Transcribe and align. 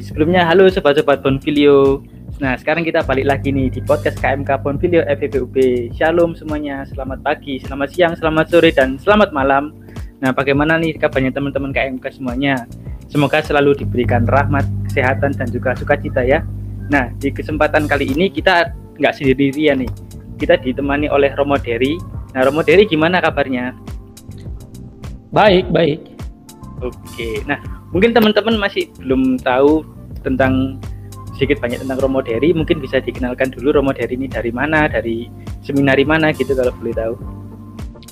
sebelumnya 0.00 0.48
halo 0.48 0.66
sobat-sobat 0.72 1.20
Bonfilio. 1.20 2.00
Nah, 2.40 2.56
sekarang 2.56 2.88
kita 2.88 3.04
balik 3.04 3.28
lagi 3.28 3.52
nih 3.52 3.68
di 3.68 3.84
podcast 3.84 4.16
KMK 4.16 4.64
Bonfilio 4.64 5.04
FEBUB. 5.04 5.54
Shalom 5.92 6.32
semuanya, 6.32 6.88
selamat 6.88 7.20
pagi, 7.20 7.60
selamat 7.60 7.88
siang, 7.92 8.12
selamat 8.16 8.46
sore, 8.48 8.72
dan 8.72 8.96
selamat 8.96 9.36
malam. 9.36 9.76
Nah, 10.24 10.32
bagaimana 10.32 10.80
nih 10.80 10.96
kabarnya 10.96 11.36
teman-teman 11.36 11.72
KMK 11.72 12.16
semuanya? 12.16 12.64
Semoga 13.12 13.44
selalu 13.44 13.76
diberikan 13.84 14.24
rahmat, 14.24 14.64
kesehatan, 14.88 15.36
dan 15.36 15.48
juga 15.52 15.76
sukacita 15.76 16.24
ya. 16.24 16.40
Nah, 16.88 17.12
di 17.20 17.28
kesempatan 17.28 17.84
kali 17.84 18.08
ini 18.08 18.32
kita 18.32 18.72
nggak 18.96 19.14
sendirian 19.20 19.84
nih. 19.84 19.92
Kita 20.40 20.56
ditemani 20.56 21.12
oleh 21.12 21.36
Romo 21.36 21.60
Dery. 21.60 22.00
Nah, 22.32 22.40
Romo 22.48 22.64
Dery 22.64 22.88
gimana 22.88 23.20
kabarnya? 23.20 23.76
Baik, 25.28 25.68
baik. 25.68 26.00
Oke, 26.80 27.44
nah 27.44 27.79
mungkin 27.90 28.14
teman-teman 28.14 28.58
masih 28.58 28.90
belum 29.02 29.38
tahu 29.42 29.82
tentang 30.22 30.78
sedikit 31.34 31.64
banyak 31.64 31.80
tentang 31.80 31.98
Romo 32.04 32.20
Dery, 32.20 32.52
mungkin 32.52 32.84
bisa 32.84 33.00
dikenalkan 33.00 33.48
dulu 33.56 33.80
Romo 33.80 33.96
Dery 33.96 34.12
ini 34.12 34.28
dari 34.28 34.52
mana, 34.52 34.84
dari 34.92 35.24
seminari 35.64 36.04
mana 36.04 36.36
gitu 36.36 36.52
kalau 36.52 36.68
boleh 36.76 36.92
tahu. 36.92 37.14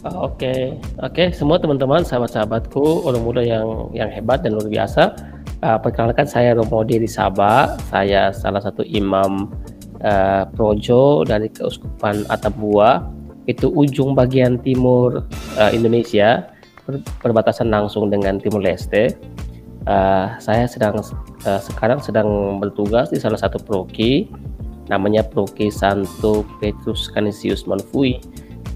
Oh, 0.06 0.30
oke, 0.30 0.40
okay. 0.40 0.62
oke, 1.02 1.12
okay. 1.12 1.26
semua 1.34 1.60
teman-teman, 1.60 2.06
sahabat-sahabatku, 2.06 3.04
orang 3.04 3.20
muda 3.20 3.42
yang 3.42 3.92
yang 3.92 4.08
hebat 4.08 4.40
dan 4.40 4.56
luar 4.56 4.70
biasa. 4.70 5.12
Uh, 5.58 5.74
perkenalkan 5.74 6.24
saya 6.24 6.54
Romo 6.54 6.86
Dery 6.86 7.10
Sabah, 7.10 7.76
saya 7.90 8.30
salah 8.30 8.62
satu 8.62 8.86
imam 8.86 9.50
uh, 10.06 10.46
projo 10.54 11.26
dari 11.26 11.50
Keuskupan 11.50 12.24
Atambua, 12.30 13.10
itu 13.50 13.68
ujung 13.74 14.14
bagian 14.14 14.62
timur 14.62 15.26
uh, 15.58 15.70
Indonesia 15.74 16.46
perbatasan 17.20 17.68
langsung 17.68 18.08
dengan 18.08 18.40
Timur 18.40 18.64
Leste. 18.64 19.12
Uh, 19.88 20.36
saya 20.36 20.68
sedang 20.68 21.00
uh, 21.00 21.60
sekarang 21.64 21.96
sedang 22.04 22.60
bertugas 22.60 23.08
di 23.08 23.16
salah 23.16 23.40
satu 23.40 23.56
proki 23.56 24.28
namanya 24.92 25.24
Proki 25.24 25.72
Santo 25.72 26.44
Petrus 26.60 27.08
Canisius 27.08 27.64
Manfui. 27.64 28.20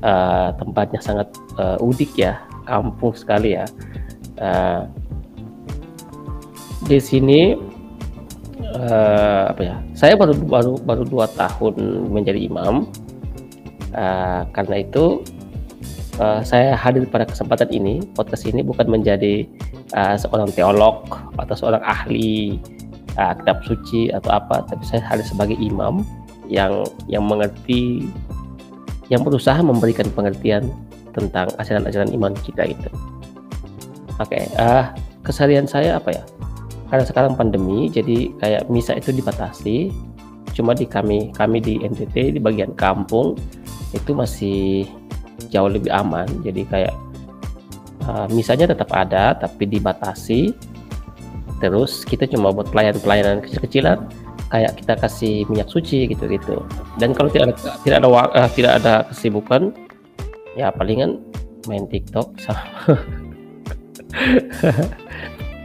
Uh, 0.01 0.57
tempatnya 0.57 1.05
sangat 1.05 1.29
uh, 1.61 1.77
udik 1.85 2.17
ya, 2.17 2.41
kampung 2.65 3.13
sekali 3.13 3.61
ya. 3.61 3.69
Uh, 4.41 4.89
di 6.89 6.97
sini 6.97 7.61
uh, 8.73 9.53
apa 9.53 9.63
ya? 9.63 9.77
Saya 9.93 10.17
baru 10.17 10.33
baru 10.33 10.81
baru 10.81 11.05
dua 11.05 11.29
tahun 11.37 12.09
menjadi 12.09 12.41
imam. 12.41 12.89
Uh, 13.93 14.49
karena 14.57 14.81
itu 14.81 15.21
uh, 16.21 16.41
saya 16.45 16.77
hadir 16.77 17.07
pada 17.09 17.25
kesempatan 17.25 17.71
ini 17.73 18.05
podcast 18.13 18.45
ini 18.45 18.61
bukan 18.61 18.89
menjadi 18.91 19.47
uh, 19.97 20.17
seorang 20.19 20.51
teolog 20.53 21.07
atau 21.39 21.55
seorang 21.57 21.81
ahli 21.85 22.59
uh, 23.17 23.33
kitab 23.41 23.65
suci 23.65 24.13
atau 24.13 24.37
apa 24.37 24.65
tapi 24.67 24.83
saya 24.85 25.01
hadir 25.07 25.25
sebagai 25.25 25.57
imam 25.57 26.05
yang 26.51 26.85
yang 27.09 27.25
mengerti 27.25 28.05
yang 29.09 29.25
berusaha 29.25 29.61
memberikan 29.61 30.09
pengertian 30.13 30.73
tentang 31.13 31.53
ajaran-ajaran 31.61 32.09
iman 32.17 32.33
kita 32.41 32.73
itu. 32.73 32.91
Oke, 34.17 34.41
okay, 34.41 34.45
uh, 34.57 34.89
keseharian 35.25 35.69
saya 35.69 36.01
apa 36.01 36.17
ya? 36.17 36.25
Karena 36.89 37.05
sekarang 37.09 37.33
pandemi, 37.37 37.89
jadi 37.89 38.33
kayak 38.41 38.69
misa 38.69 38.97
itu 38.97 39.13
dibatasi. 39.13 39.93
Cuma 40.53 40.77
di 40.77 40.85
kami 40.85 41.33
kami 41.33 41.65
di 41.65 41.81
NTT 41.81 42.37
di 42.37 42.41
bagian 42.41 42.77
kampung 42.77 43.37
itu 43.97 44.13
masih 44.13 44.85
jauh 45.51 45.71
lebih 45.71 45.91
aman. 45.91 46.29
Jadi 46.45 46.63
kayak 46.69 46.95
uh, 48.07 48.27
misalnya 48.31 48.71
tetap 48.71 48.91
ada 48.93 49.35
tapi 49.37 49.67
dibatasi 49.67 50.55
terus 51.63 52.03
kita 52.03 52.27
cuma 52.27 52.51
buat 52.51 52.67
pelayanan-pelayanan 52.75 53.39
kecil-kecilan 53.47 54.03
kayak 54.51 54.75
kita 54.83 54.95
kasih 54.99 55.35
minyak 55.47 55.71
suci 55.71 56.11
gitu-gitu 56.11 56.61
dan 56.99 57.15
kalau 57.15 57.31
tidak 57.31 57.55
ada 57.55 57.79
tidak 57.87 57.97
ada 58.03 58.09
uh, 58.11 58.51
tidak 58.53 58.73
ada 58.83 58.95
kesibukan 59.09 59.71
ya 60.59 60.75
palingan 60.75 61.23
main 61.71 61.87
TikTok 61.87 62.35
sama 62.45 62.67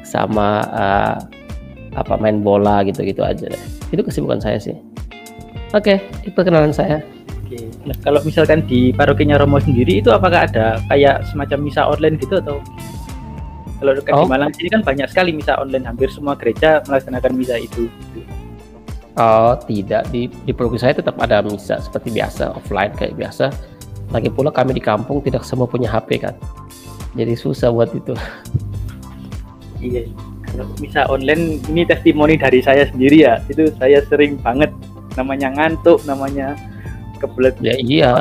sama 0.06 0.48
uh, 0.72 1.16
apa 1.98 2.14
main 2.22 2.46
bola 2.46 2.86
gitu-gitu 2.86 3.26
aja. 3.26 3.50
Deh. 3.50 3.64
itu 3.90 4.06
kesibukan 4.06 4.38
saya 4.38 4.62
sih. 4.62 4.78
Oke 5.76 5.98
okay, 5.98 5.98
itu 6.24 6.32
perkenalan 6.32 6.72
saya 6.72 7.02
Oke. 7.58 7.90
Nah, 7.90 7.98
kalau 8.06 8.20
misalkan 8.22 8.62
di 8.70 8.94
parokinya 8.94 9.42
Romo 9.42 9.58
sendiri 9.58 10.06
itu 10.06 10.14
apakah 10.14 10.46
ada 10.46 10.78
kayak 10.86 11.26
semacam 11.34 11.58
misa 11.66 11.90
online 11.90 12.22
gitu 12.22 12.38
atau 12.38 12.62
kalau 13.78 13.94
dekat 13.94 14.14
oh. 14.14 14.26
di 14.26 14.30
Malang 14.30 14.52
sini 14.58 14.70
kan 14.74 14.82
banyak 14.82 15.08
sekali 15.10 15.32
misa 15.34 15.54
online, 15.58 15.86
hampir 15.86 16.10
semua 16.10 16.34
gereja 16.34 16.82
melaksanakan 16.90 17.32
misa 17.38 17.62
itu. 17.62 17.90
Oh, 19.18 19.58
tidak 19.66 20.10
di 20.14 20.30
di 20.30 20.52
paroki 20.54 20.78
saya 20.78 20.98
tetap 20.98 21.18
ada 21.18 21.42
misa 21.42 21.82
seperti 21.82 22.14
biasa, 22.14 22.54
offline 22.58 22.94
kayak 22.98 23.18
biasa. 23.18 23.50
Lagi 24.14 24.30
pula 24.30 24.54
kami 24.54 24.78
di 24.78 24.82
kampung 24.82 25.22
tidak 25.22 25.46
semua 25.46 25.66
punya 25.70 25.90
HP 25.90 26.22
kan. 26.22 26.34
Jadi 27.18 27.34
susah 27.34 27.74
buat 27.74 27.90
itu. 27.94 28.14
Iya. 29.82 30.10
Kalau 30.48 30.66
misa 30.82 31.06
online 31.06 31.62
ini 31.70 31.86
testimoni 31.86 32.34
dari 32.38 32.66
saya 32.66 32.90
sendiri 32.90 33.30
ya. 33.30 33.38
Itu 33.46 33.70
saya 33.78 34.02
sering 34.10 34.42
banget 34.42 34.74
namanya 35.14 35.54
ngantuk, 35.54 36.02
namanya 36.10 36.58
kebelet 37.18 37.56
ya 37.60 37.74
iya. 37.82 38.12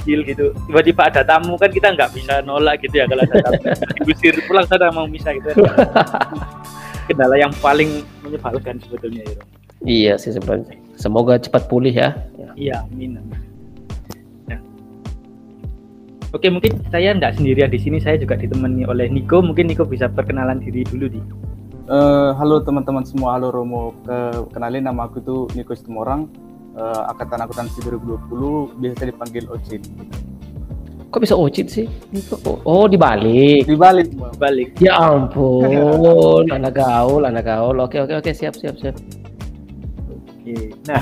kecil 0.00 0.24
gitu. 0.24 0.56
Tiba-tiba 0.66 1.12
ada 1.12 1.22
tamu 1.22 1.54
kan 1.60 1.68
kita 1.68 1.92
nggak 1.92 2.10
bisa 2.16 2.40
nolak 2.42 2.80
gitu 2.80 2.98
ya 3.00 3.06
kalau 3.06 3.22
ada 3.22 3.36
tamu. 3.44 3.62
Diusir 4.08 4.34
pulang 4.48 4.66
sana 4.66 4.88
mau 4.90 5.04
misah 5.04 5.36
gitu. 5.36 5.52
Kendala 7.12 7.38
yang 7.38 7.54
paling 7.62 8.02
menyebalkan 8.24 8.82
sebetulnya 8.82 9.22
ya 9.22 9.38
iya 9.84 10.14
sih 10.16 10.32
sebenarnya. 10.32 10.76
Semoga 10.96 11.36
cepat 11.36 11.68
pulih 11.68 11.92
ya. 11.92 12.16
Iya 12.56 12.82
amin. 12.88 13.20
Ya. 14.48 14.58
Oke 16.32 16.48
mungkin 16.48 16.80
saya 16.88 17.12
nggak 17.12 17.36
sendirian 17.36 17.68
di 17.68 17.80
sini 17.80 18.00
saya 18.00 18.16
juga 18.16 18.38
ditemani 18.38 18.88
oleh 18.88 19.12
Niko. 19.12 19.44
Mungkin 19.44 19.68
Niko 19.68 19.84
bisa 19.84 20.08
perkenalan 20.08 20.64
diri 20.64 20.86
dulu 20.88 21.06
di. 21.10 21.20
Uh, 21.86 22.34
halo 22.34 22.66
teman-teman 22.66 23.06
semua, 23.06 23.38
halo 23.38 23.54
Romo. 23.54 23.94
Ke, 24.02 24.42
kenalin 24.50 24.90
nama 24.90 25.06
aku 25.06 25.22
tuh 25.22 25.46
Niko 25.54 25.70
Situmorang 25.70 26.26
uh, 26.76 27.10
Angkatan 27.10 27.40
Akuntansi 27.42 27.80
2020 27.82 28.78
biasa 28.78 29.02
dipanggil 29.08 29.44
Ocin. 29.48 29.82
Kok 31.08 31.20
bisa 31.22 31.34
Ocin 31.34 31.66
sih? 31.66 31.86
Oh, 32.44 32.84
dibalik. 32.84 33.64
Dibalik. 33.64 34.12
Dibalik. 34.12 34.68
Ya 34.78 35.00
ampun, 35.00 36.44
anak 36.56 36.76
gaul, 36.76 37.24
anak 37.24 37.48
gaul. 37.48 37.76
Oke, 37.80 38.04
oke, 38.04 38.20
oke, 38.20 38.30
siap, 38.36 38.52
siap, 38.58 38.76
siap. 38.76 38.96
Oke. 40.12 40.76
Nah, 40.86 41.00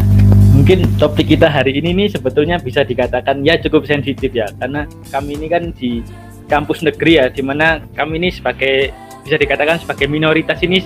mungkin 0.54 0.86
topik 0.96 1.34
kita 1.34 1.50
hari 1.50 1.76
ini 1.82 1.92
nih 1.92 2.08
sebetulnya 2.14 2.62
bisa 2.62 2.86
dikatakan 2.86 3.42
ya 3.42 3.58
cukup 3.58 3.84
sensitif 3.84 4.30
ya, 4.30 4.46
karena 4.56 4.86
kami 5.10 5.36
ini 5.36 5.46
kan 5.50 5.74
di 5.74 6.00
kampus 6.46 6.84
negeri 6.84 7.18
ya, 7.18 7.26
di 7.32 7.42
mana 7.42 7.82
kami 7.98 8.22
ini 8.22 8.28
sebagai 8.30 8.94
bisa 9.24 9.40
dikatakan 9.40 9.80
sebagai 9.80 10.06
minoritas 10.06 10.60
ini 10.60 10.84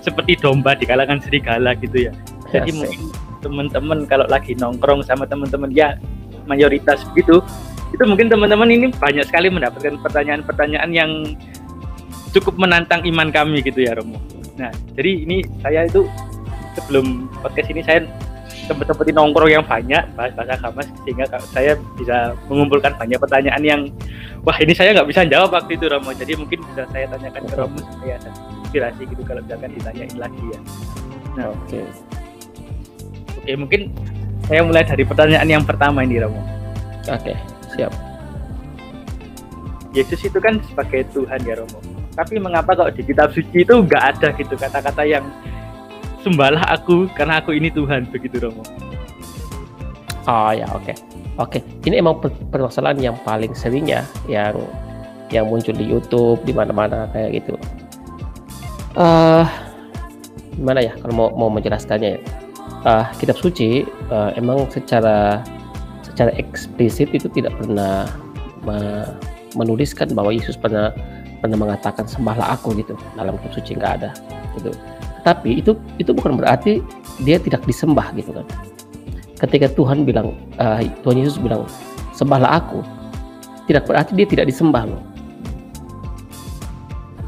seperti 0.00 0.40
domba 0.40 0.72
di 0.72 0.88
kalangan 0.88 1.20
serigala 1.20 1.76
gitu 1.76 2.08
ya. 2.08 2.12
Jadi 2.50 2.72
Asik. 2.72 2.78
mungkin 2.80 3.00
teman-teman 3.46 4.02
kalau 4.10 4.26
lagi 4.26 4.58
nongkrong 4.58 5.06
sama 5.06 5.22
teman-teman 5.30 5.70
ya 5.70 5.94
mayoritas 6.50 7.06
begitu 7.14 7.38
itu 7.94 8.02
mungkin 8.02 8.26
teman-teman 8.26 8.66
ini 8.66 8.90
banyak 8.90 9.22
sekali 9.30 9.46
mendapatkan 9.46 10.02
pertanyaan-pertanyaan 10.02 10.90
yang 10.90 11.10
cukup 12.34 12.58
menantang 12.58 13.06
iman 13.06 13.30
kami 13.30 13.62
gitu 13.62 13.86
ya 13.86 13.94
Romo. 13.94 14.18
Nah 14.58 14.74
jadi 14.98 15.22
ini 15.22 15.46
saya 15.62 15.86
itu 15.86 16.04
sebelum 16.74 17.30
podcast 17.40 17.70
ini 17.70 17.80
saya 17.86 18.04
tempat-tempat 18.66 19.14
nongkrong 19.14 19.50
yang 19.50 19.64
banyak 19.64 20.02
bahas 20.18 20.34
bahasa 20.34 20.58
kamas 20.58 20.86
sehingga 21.06 21.24
saya 21.54 21.78
bisa 21.94 22.34
mengumpulkan 22.50 22.98
banyak 22.98 23.16
pertanyaan 23.22 23.62
yang 23.62 23.80
wah 24.42 24.58
ini 24.58 24.74
saya 24.74 24.90
nggak 24.90 25.06
bisa 25.06 25.22
jawab 25.22 25.54
waktu 25.54 25.78
itu 25.78 25.86
Romo 25.86 26.10
jadi 26.10 26.34
mungkin 26.34 26.58
bisa 26.74 26.82
saya 26.90 27.06
tanyakan 27.06 27.42
ke 27.46 27.54
Romo 27.54 27.78
supaya 27.78 28.18
inspirasi 28.66 29.02
gitu 29.06 29.22
kalau 29.22 29.40
misalkan 29.46 29.70
ditanyain 29.72 30.16
lagi 30.18 30.44
ya. 30.50 30.60
Nah, 31.38 31.46
oke. 31.52 31.68
Okay. 31.70 32.25
Oke, 33.46 33.54
mungkin 33.54 33.94
saya 34.50 34.66
mulai 34.66 34.82
dari 34.82 35.06
pertanyaan 35.06 35.46
yang 35.46 35.62
pertama 35.62 36.02
ini, 36.02 36.18
Romo. 36.18 36.42
Oke, 37.06 37.38
siap. 37.70 37.94
Yesus 39.94 40.26
itu 40.26 40.42
kan 40.42 40.58
sebagai 40.66 41.06
Tuhan 41.14 41.46
ya, 41.46 41.62
Romo. 41.62 41.78
Tapi 42.18 42.42
mengapa 42.42 42.74
kalau 42.74 42.90
di 42.90 43.06
kitab 43.06 43.30
suci 43.30 43.62
itu 43.62 43.70
nggak 43.70 44.18
ada 44.18 44.34
gitu 44.34 44.58
kata-kata 44.58 45.06
yang 45.06 45.22
sembahlah 46.26 46.58
aku 46.74 47.06
karena 47.14 47.38
aku 47.38 47.54
ini 47.54 47.70
Tuhan 47.70 48.10
begitu, 48.10 48.42
Romo? 48.42 48.66
Oh 50.26 50.50
ya, 50.50 50.66
oke. 50.74 50.90
Okay. 50.90 50.96
Oke, 51.38 51.62
okay. 51.62 51.62
ini 51.86 52.02
emang 52.02 52.18
permasalahan 52.50 52.98
yang 52.98 53.16
paling 53.22 53.54
sering 53.54 53.86
ya, 53.86 54.02
yang 54.26 54.58
yang 55.30 55.46
muncul 55.46 55.70
di 55.70 55.86
YouTube 55.86 56.42
di 56.42 56.50
mana-mana 56.50 57.06
kayak 57.14 57.38
gitu. 57.38 57.54
Uh, 58.98 59.46
gimana 60.58 60.82
ya 60.82 60.98
kalau 60.98 61.14
mau 61.14 61.28
mau 61.30 61.46
menjelaskannya 61.46 62.18
ya? 62.18 62.20
Uh, 62.84 63.06
kitab 63.16 63.38
suci 63.38 63.86
uh, 64.10 64.34
emang 64.36 64.68
secara 64.68 65.40
secara 66.02 66.32
eksplisit 66.36 67.12
itu 67.12 67.28
tidak 67.32 67.54
pernah 67.56 68.08
me 68.66 69.06
menuliskan 69.56 70.12
bahwa 70.12 70.36
Yesus 70.36 70.58
pernah 70.58 70.92
pernah 71.40 71.56
mengatakan 71.56 72.04
sembahlah 72.04 72.60
aku 72.60 72.76
gitu. 72.76 72.92
Dalam 73.16 73.40
kitab 73.40 73.52
suci 73.56 73.72
nggak 73.78 73.92
ada 74.02 74.10
gitu. 74.58 74.72
Tapi 75.24 75.60
itu 75.62 75.72
itu 75.96 76.10
bukan 76.12 76.36
berarti 76.36 76.84
dia 77.24 77.40
tidak 77.40 77.64
disembah 77.64 78.12
gitu 78.12 78.36
kan. 78.36 78.46
Ketika 79.36 79.72
Tuhan 79.72 80.04
bilang 80.04 80.36
uh, 80.60 80.80
Tuhan 81.04 81.16
Yesus 81.20 81.40
bilang 81.40 81.64
sembahlah 82.12 82.60
aku 82.60 82.80
tidak 83.68 83.84
berarti 83.88 84.12
dia 84.16 84.26
tidak 84.28 84.48
disembah 84.48 84.84
loh. 84.88 85.02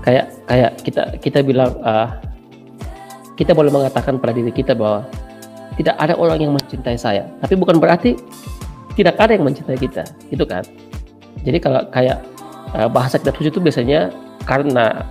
Kayak 0.04 0.26
kayak 0.48 0.72
kita 0.84 1.02
kita 1.20 1.38
bilang 1.44 1.76
uh, 1.84 2.08
kita 3.36 3.52
boleh 3.52 3.70
mengatakan 3.70 4.16
pada 4.18 4.32
diri 4.34 4.50
kita 4.50 4.72
bahwa 4.72 5.04
tidak 5.78 5.94
ada 5.96 6.18
orang 6.18 6.42
yang 6.42 6.52
mencintai 6.52 6.98
saya 6.98 7.30
tapi 7.40 7.54
bukan 7.54 7.78
berarti 7.78 8.18
tidak 8.98 9.14
ada 9.22 9.38
yang 9.38 9.46
mencintai 9.46 9.78
kita 9.78 10.02
gitu 10.28 10.44
kan 10.44 10.66
jadi 11.46 11.58
kalau 11.62 11.86
kayak 11.94 12.18
uh, 12.74 12.90
bahasa 12.90 13.16
suci 13.22 13.48
itu 13.48 13.62
biasanya 13.62 14.10
karena 14.42 15.06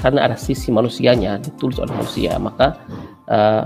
karena 0.00 0.28
ada 0.28 0.36
sisi 0.36 0.68
manusianya 0.68 1.40
ditulis 1.40 1.80
oleh 1.80 1.92
manusia 1.96 2.36
maka 2.36 2.76
uh, 3.32 3.64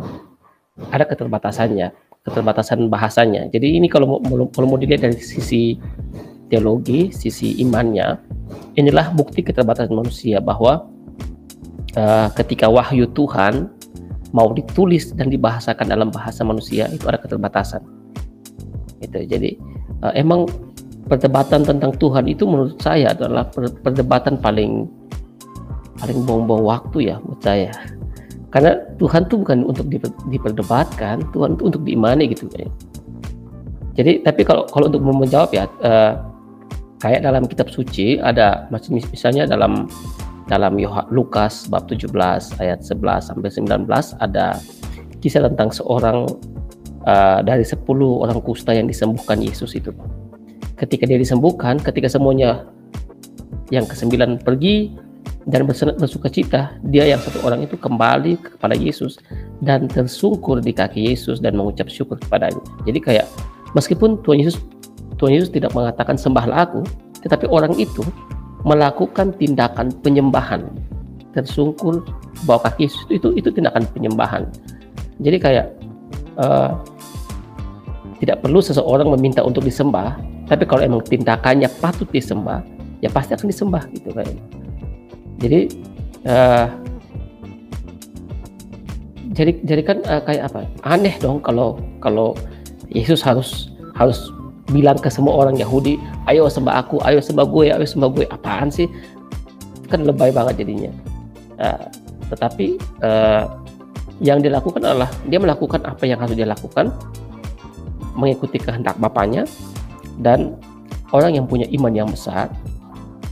ada 0.90 1.06
keterbatasannya 1.06 1.94
keterbatasan 2.24 2.88
bahasanya. 2.88 3.52
Jadi 3.52 3.76
ini 3.76 3.86
kalau 3.86 4.16
mau, 4.16 4.48
kalau 4.48 4.66
mau 4.74 4.80
dilihat 4.80 5.04
dari 5.04 5.20
sisi 5.20 5.76
teologi, 6.48 7.12
sisi 7.12 7.60
imannya, 7.60 8.16
inilah 8.80 9.12
bukti 9.12 9.44
keterbatasan 9.44 9.92
manusia 9.92 10.40
bahwa 10.40 10.88
uh, 11.94 12.28
ketika 12.32 12.66
wahyu 12.66 13.04
Tuhan 13.12 13.68
mau 14.34 14.50
ditulis 14.50 15.14
dan 15.14 15.30
dibahasakan 15.30 15.86
dalam 15.86 16.10
bahasa 16.10 16.42
manusia 16.42 16.90
itu 16.90 17.06
ada 17.06 17.22
keterbatasan. 17.22 17.80
Itu. 18.98 19.22
Jadi 19.22 19.54
uh, 20.02 20.10
emang 20.18 20.50
perdebatan 21.06 21.62
tentang 21.62 21.94
Tuhan 21.96 22.26
itu 22.26 22.42
menurut 22.48 22.80
saya 22.80 23.14
adalah 23.14 23.46
perdebatan 23.54 24.40
paling 24.40 24.88
paling 26.00 26.18
buang-buang 26.26 26.64
waktu 26.64 27.14
ya 27.14 27.16
menurut 27.22 27.42
saya 27.44 27.70
karena 28.50 28.78
Tuhan 28.98 29.26
tuh 29.28 29.42
bukan 29.44 29.58
untuk 29.68 29.86
diperdebatkan 30.32 31.26
Tuhan 31.34 31.58
itu 31.58 31.62
untuk 31.68 31.82
diimani 31.84 32.24
gitu 32.32 32.48
jadi 33.94 34.24
tapi 34.24 34.42
kalau 34.42 34.64
kalau 34.72 34.88
untuk 34.90 35.04
menjawab 35.04 35.50
ya 35.52 35.68
uh, 35.84 36.18
kayak 37.04 37.20
dalam 37.20 37.44
kitab 37.44 37.68
suci 37.68 38.16
ada 38.16 38.64
misalnya 38.88 39.44
dalam 39.44 39.86
dalam 40.48 40.76
Lukas 41.08 41.66
bab 41.72 41.88
17 41.88 42.12
ayat 42.60 42.84
11 42.84 43.32
sampai 43.32 43.48
19 43.48 43.88
ada 44.20 44.60
kisah 45.24 45.48
tentang 45.48 45.72
seorang 45.72 46.28
uh, 47.08 47.40
dari 47.40 47.64
10 47.64 47.80
orang 47.96 48.38
kusta 48.44 48.76
yang 48.76 48.84
disembuhkan 48.84 49.40
Yesus 49.40 49.72
itu. 49.72 49.92
Ketika 50.76 51.08
dia 51.08 51.16
disembuhkan, 51.16 51.80
ketika 51.80 52.10
semuanya 52.10 52.68
yang 53.72 53.88
kesembilan 53.88 54.42
pergi, 54.44 54.92
dan 55.44 55.68
bersuka 55.68 56.28
cita 56.32 56.72
dia 56.88 57.04
yang 57.04 57.20
satu 57.20 57.44
orang 57.44 57.64
itu 57.64 57.76
kembali 57.76 58.40
kepada 58.40 58.72
Yesus 58.72 59.20
dan 59.60 59.88
tersungkur 59.92 60.64
di 60.64 60.72
kaki 60.72 61.12
Yesus 61.12 61.40
dan 61.40 61.56
mengucap 61.56 61.92
syukur 61.92 62.16
kepadanya 62.16 62.60
jadi 62.88 62.98
kayak 63.00 63.26
meskipun 63.76 64.20
Tuhan 64.24 64.40
Yesus 64.40 64.56
Tuhan 65.20 65.36
Yesus 65.36 65.52
tidak 65.52 65.76
mengatakan 65.76 66.16
sembahlah 66.16 66.64
aku 66.64 66.80
tetapi 67.20 67.44
orang 67.52 67.76
itu 67.76 68.00
melakukan 68.64 69.36
tindakan 69.36 69.92
penyembahan. 70.00 70.66
Tersungkur 71.36 72.02
bawah 72.48 72.68
kaki 72.70 72.88
Yesus 72.88 73.04
itu 73.12 73.28
itu 73.36 73.48
tindakan 73.52 73.84
penyembahan. 73.92 74.48
Jadi 75.20 75.36
kayak 75.38 75.66
uh, 76.40 76.74
tidak 78.18 78.40
perlu 78.40 78.58
seseorang 78.58 79.10
meminta 79.12 79.44
untuk 79.44 79.62
disembah 79.62 80.16
tapi 80.44 80.68
kalau 80.68 80.84
emang 80.84 81.00
tindakannya 81.04 81.68
patut 81.80 82.08
disembah 82.12 82.60
ya 83.00 83.08
pasti 83.08 83.32
akan 83.32 83.48
disembah 83.48 83.82
gitu 83.96 84.12
kayak 84.12 84.36
jadi 85.40 85.60
uh, 86.28 86.68
jadi 89.34 89.52
jadi 89.66 89.82
kan 89.82 89.98
uh, 90.06 90.22
kayak 90.22 90.52
apa? 90.52 90.62
Aneh 90.86 91.18
dong 91.18 91.42
kalau 91.42 91.76
kalau 91.98 92.38
Yesus 92.94 93.18
harus 93.18 93.74
harus 93.98 94.30
bilang 94.72 94.96
ke 94.96 95.12
semua 95.12 95.36
orang 95.36 95.60
Yahudi 95.60 96.00
ayo 96.24 96.48
sembah 96.48 96.80
aku 96.80 96.96
ayo 97.04 97.20
sembah 97.20 97.44
gue 97.44 97.66
ayo 97.72 97.86
sembah 97.86 98.08
gue. 98.12 98.24
Apaan 98.30 98.68
sih? 98.72 98.88
Kan 99.88 100.08
lebay 100.08 100.32
banget 100.32 100.64
jadinya. 100.64 100.90
Uh, 101.60 101.86
tetapi 102.32 102.80
uh, 103.04 103.46
yang 104.22 104.40
dilakukan 104.40 104.80
adalah 104.82 105.10
dia 105.28 105.38
melakukan 105.38 105.84
apa 105.84 106.06
yang 106.06 106.18
harus 106.18 106.34
dia 106.34 106.48
lakukan 106.48 106.90
mengikuti 108.14 108.62
kehendak 108.62 108.94
bapaknya 108.98 109.44
dan 110.22 110.54
orang 111.10 111.34
yang 111.34 111.46
punya 111.46 111.66
iman 111.74 111.92
yang 111.94 112.08
besar 112.10 112.50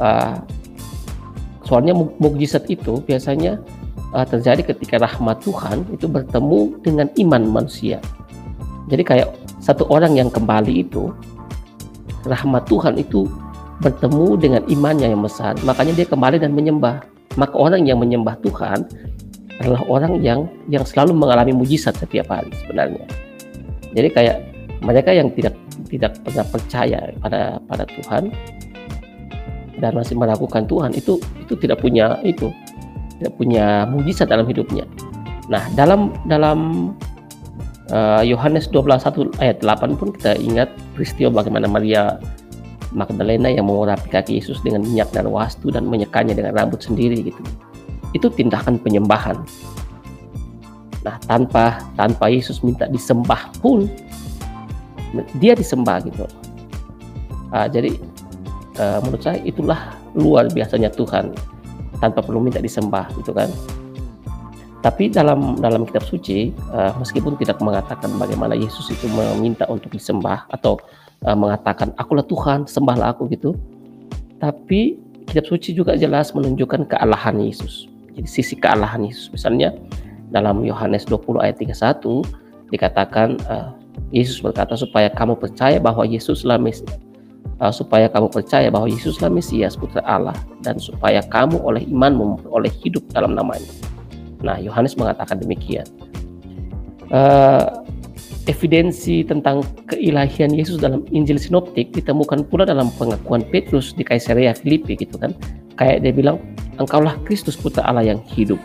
uh, 0.02 0.38
Soalnya 1.72 1.94
mukjizat 1.96 2.66
itu 2.68 3.00
biasanya 3.00 3.56
uh, 4.12 4.26
terjadi 4.26 4.74
ketika 4.74 5.00
rahmat 5.00 5.40
Tuhan 5.40 5.86
itu 5.94 6.10
bertemu 6.10 6.82
dengan 6.82 7.08
iman 7.16 7.42
manusia. 7.62 8.02
Jadi 8.90 9.02
kayak 9.06 9.32
satu 9.62 9.86
orang 9.94 10.18
yang 10.18 10.26
kembali 10.26 10.82
itu 10.82 11.14
rahmat 12.26 12.66
Tuhan 12.66 12.98
itu 12.98 13.30
bertemu 13.78 14.26
dengan 14.38 14.62
imannya 14.66 15.10
yang 15.10 15.22
besar, 15.22 15.54
makanya 15.62 16.02
dia 16.02 16.06
kembali 16.06 16.42
dan 16.42 16.54
menyembah. 16.54 17.02
Maka 17.38 17.54
orang 17.56 17.88
yang 17.88 17.96
menyembah 18.02 18.36
Tuhan 18.44 18.84
adalah 19.62 19.82
orang 19.88 20.20
yang 20.20 20.50
yang 20.68 20.82
selalu 20.82 21.14
mengalami 21.14 21.54
mujizat 21.54 21.94
setiap 21.96 22.28
hari 22.28 22.50
sebenarnya. 22.62 23.06
Jadi 23.94 24.08
kayak 24.10 24.36
mereka 24.82 25.14
yang 25.14 25.30
tidak 25.32 25.54
tidak 25.88 26.18
pernah 26.26 26.44
percaya 26.44 27.00
pada 27.22 27.62
pada 27.70 27.84
Tuhan 27.86 28.34
dan 29.78 29.92
masih 29.94 30.18
meragukan 30.18 30.66
Tuhan 30.66 30.90
itu 30.92 31.22
itu 31.40 31.54
tidak 31.56 31.80
punya 31.80 32.18
itu 32.26 32.50
tidak 33.22 33.32
punya 33.38 33.86
mujizat 33.86 34.26
dalam 34.26 34.44
hidupnya. 34.50 34.82
Nah, 35.46 35.62
dalam 35.78 36.10
dalam 36.26 36.90
uh, 37.92 38.22
Yohanes 38.24 38.66
12 38.72 39.04
ayat 39.38 39.60
8 39.60 40.00
pun 40.00 40.10
kita 40.10 40.34
ingat 40.40 40.72
peristiwa 40.96 41.44
bagaimana 41.44 41.68
Maria 41.68 42.18
Magdalena 42.92 43.48
yang 43.48 43.68
mengurapi 43.68 44.08
kaki 44.12 44.36
Yesus 44.40 44.60
dengan 44.60 44.84
minyak 44.84 45.12
dan 45.16 45.28
wastu 45.28 45.72
dan 45.72 45.88
menyekanya 45.88 46.36
dengan 46.36 46.52
rambut 46.52 46.80
sendiri 46.84 47.24
gitu. 47.24 47.40
Itu 48.12 48.28
tindakan 48.28 48.76
penyembahan. 48.76 49.40
Nah, 51.02 51.16
tanpa 51.24 51.80
tanpa 51.96 52.28
Yesus 52.28 52.60
minta 52.60 52.84
disembah 52.84 53.48
pun 53.64 53.88
dia 55.40 55.56
disembah 55.56 56.04
gitu. 56.04 56.28
Uh, 57.52 57.68
jadi 57.68 57.96
uh, 58.80 59.00
menurut 59.04 59.24
saya 59.24 59.40
itulah 59.44 59.96
luar 60.12 60.48
biasanya 60.52 60.92
Tuhan 60.92 61.32
tanpa 62.00 62.20
perlu 62.20 62.44
minta 62.44 62.60
disembah 62.60 63.08
gitu 63.16 63.32
kan 63.32 63.48
tapi 64.82 65.08
dalam 65.08 65.62
dalam 65.62 65.86
kitab 65.86 66.02
suci 66.02 66.50
uh, 66.74 66.90
meskipun 66.98 67.38
tidak 67.38 67.62
mengatakan 67.62 68.10
bagaimana 68.18 68.58
Yesus 68.58 68.90
itu 68.90 69.06
meminta 69.06 69.62
untuk 69.70 69.94
disembah 69.94 70.50
atau 70.50 70.82
uh, 71.22 71.38
mengatakan 71.38 71.94
akulah 71.94 72.26
Tuhan 72.26 72.66
sembahlah 72.66 73.14
aku 73.14 73.30
gitu 73.30 73.54
tapi 74.42 74.98
kitab 75.30 75.46
suci 75.46 75.70
juga 75.70 75.94
jelas 75.94 76.34
menunjukkan 76.34 76.90
kealahan 76.90 77.38
Yesus 77.38 77.86
jadi 78.18 78.26
sisi 78.26 78.58
kealahan 78.58 79.06
Yesus 79.06 79.30
misalnya 79.30 79.70
dalam 80.34 80.66
Yohanes 80.66 81.06
20 81.06 81.38
ayat 81.38 81.56
31 81.62 82.74
dikatakan 82.74 83.38
uh, 83.46 83.70
Yesus 84.10 84.42
berkata 84.42 84.74
supaya 84.74 85.06
kamu 85.08 85.38
percaya 85.38 85.78
bahwa 85.78 86.02
Yesuslah 86.02 86.58
Mesias 86.58 86.90
uh, 87.62 87.70
supaya 87.70 88.10
kamu 88.10 88.34
percaya 88.34 88.66
bahwa 88.66 88.90
Yesuslah 88.90 89.30
Mesias 89.30 89.78
putra 89.78 90.02
Allah 90.02 90.34
dan 90.66 90.82
supaya 90.82 91.22
kamu 91.22 91.62
oleh 91.62 91.86
iman 91.94 92.42
oleh 92.50 92.70
hidup 92.82 93.06
dalam 93.14 93.38
namanya. 93.38 93.70
Nah, 94.42 94.58
Yohanes 94.58 94.98
mengatakan 94.98 95.38
demikian. 95.38 95.86
Uh, 97.12 97.82
evidensi 98.50 99.22
tentang 99.22 99.62
keilahian 99.86 100.50
Yesus 100.50 100.82
dalam 100.82 101.06
Injil 101.14 101.38
Sinoptik 101.38 101.94
ditemukan 101.94 102.50
pula 102.50 102.66
dalam 102.66 102.90
pengakuan 102.98 103.46
Petrus 103.46 103.94
di 103.94 104.02
Kaisarea 104.02 104.50
Filipi 104.56 104.98
gitu 104.98 105.14
kan. 105.18 105.30
Kayak 105.78 106.02
dia 106.02 106.12
bilang, 106.12 106.36
engkaulah 106.82 107.14
Kristus 107.22 107.54
putra 107.54 107.86
Allah 107.86 108.02
yang 108.14 108.20
hidup. 108.34 108.58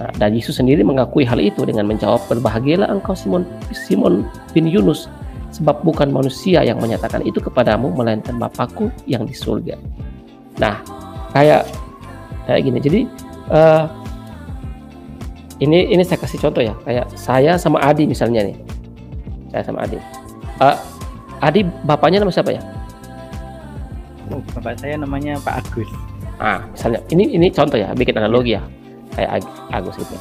Nah, 0.00 0.10
dan 0.16 0.32
Yesus 0.32 0.56
sendiri 0.58 0.80
mengakui 0.80 1.28
hal 1.28 1.38
itu 1.38 1.62
dengan 1.62 1.86
menjawab, 1.86 2.24
berbahagialah 2.26 2.88
engkau 2.88 3.12
Simon, 3.12 3.44
Simon 3.70 4.24
bin 4.56 4.64
Yunus, 4.64 5.06
sebab 5.52 5.84
bukan 5.84 6.08
manusia 6.08 6.64
yang 6.64 6.80
menyatakan 6.80 7.20
itu 7.22 7.38
kepadamu 7.38 7.92
melainkan 7.92 8.40
Bapakku 8.40 8.88
yang 9.04 9.28
di 9.28 9.36
surga. 9.36 9.76
Nah, 10.56 10.80
kayak 11.36 11.68
kayak 12.48 12.60
gini. 12.64 12.78
Jadi 12.80 13.00
uh, 13.52 13.99
ini 15.60 15.92
ini 15.92 16.02
saya 16.02 16.18
kasih 16.20 16.40
contoh 16.40 16.64
ya. 16.64 16.74
Kayak 16.88 17.06
saya 17.14 17.52
sama 17.60 17.78
Adi 17.84 18.08
misalnya 18.08 18.48
nih. 18.48 18.56
Saya 19.52 19.62
sama 19.68 19.84
Adi. 19.84 20.00
Uh, 20.56 20.76
Adi 21.40 21.64
bapaknya 21.84 22.24
nama 22.24 22.32
siapa 22.32 22.56
ya? 22.56 22.62
Oh, 24.32 24.40
bapak 24.56 24.80
saya 24.80 24.96
namanya 24.96 25.36
Pak 25.44 25.60
Agus. 25.60 25.90
Ah, 26.40 26.64
misalnya 26.72 27.00
ini 27.12 27.36
ini 27.36 27.46
contoh 27.52 27.76
ya, 27.76 27.92
bikin 27.92 28.16
analogi 28.16 28.56
ya. 28.56 28.62
Kayak 29.12 29.44
Agus 29.68 30.00
itu. 30.00 30.16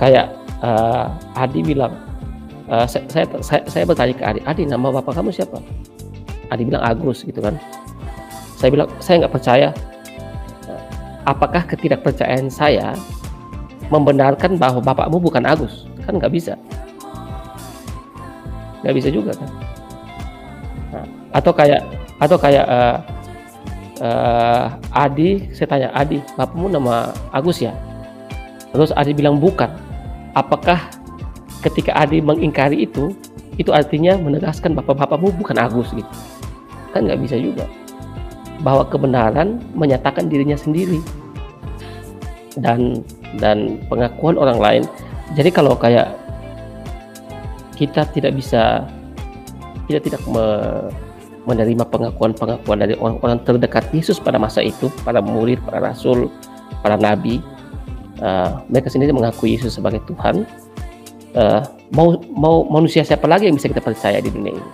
Kayak 0.00 0.32
uh, 0.64 1.12
Adi 1.36 1.60
bilang, 1.60 1.92
uh, 2.72 2.88
saya, 2.88 3.04
saya, 3.12 3.26
saya, 3.44 3.62
saya 3.68 3.84
bertanya 3.84 4.14
ke 4.16 4.24
Adi, 4.24 4.40
Adi 4.48 4.62
nama 4.64 4.88
bapak 4.88 5.18
kamu 5.18 5.34
siapa? 5.34 5.60
Adi 6.48 6.62
bilang 6.64 6.80
Agus 6.80 7.20
gitu 7.26 7.42
kan. 7.42 7.60
Saya 8.56 8.72
bilang 8.72 8.88
saya 9.02 9.26
nggak 9.26 9.34
percaya. 9.34 9.68
Apakah 11.24 11.64
ketidakpercayaan 11.64 12.52
saya 12.52 12.92
membenarkan 13.94 14.58
bahwa 14.58 14.82
bapakmu 14.82 15.22
bukan 15.22 15.46
Agus. 15.46 15.86
Kan 16.02 16.18
nggak 16.18 16.34
bisa. 16.34 16.58
Nggak 18.82 18.94
bisa 18.98 19.08
juga 19.14 19.32
kan? 19.38 19.50
Nah, 20.90 21.06
atau 21.30 21.52
kayak 21.54 21.80
atau 22.18 22.36
kayak 22.38 22.66
uh, 22.66 22.96
uh, 24.02 24.66
Adi 24.90 25.46
saya 25.54 25.68
tanya 25.70 25.88
Adi 25.94 26.18
bapakmu 26.34 26.66
nama 26.66 27.14
Agus 27.30 27.62
ya? 27.62 27.72
Terus 28.74 28.90
Adi 28.98 29.14
bilang 29.14 29.38
bukan. 29.38 29.70
Apakah 30.34 30.90
ketika 31.62 31.94
Adi 31.94 32.18
mengingkari 32.18 32.82
itu 32.82 33.14
itu 33.54 33.70
artinya 33.70 34.18
menegaskan 34.18 34.74
bapak-bapakmu 34.74 35.30
bukan 35.38 35.56
Agus 35.62 35.94
gitu? 35.94 36.10
Kan 36.90 37.06
nggak 37.06 37.22
bisa 37.22 37.38
juga. 37.38 37.70
Bahwa 38.60 38.82
kebenaran 38.90 39.62
menyatakan 39.78 40.26
dirinya 40.26 40.58
sendiri. 40.58 40.98
Dan 42.54 43.02
dan 43.38 43.80
pengakuan 43.90 44.38
orang 44.38 44.58
lain. 44.58 44.82
Jadi 45.34 45.50
kalau 45.50 45.74
kayak 45.74 46.14
kita 47.74 48.06
tidak 48.14 48.38
bisa 48.38 48.86
kita 49.90 50.00
tidak 50.00 50.22
me, 50.30 50.46
menerima 51.44 51.84
pengakuan-pengakuan 51.90 52.78
dari 52.80 52.94
orang-orang 52.96 53.42
terdekat 53.44 53.84
Yesus 53.92 54.16
pada 54.16 54.40
masa 54.40 54.64
itu 54.64 54.88
para 55.04 55.20
murid 55.20 55.60
para 55.66 55.92
rasul 55.92 56.32
para 56.80 56.96
nabi 56.96 57.42
uh, 58.22 58.62
mereka 58.70 58.88
sendiri 58.88 59.12
mengakui 59.12 59.58
Yesus 59.58 59.76
sebagai 59.76 60.00
Tuhan. 60.08 60.46
Uh, 61.34 61.66
mau 61.90 62.14
mau 62.30 62.62
manusia 62.70 63.02
siapa 63.02 63.26
lagi 63.26 63.50
yang 63.50 63.58
bisa 63.58 63.66
kita 63.66 63.82
percaya 63.82 64.22
di 64.22 64.30
dunia 64.30 64.54
ini? 64.54 64.70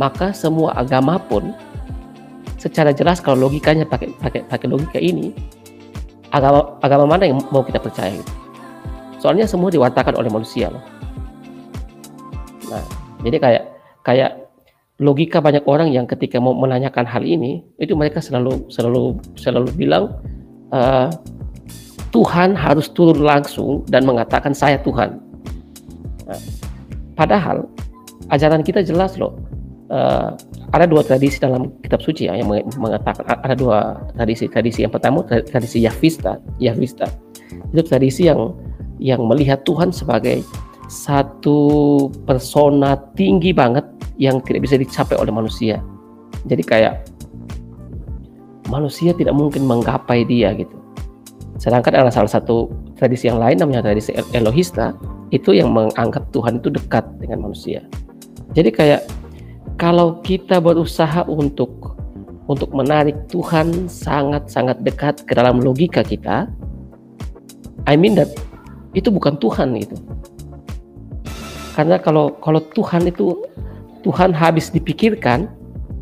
Maka 0.00 0.32
semua 0.32 0.72
agama 0.72 1.20
pun 1.20 1.52
secara 2.56 2.90
jelas 2.90 3.20
kalau 3.20 3.46
logikanya 3.46 3.84
pakai 3.84 4.10
pakai 4.18 4.40
pakai 4.48 4.66
logika 4.66 4.98
ini 4.98 5.30
agama 6.34 6.76
agama 6.84 7.04
mana 7.08 7.24
yang 7.28 7.40
mau 7.48 7.64
kita 7.64 7.80
percaya 7.80 8.12
gitu. 8.12 8.32
Soalnya 9.18 9.48
semua 9.50 9.72
diwartakan 9.72 10.14
oleh 10.14 10.30
manusia 10.30 10.70
loh. 10.70 10.84
Nah, 12.70 12.84
jadi 13.24 13.36
kayak 13.40 13.64
kayak 14.06 14.30
logika 14.98 15.38
banyak 15.38 15.62
orang 15.66 15.94
yang 15.94 16.06
ketika 16.06 16.38
mau 16.42 16.54
menanyakan 16.54 17.06
hal 17.06 17.22
ini 17.22 17.62
itu 17.78 17.94
mereka 17.94 18.18
selalu 18.22 18.66
selalu 18.70 19.18
selalu 19.38 19.68
bilang 19.74 20.18
uh, 20.74 21.10
Tuhan 22.10 22.56
harus 22.56 22.88
turun 22.92 23.20
langsung 23.20 23.84
dan 23.88 24.04
mengatakan 24.04 24.56
saya 24.56 24.80
Tuhan. 24.80 25.20
Nah, 26.28 26.40
padahal 27.14 27.68
ajaran 28.32 28.64
kita 28.64 28.84
jelas 28.84 29.16
loh. 29.16 29.36
Uh, 29.88 30.36
ada 30.76 30.84
dua 30.84 31.00
tradisi 31.00 31.40
dalam 31.40 31.72
kitab 31.80 32.04
suci 32.04 32.28
ya, 32.28 32.36
yang 32.36 32.52
mengatakan 32.76 33.24
ada 33.24 33.56
dua 33.56 33.96
tradisi. 34.12 34.44
Tradisi 34.44 34.84
yang 34.84 34.92
pertama 34.92 35.24
tradisi 35.24 35.80
Yahvista, 35.80 36.36
Yahvista. 36.60 37.08
Itu 37.72 37.82
tradisi 37.88 38.28
yang 38.28 38.52
yang 39.00 39.24
melihat 39.24 39.64
Tuhan 39.64 39.88
sebagai 39.88 40.44
satu 40.92 42.08
persona 42.28 43.00
tinggi 43.16 43.52
banget 43.56 43.84
yang 44.20 44.44
tidak 44.44 44.68
bisa 44.68 44.76
dicapai 44.76 45.16
oleh 45.16 45.32
manusia. 45.32 45.80
Jadi 46.44 46.62
kayak 46.64 47.08
manusia 48.68 49.16
tidak 49.16 49.32
mungkin 49.32 49.64
menggapai 49.64 50.28
dia 50.28 50.52
gitu. 50.52 50.76
Sedangkan 51.56 51.96
ada 51.96 52.12
salah 52.12 52.28
satu 52.28 52.68
tradisi 53.00 53.26
yang 53.26 53.40
lain 53.40 53.56
namanya 53.56 53.88
tradisi 53.88 54.12
Elohista 54.36 54.92
itu 55.32 55.56
yang 55.56 55.72
menganggap 55.72 56.28
Tuhan 56.32 56.60
itu 56.60 56.68
dekat 56.72 57.04
dengan 57.20 57.48
manusia. 57.48 57.84
Jadi 58.52 58.70
kayak 58.72 59.00
kalau 59.78 60.18
kita 60.26 60.58
berusaha 60.58 61.22
untuk 61.30 61.94
untuk 62.50 62.74
menarik 62.74 63.14
Tuhan 63.30 63.86
sangat-sangat 63.86 64.82
dekat 64.82 65.22
ke 65.24 65.32
dalam 65.38 65.62
logika 65.62 66.02
kita, 66.02 66.50
I 67.86 67.94
mean 67.94 68.18
that 68.18 68.34
itu 68.98 69.08
bukan 69.08 69.38
Tuhan 69.38 69.78
itu. 69.78 69.94
Karena 71.78 71.94
kalau 72.02 72.34
kalau 72.42 72.58
Tuhan 72.74 73.06
itu 73.06 73.38
Tuhan 74.02 74.34
habis 74.34 74.74
dipikirkan 74.74 75.46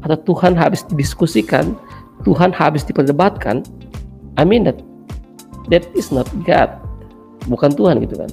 atau 0.00 0.16
Tuhan 0.24 0.56
habis 0.56 0.80
didiskusikan, 0.88 1.76
Tuhan 2.24 2.56
habis 2.56 2.80
diperdebatkan, 2.88 3.60
I 4.40 4.48
mean 4.48 4.64
that 4.64 4.80
that 5.68 5.84
is 5.92 6.08
not 6.08 6.24
God. 6.48 6.72
Bukan 7.44 7.76
Tuhan 7.76 8.00
gitu 8.00 8.16
kan. 8.16 8.32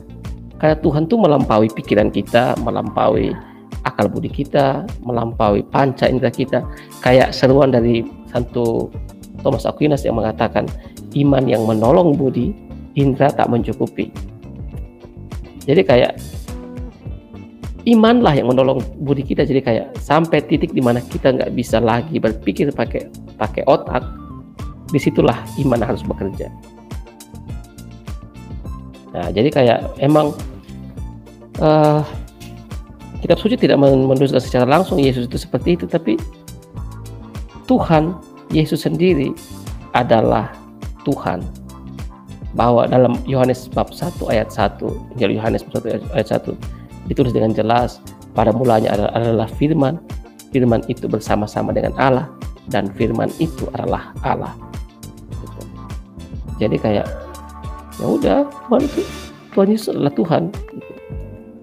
Karena 0.64 0.80
Tuhan 0.80 1.12
tuh 1.12 1.20
melampaui 1.20 1.68
pikiran 1.68 2.08
kita, 2.08 2.56
melampaui 2.64 3.36
akal 3.82 4.06
budi 4.08 4.30
kita, 4.30 4.86
melampaui 5.02 5.66
panca 5.66 6.06
indera 6.06 6.30
kita. 6.30 6.62
Kayak 7.02 7.34
seruan 7.34 7.74
dari 7.74 8.06
Santo 8.30 8.94
Thomas 9.42 9.66
Aquinas 9.66 10.06
yang 10.06 10.22
mengatakan 10.22 10.70
iman 11.18 11.44
yang 11.50 11.66
menolong 11.66 12.14
budi, 12.14 12.54
indera 12.94 13.34
tak 13.34 13.50
mencukupi. 13.50 14.14
Jadi 15.66 15.82
kayak 15.82 16.14
imanlah 17.84 18.36
yang 18.36 18.48
menolong 18.48 18.80
budi 19.04 19.24
kita 19.28 19.44
jadi 19.44 19.62
kayak 19.64 19.88
sampai 20.00 20.40
titik 20.44 20.72
di 20.72 20.80
mana 20.80 21.04
kita 21.04 21.36
nggak 21.36 21.52
bisa 21.52 21.84
lagi 21.84 22.16
berpikir 22.16 22.72
pakai 22.72 23.12
pakai 23.36 23.64
otak 23.68 24.04
di 24.92 25.00
situlah 25.00 25.36
iman 25.60 25.84
harus 25.84 26.04
bekerja 26.04 26.48
nah 29.12 29.28
jadi 29.30 29.50
kayak 29.52 29.80
emang 30.00 30.32
uh, 31.60 32.02
kitab 33.24 33.40
suci 33.40 33.56
tidak 33.56 33.80
menuliskan 33.80 34.44
secara 34.44 34.68
langsung 34.68 35.00
Yesus 35.00 35.32
itu 35.32 35.40
seperti 35.40 35.80
itu 35.80 35.88
tapi 35.88 36.20
Tuhan 37.64 38.20
Yesus 38.52 38.84
sendiri 38.84 39.32
adalah 39.96 40.52
Tuhan. 41.08 41.40
Bahwa 42.54 42.86
dalam 42.86 43.18
Yohanes 43.26 43.66
bab 43.72 43.90
1 43.90 44.14
ayat 44.30 44.52
1 44.52 45.18
Injil 45.18 45.40
Yohanes 45.40 45.66
bab 45.66 45.82
1 45.82 46.14
ayat 46.14 46.28
1 46.38 46.54
ditulis 47.10 47.34
dengan 47.34 47.56
jelas 47.56 47.98
pada 48.38 48.54
mulanya 48.54 48.94
adalah, 48.94 49.12
adalah 49.16 49.48
firman. 49.58 49.98
Firman 50.54 50.86
itu 50.86 51.10
bersama-sama 51.10 51.74
dengan 51.74 51.98
Allah 51.98 52.30
dan 52.70 52.86
firman 52.94 53.34
itu 53.42 53.66
adalah 53.74 54.14
Allah. 54.22 54.54
Jadi 56.62 56.78
kayak 56.78 57.10
ya 57.98 58.06
udah 58.06 58.46
Tuhan 58.70 58.82
itu 58.86 59.02
Tuhan 59.58 59.68
Yesus 59.74 59.90
adalah 59.98 60.14
Tuhan 60.14 60.44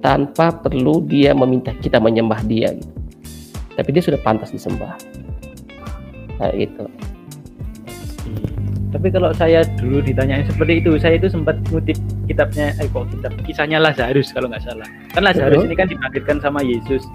tanpa 0.00 0.52
perlu 0.52 1.04
dia 1.04 1.36
meminta 1.36 1.72
kita 1.76 2.00
menyembah 2.00 2.40
dia 2.44 2.72
gitu. 2.72 2.92
tapi 3.76 3.88
dia 3.96 4.02
sudah 4.04 4.20
pantas 4.20 4.52
disembah. 4.52 4.96
Nah 6.40 6.52
itu 6.56 6.84
tapi 8.90 9.06
kalau 9.14 9.30
saya 9.30 9.62
dulu 9.78 10.02
ditanyain 10.02 10.42
seperti 10.50 10.82
itu 10.82 10.98
saya 10.98 11.14
itu 11.14 11.30
sempat 11.30 11.62
ngutip 11.70 11.94
kitabnya 12.26 12.74
eh 12.82 12.90
kok 12.90 13.06
kitab? 13.14 13.32
Kisahnya 13.46 13.78
Lazarus 13.78 14.34
kalau 14.34 14.50
nggak 14.50 14.66
salah. 14.66 14.86
Kan 15.14 15.22
Lazarus 15.22 15.62
ini 15.62 15.78
kan 15.78 15.86
dibangkitkan 15.86 16.42
sama 16.42 16.58
Yesus. 16.66 17.06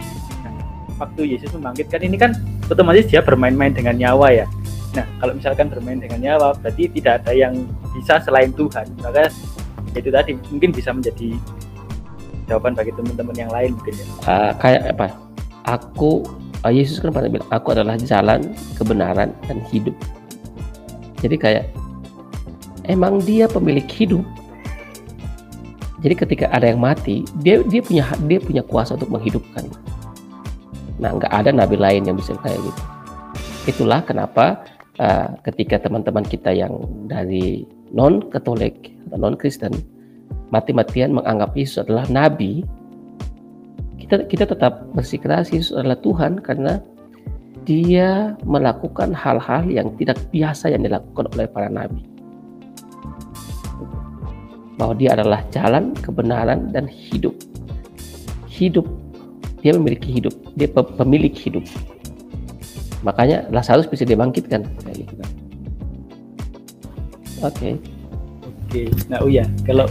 Nah, 0.47 0.55
waktu 1.03 1.35
Yesus 1.35 1.51
membangkitkan 1.51 1.99
ini 1.99 2.15
kan 2.15 2.31
otomatis 2.71 3.03
dia 3.11 3.19
bermain-main 3.19 3.75
dengan 3.75 3.99
nyawa 3.99 4.31
ya. 4.31 4.47
Nah 4.95 5.03
kalau 5.19 5.35
misalkan 5.35 5.67
bermain 5.67 5.99
dengan 5.99 6.23
nyawa 6.23 6.55
berarti 6.63 6.87
tidak 6.95 7.27
ada 7.27 7.35
yang 7.35 7.67
bisa 7.91 8.23
selain 8.23 8.55
Tuhan. 8.55 8.87
Maka 9.03 9.27
itu 9.99 10.07
tadi 10.07 10.31
mungkin 10.47 10.71
bisa 10.71 10.95
menjadi 10.95 11.35
jawaban 12.45 12.73
bagi 12.77 12.93
teman-teman 12.93 13.35
yang 13.35 13.51
lain 13.51 13.73
mungkin 13.77 13.93
ya. 13.97 14.05
Uh, 14.25 14.51
kayak 14.61 14.81
apa? 14.93 15.07
Aku 15.65 16.25
uh, 16.65 16.73
Yesus 16.73 17.01
kan 17.01 17.13
pernah 17.13 17.29
bilang 17.29 17.49
aku 17.49 17.67
adalah 17.73 17.97
jalan 17.97 18.53
kebenaran 18.77 19.33
dan 19.45 19.57
hidup. 19.69 19.93
Jadi 21.21 21.35
kayak 21.37 21.65
emang 22.85 23.21
dia 23.21 23.49
pemilik 23.49 23.85
hidup. 23.85 24.25
Jadi 26.05 26.13
ketika 26.21 26.45
ada 26.53 26.69
yang 26.69 26.77
mati 26.77 27.25
dia 27.41 27.65
dia 27.65 27.81
punya 27.81 28.05
dia 28.29 28.39
punya 28.41 28.61
kuasa 28.61 28.93
untuk 28.93 29.09
menghidupkan. 29.09 29.65
Nah 31.01 31.17
nggak 31.17 31.33
ada 31.33 31.49
nabi 31.49 31.81
lain 31.81 32.05
yang 32.05 32.17
bisa 32.17 32.37
kayak 32.45 32.61
gitu. 32.61 32.81
Itulah 33.65 34.05
kenapa 34.05 34.61
uh, 35.01 35.33
ketika 35.41 35.81
teman-teman 35.81 36.21
kita 36.21 36.53
yang 36.53 36.77
dari 37.09 37.65
non 37.89 38.21
Katolik 38.29 38.93
atau 39.09 39.17
non 39.17 39.33
Kristen 39.33 39.73
mati-matian 40.53 41.11
menganggap 41.15 41.51
Yesus 41.57 41.83
adalah 41.83 42.05
nabi, 42.07 42.63
kita 43.99 44.29
kita 44.29 44.45
tetap 44.45 44.85
bersikeras 44.93 45.49
Yesus 45.49 45.73
adalah 45.73 45.97
Tuhan 45.99 46.37
karena 46.39 46.77
dia 47.65 48.37
melakukan 48.45 49.11
hal-hal 49.17 49.65
yang 49.65 49.89
tidak 49.97 50.21
biasa 50.29 50.69
yang 50.69 50.85
dilakukan 50.85 51.25
oleh 51.33 51.49
para 51.49 51.67
nabi. 51.67 52.05
Bahwa 54.77 54.93
dia 54.93 55.17
adalah 55.17 55.41
jalan, 55.49 55.97
kebenaran, 55.97 56.69
dan 56.69 56.85
hidup. 56.85 57.33
Hidup, 58.45 58.85
dia 59.65 59.73
memiliki 59.73 60.13
hidup, 60.13 60.35
dia 60.53 60.69
pemilik 60.69 61.33
hidup. 61.33 61.65
Makanya 63.01 63.49
Lazarus 63.49 63.89
bisa 63.89 64.05
dibangkitkan. 64.05 64.69
Oke. 67.41 67.49
Okay. 67.49 67.94
Oke. 68.75 68.91
Nah, 69.07 69.23
oh 69.23 69.31
ya, 69.31 69.47
kalau 69.63 69.87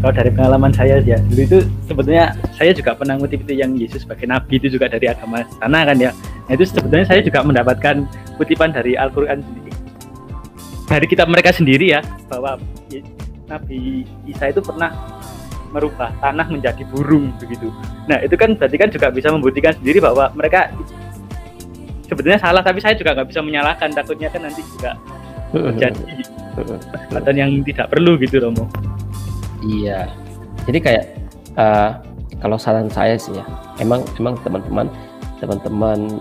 kalau 0.00 0.12
dari 0.16 0.32
pengalaman 0.32 0.72
saya 0.72 1.04
ya 1.04 1.20
dulu 1.28 1.42
itu 1.44 1.58
sebetulnya 1.84 2.32
saya 2.56 2.72
juga 2.72 2.96
pernah 2.96 3.20
ngutip 3.20 3.44
itu 3.44 3.60
yang 3.60 3.76
Yesus 3.76 4.08
sebagai 4.08 4.28
nabi 4.28 4.60
itu 4.60 4.72
juga 4.72 4.92
dari 4.92 5.08
agama 5.08 5.40
sana 5.56 5.88
kan 5.88 5.96
ya 5.96 6.12
nah 6.46 6.52
itu 6.52 6.68
sebetulnya 6.68 7.08
saya 7.08 7.24
juga 7.24 7.40
mendapatkan 7.40 8.04
kutipan 8.36 8.76
dari 8.76 8.92
Al-Quran 8.92 9.40
sendiri 9.40 9.72
dari 10.84 11.06
kitab 11.08 11.26
mereka 11.32 11.50
sendiri 11.50 11.96
ya 11.96 12.04
bahwa 12.28 12.60
Nabi 13.48 14.04
Isa 14.28 14.52
itu 14.52 14.60
pernah 14.62 14.94
merubah 15.74 16.10
tanah 16.22 16.46
menjadi 16.50 16.82
burung 16.88 17.30
begitu. 17.42 17.70
Nah 18.06 18.22
itu 18.22 18.34
kan 18.38 18.54
berarti 18.54 18.76
kan 18.78 18.90
juga 18.90 19.10
bisa 19.10 19.30
membuktikan 19.30 19.74
sendiri 19.74 20.02
bahwa 20.02 20.30
mereka 20.34 20.70
sebetulnya 22.06 22.38
salah 22.38 22.62
tapi 22.62 22.78
saya 22.78 22.94
juga 22.94 23.14
nggak 23.14 23.28
bisa 23.30 23.42
menyalahkan 23.42 23.90
takutnya 23.94 24.30
kan 24.30 24.46
nanti 24.46 24.62
juga 24.74 24.94
terjadi 25.74 26.02
dan 27.12 27.34
yang 27.36 27.50
tidak 27.62 27.92
perlu 27.92 28.16
gitu 28.16 28.40
Romo. 28.40 28.64
Iya. 29.60 30.08
Jadi 30.64 30.78
kayak 30.82 31.04
uh, 31.60 32.00
kalau 32.40 32.56
saran 32.56 32.88
saya 32.88 33.16
sih 33.16 33.36
ya, 33.36 33.44
emang 33.80 34.02
emang 34.16 34.36
teman-teman 34.40 34.86
teman-teman 35.36 36.20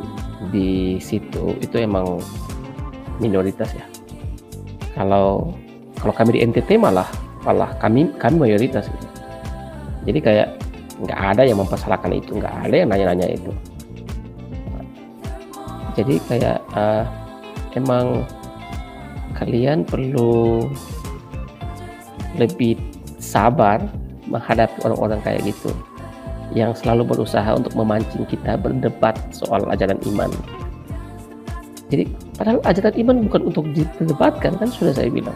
di 0.52 1.00
situ 1.00 1.56
itu 1.64 1.76
emang 1.80 2.20
minoritas 3.24 3.72
ya. 3.72 3.86
Kalau 4.96 5.56
kalau 6.00 6.14
kami 6.14 6.40
di 6.40 6.40
NTT 6.44 6.78
malah 6.80 7.08
malah 7.48 7.72
kami 7.80 8.12
kami 8.20 8.36
mayoritas 8.50 8.88
gitu. 8.92 9.08
Jadi 10.06 10.20
kayak 10.22 10.50
nggak 11.02 11.20
ada 11.36 11.42
yang 11.44 11.60
mempersalahkan 11.60 12.12
itu, 12.14 12.38
nggak 12.38 12.56
ada 12.70 12.76
yang 12.76 12.90
nanya-nanya 12.92 13.28
itu. 13.36 13.52
Jadi 15.96 16.20
kayak 16.28 16.60
uh, 16.76 17.08
emang 17.76 18.28
kalian 19.36 19.84
perlu 19.84 20.66
lebih 22.40 22.80
sabar 23.20 23.84
menghadapi 24.28 24.84
orang-orang 24.84 25.20
kayak 25.24 25.42
gitu 25.48 25.72
yang 26.54 26.72
selalu 26.72 27.16
berusaha 27.16 27.48
untuk 27.56 27.74
memancing 27.76 28.24
kita 28.28 28.56
berdebat 28.56 29.18
soal 29.36 29.66
ajaran 29.72 30.00
iman. 30.14 30.32
Jadi 31.92 32.10
padahal 32.38 32.60
ajaran 32.66 32.96
iman 33.06 33.16
bukan 33.30 33.42
untuk 33.50 33.66
diperdebatkan 33.76 34.58
kan 34.58 34.70
sudah 34.70 34.94
saya 34.96 35.10
bilang. 35.12 35.36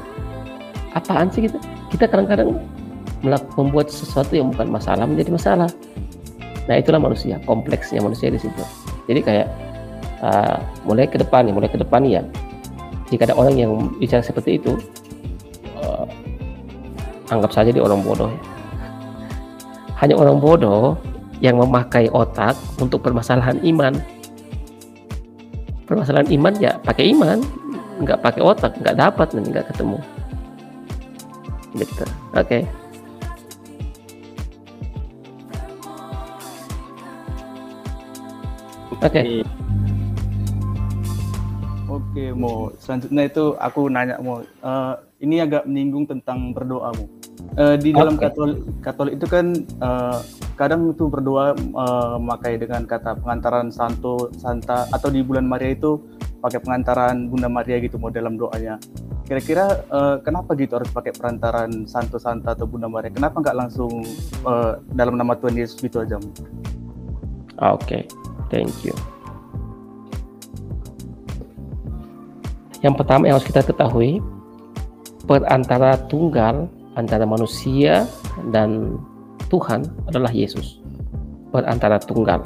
Apaan 0.97 1.29
sih 1.29 1.45
kita? 1.45 1.61
Kita 1.93 2.09
kadang-kadang 2.09 2.57
membuat 3.57 3.91
sesuatu 3.91 4.33
yang 4.33 4.49
bukan 4.49 4.73
masalah 4.73 5.05
menjadi 5.05 5.29
masalah. 5.33 5.69
Nah 6.65 6.75
itulah 6.77 7.01
manusia, 7.01 7.37
kompleksnya 7.45 8.01
manusia 8.01 8.33
di 8.33 8.39
situ. 8.41 8.63
Jadi 9.05 9.19
kayak 9.21 9.47
uh, 10.21 10.57
mulai 10.85 11.05
ke 11.05 11.17
depan 11.17 11.45
nih, 11.45 11.53
mulai 11.53 11.69
ke 11.69 11.77
depan 11.77 12.05
ya. 12.05 12.21
Jika 13.09 13.25
ada 13.25 13.35
orang 13.35 13.57
yang 13.57 13.73
bicara 13.97 14.21
seperti 14.21 14.61
itu, 14.61 14.77
uh, 15.81 16.05
anggap 17.33 17.49
saja 17.49 17.73
dia 17.73 17.81
orang 17.81 18.05
bodoh. 18.05 18.29
Hanya 19.97 20.15
orang 20.15 20.37
bodoh 20.37 20.95
yang 21.41 21.57
memakai 21.57 22.07
otak 22.13 22.53
untuk 22.77 23.01
permasalahan 23.01 23.57
iman. 23.65 23.97
Permasalahan 25.89 26.29
iman 26.37 26.53
ya 26.61 26.77
pakai 26.85 27.09
iman, 27.17 27.41
nggak 28.05 28.21
pakai 28.21 28.41
otak, 28.45 28.77
nggak 28.77 28.95
dapat 28.95 29.27
nanti 29.33 29.49
nggak 29.49 29.67
ketemu. 29.73 29.97
Gitu. 31.73 32.05
Oke. 32.37 32.45
Okay. 32.45 32.61
Oke. 38.99 39.21
Okay. 39.23 39.58
Oke, 41.89 42.29
mau 42.37 42.69
selanjutnya 42.77 43.25
itu 43.25 43.57
aku 43.57 43.89
nanya 43.89 44.21
mau 44.21 44.45
uh, 44.61 44.93
ini 45.17 45.41
agak 45.41 45.65
menyinggung 45.65 46.05
tentang 46.05 46.53
berdoamu. 46.53 47.09
Uh, 47.57 47.73
di 47.81 47.89
dalam 47.89 48.13
okay. 48.13 48.29
Katolik, 48.29 48.59
Katolik 48.85 49.13
itu 49.17 49.25
kan 49.25 49.45
uh, 49.81 50.21
kadang 50.53 50.93
itu 50.93 51.09
berdoa 51.09 51.57
uh, 51.73 52.21
memakai 52.21 52.61
dengan 52.61 52.85
kata 52.85 53.17
pengantaran 53.17 53.73
Santo 53.73 54.29
Santa 54.37 54.85
atau 54.93 55.09
di 55.09 55.25
bulan 55.25 55.49
Maria 55.49 55.73
itu 55.73 55.97
pakai 56.45 56.61
pengantaran 56.61 57.25
Bunda 57.25 57.49
Maria 57.49 57.81
gitu 57.81 57.97
mau 57.97 58.13
dalam 58.13 58.37
doanya. 58.37 58.77
Kira-kira 59.25 59.81
uh, 59.89 60.21
kenapa 60.21 60.53
gitu 60.57 60.77
harus 60.77 60.93
pakai 60.93 61.09
perantaran 61.17 61.89
Santo 61.89 62.21
Santa 62.21 62.53
atau 62.53 62.69
Bunda 62.69 62.85
Maria? 62.85 63.09
Kenapa 63.09 63.41
nggak 63.41 63.57
langsung 63.57 64.05
uh, 64.45 64.77
dalam 64.93 65.17
nama 65.17 65.33
Tuhan 65.33 65.57
Yesus 65.57 65.81
gitu 65.81 66.05
aja? 66.05 66.21
Oke, 67.59 67.81
okay. 67.81 68.01
thank 68.53 68.71
you. 68.85 68.93
Yang 72.79 72.93
pertama 73.03 73.27
yang 73.27 73.35
harus 73.35 73.47
kita 73.47 73.61
ketahui, 73.63 74.23
perantara 75.27 75.99
tunggal 76.07 76.71
antara 76.95 77.27
manusia 77.27 78.07
dan 78.55 78.95
Tuhan 79.51 79.83
adalah 80.07 80.31
Yesus. 80.31 80.79
Perantara 81.51 81.99
tunggal 81.99 82.45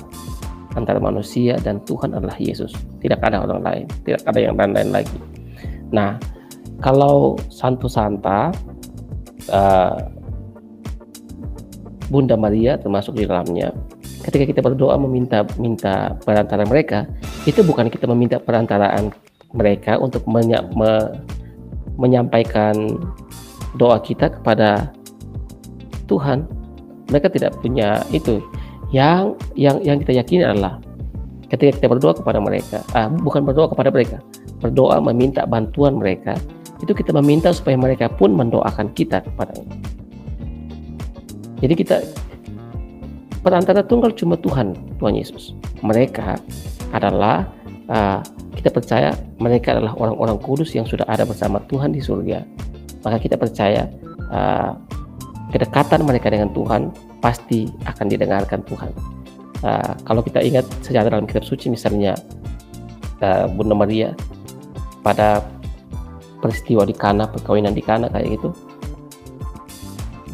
antara 0.74 0.98
manusia 0.98 1.58
dan 1.62 1.78
Tuhan 1.86 2.18
adalah 2.18 2.34
Yesus. 2.42 2.74
Tidak 3.02 3.22
ada 3.22 3.46
orang 3.46 3.62
lain, 3.62 3.86
tidak 4.06 4.22
ada 4.26 4.40
yang 4.42 4.56
lain-lain 4.58 4.90
lagi. 4.90 5.18
Nah, 5.94 6.18
kalau 6.82 7.38
Santo 7.54 7.86
Santa, 7.86 8.50
uh, 9.54 9.98
Bunda 12.10 12.34
Maria 12.38 12.78
termasuk 12.78 13.18
di 13.18 13.30
dalamnya, 13.30 13.70
ketika 14.26 14.50
kita 14.50 14.62
berdoa 14.66 14.98
meminta 14.98 15.46
minta 15.62 16.18
perantara 16.26 16.66
mereka, 16.66 17.06
itu 17.46 17.62
bukan 17.62 17.90
kita 17.94 18.10
meminta 18.10 18.42
perantaraan 18.42 19.14
mereka 19.54 20.02
untuk 20.02 20.26
menya, 20.26 20.66
me, 20.74 21.22
menyampaikan 21.96 22.98
doa 23.78 24.02
kita 24.02 24.30
kepada 24.30 24.90
Tuhan, 26.10 26.46
mereka 27.10 27.30
tidak 27.30 27.56
punya 27.62 28.02
itu. 28.10 28.42
Yang 28.94 29.38
yang 29.58 29.82
yang 29.82 29.98
kita 30.02 30.14
yakini 30.22 30.46
adalah 30.46 30.78
ketika 31.50 31.82
kita 31.82 31.88
berdoa 31.90 32.14
kepada 32.14 32.38
mereka 32.38 32.82
ah, 32.94 33.10
bukan 33.10 33.42
berdoa 33.46 33.70
kepada 33.70 33.90
mereka 33.90 34.18
berdoa 34.62 35.02
meminta 35.02 35.46
bantuan 35.50 35.98
mereka 35.98 36.38
itu 36.82 36.94
kita 36.94 37.10
meminta 37.14 37.50
supaya 37.54 37.78
mereka 37.78 38.06
pun 38.10 38.34
mendoakan 38.34 38.90
kita 38.94 39.22
kepada 39.22 39.54
jadi 41.64 41.74
kita 41.74 41.98
perantara 43.40 43.84
tunggal 43.84 44.12
cuma 44.16 44.36
Tuhan 44.36 44.76
Tuhan 45.00 45.16
Yesus. 45.16 45.56
Mereka 45.84 46.40
adalah 46.96 47.48
uh, 47.92 48.24
kita 48.54 48.70
percaya 48.70 49.14
mereka 49.42 49.74
adalah 49.76 49.98
orang-orang 49.98 50.38
kudus 50.40 50.72
yang 50.78 50.86
sudah 50.86 51.06
ada 51.10 51.26
bersama 51.26 51.60
Tuhan 51.68 51.92
di 51.92 52.00
surga 52.00 52.46
maka 53.04 53.20
kita 53.20 53.36
percaya 53.36 53.92
uh, 54.32 54.72
kedekatan 55.52 56.08
mereka 56.08 56.32
dengan 56.32 56.50
Tuhan 56.56 56.90
pasti 57.20 57.70
akan 57.86 58.08
didengarkan 58.10 58.64
Tuhan. 58.66 58.92
Uh, 59.64 59.94
kalau 60.04 60.20
kita 60.24 60.44
ingat 60.44 60.68
sejarah 60.84 61.14
dalam 61.14 61.28
kitab 61.28 61.48
suci 61.48 61.72
misalnya 61.72 62.16
uh, 63.24 63.48
Bunda 63.52 63.76
Maria 63.76 64.12
pada 65.04 65.44
peristiwa 66.40 66.84
di 66.84 66.96
Kana, 66.96 67.28
perkawinan 67.28 67.72
di 67.72 67.84
Kana 67.84 68.12
kayak 68.12 68.40
gitu, 68.40 68.50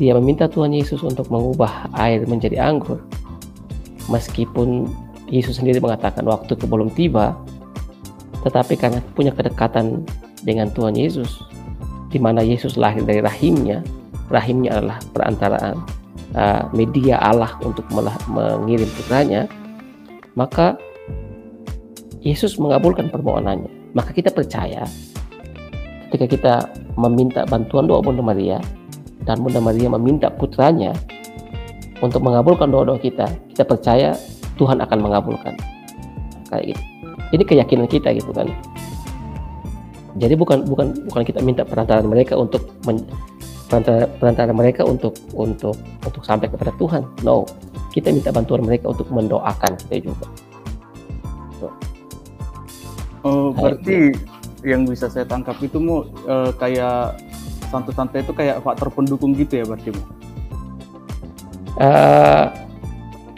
dia 0.01 0.17
meminta 0.17 0.49
Tuhan 0.49 0.73
Yesus 0.73 1.05
untuk 1.05 1.29
mengubah 1.29 1.89
air 1.93 2.25
menjadi 2.25 2.57
anggur. 2.57 3.01
Meskipun 4.09 4.89
Yesus 5.29 5.61
sendiri 5.61 5.77
mengatakan 5.77 6.25
waktu 6.25 6.57
itu 6.57 6.65
belum 6.65 6.89
tiba, 6.97 7.37
tetapi 8.43 8.79
karena 8.79 8.99
punya 9.13 9.35
kedekatan 9.35 10.07
dengan 10.43 10.71
Tuhan 10.71 10.95
Yesus, 10.95 11.43
di 12.09 12.17
mana 12.17 12.39
Yesus 12.39 12.79
lahir 12.79 13.03
dari 13.03 13.19
rahimnya, 13.19 13.83
rahimnya 14.31 14.79
adalah 14.79 14.97
perantaraan 15.11 15.75
uh, 16.33 16.63
media 16.71 17.19
Allah 17.19 17.53
untuk 17.61 17.85
mengirim 18.31 18.87
putranya, 18.95 19.45
maka 20.33 20.79
Yesus 22.23 22.59
mengabulkan 22.59 23.11
permohonannya. 23.11 23.95
Maka 23.95 24.13
kita 24.13 24.29
percaya 24.29 24.85
ketika 26.09 26.25
kita 26.29 26.53
meminta 26.97 27.45
bantuan 27.45 27.85
doa 27.85 28.01
Bunda 28.01 28.21
Maria 28.21 28.57
dan 29.25 29.41
Bunda 29.41 29.61
Maria 29.61 29.89
meminta 29.93 30.29
putranya 30.29 30.93
untuk 31.99 32.23
mengabulkan 32.23 32.71
doa-doa 32.71 32.97
kita, 33.01 33.27
kita 33.51 33.63
percaya 33.67 34.15
Tuhan 34.55 34.79
akan 34.79 34.99
mengabulkan. 35.03 35.53
Kayak 36.47 36.73
gitu. 36.75 36.98
Ini 37.29 37.43
keyakinan 37.45 37.85
kita 37.85 38.09
gitu 38.17 38.33
kan. 38.33 38.49
Jadi 40.17 40.33
bukan 40.33 40.65
bukan 40.65 41.05
bukan 41.05 41.23
kita 41.23 41.39
minta 41.45 41.61
perantaraan 41.61 42.09
mereka 42.09 42.33
untuk 42.33 42.65
men, 42.83 43.05
perantara, 43.69 44.09
perantara 44.17 44.51
mereka 44.51 44.81
untuk 44.83 45.13
untuk 45.37 45.77
untuk 46.01 46.23
sampai 46.25 46.49
kepada 46.49 46.73
Tuhan. 46.81 47.05
No, 47.21 47.45
kita 47.93 48.09
minta 48.09 48.33
bantuan 48.33 48.65
mereka 48.65 48.89
untuk 48.89 49.05
mendoakan 49.13 49.77
kita 49.85 50.09
juga. 50.09 50.25
So. 51.61 51.67
Oh, 53.21 53.53
berarti 53.53 54.17
yang 54.65 54.89
bisa 54.89 55.07
saya 55.07 55.23
tangkap 55.23 55.55
itu 55.61 55.77
mau 55.79 56.03
uh, 56.25 56.51
kayak 56.57 57.21
santo-santo 57.69 58.17
itu 58.17 58.33
kayak 58.33 58.65
faktor 58.65 58.89
pendukung 58.89 59.37
gitu 59.37 59.61
ya 59.61 59.65
berarti 59.69 59.89
mu? 59.93 60.01
Uh, 61.79 62.51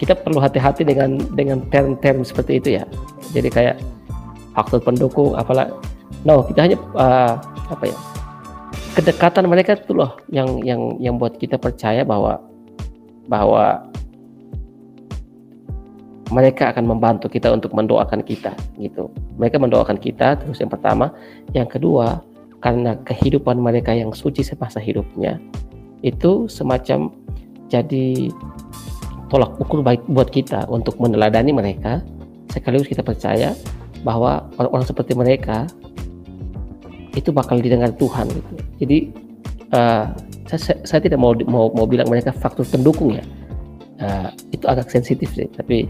kita 0.01 0.17
perlu 0.17 0.41
hati-hati 0.41 0.81
dengan 0.81 1.19
dengan 1.37 1.61
term-term 1.69 2.25
seperti 2.25 2.57
itu 2.57 2.69
ya. 2.81 2.87
Jadi 3.31 3.49
kayak 3.49 3.75
faktor 4.53 4.83
pendukung, 4.83 5.33
apalah. 5.35 5.71
No, 6.27 6.45
kita 6.45 6.67
hanya 6.67 6.77
uh, 6.95 7.39
apa 7.71 7.85
ya? 7.87 7.97
kedekatan 8.91 9.47
mereka 9.47 9.79
itu 9.79 9.95
loh 9.95 10.19
yang 10.27 10.59
yang 10.67 10.99
yang 10.99 11.15
buat 11.15 11.39
kita 11.39 11.55
percaya 11.55 12.03
bahwa 12.03 12.43
bahwa 13.31 13.87
mereka 16.31 16.71
akan 16.71 16.87
membantu 16.87 17.27
kita 17.27 17.51
untuk 17.51 17.75
mendoakan 17.75 18.23
kita 18.23 18.55
gitu. 18.79 19.11
Mereka 19.35 19.59
mendoakan 19.59 19.99
kita 19.99 20.39
terus 20.39 20.63
yang 20.63 20.71
pertama, 20.71 21.11
yang 21.51 21.67
kedua 21.67 22.23
karena 22.63 22.95
kehidupan 23.03 23.59
mereka 23.59 23.91
yang 23.91 24.15
suci 24.15 24.45
semasa 24.45 24.79
hidupnya 24.79 25.41
itu 26.05 26.47
semacam 26.47 27.11
jadi 27.67 28.31
tolak 29.27 29.57
ukur 29.59 29.81
baik 29.81 30.03
buat 30.11 30.29
kita 30.29 30.69
untuk 30.69 30.97
meneladani 31.01 31.51
mereka 31.51 32.05
sekaligus 32.51 32.91
kita 32.91 33.01
percaya 33.01 33.55
bahwa 34.03 34.45
orang-orang 34.59 34.85
seperti 34.85 35.13
mereka 35.15 35.65
itu 37.15 37.31
bakal 37.31 37.59
didengar 37.59 37.91
Tuhan 37.95 38.27
gitu. 38.31 38.53
Jadi 38.83 38.97
uh, 39.75 40.11
saya, 40.47 40.75
saya 40.83 40.99
tidak 41.03 41.19
mau 41.19 41.35
mau 41.47 41.71
mau 41.71 41.87
bilang 41.87 42.07
mereka 42.11 42.35
faktor 42.35 42.67
pendukung 42.67 43.15
ya. 43.15 43.23
Uh, 44.01 44.33
itu 44.49 44.65
agak 44.65 44.89
sensitif 44.89 45.29
sih, 45.37 45.45
tapi 45.53 45.85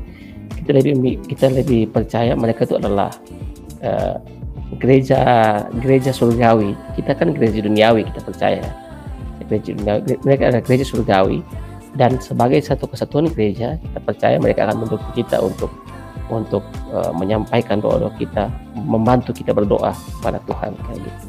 kita 0.60 0.76
lebih 0.76 1.16
kita 1.32 1.48
lebih 1.48 1.88
percaya 1.88 2.36
mereka 2.36 2.68
itu 2.68 2.76
adalah 2.76 3.08
uh, 3.82 4.20
gereja 4.78 5.20
gereja 5.80 6.12
surgawi. 6.12 6.76
Kita 7.00 7.16
kan 7.16 7.32
gereja 7.32 7.64
duniawi 7.64 8.04
kita 8.12 8.20
percaya. 8.22 8.64
Gereja 9.48 9.72
duniawi, 9.76 10.02
mereka 10.28 10.52
adalah 10.52 10.64
gereja 10.64 10.86
surgawi 10.86 11.40
dan 11.96 12.16
sebagai 12.24 12.64
satu 12.64 12.88
kesatuan 12.88 13.28
gereja 13.32 13.76
kita 13.76 14.00
percaya 14.00 14.36
mereka 14.40 14.64
akan 14.68 14.88
mendukung 14.88 15.12
kita 15.12 15.44
untuk 15.44 15.68
untuk 16.32 16.64
uh, 16.96 17.12
menyampaikan 17.12 17.84
doa 17.84 18.08
doa 18.08 18.14
kita, 18.16 18.48
membantu 18.74 19.36
kita 19.36 19.52
berdoa 19.52 19.92
pada 20.24 20.40
Tuhan 20.48 20.72
kayak 20.88 21.00
gitu. 21.04 21.22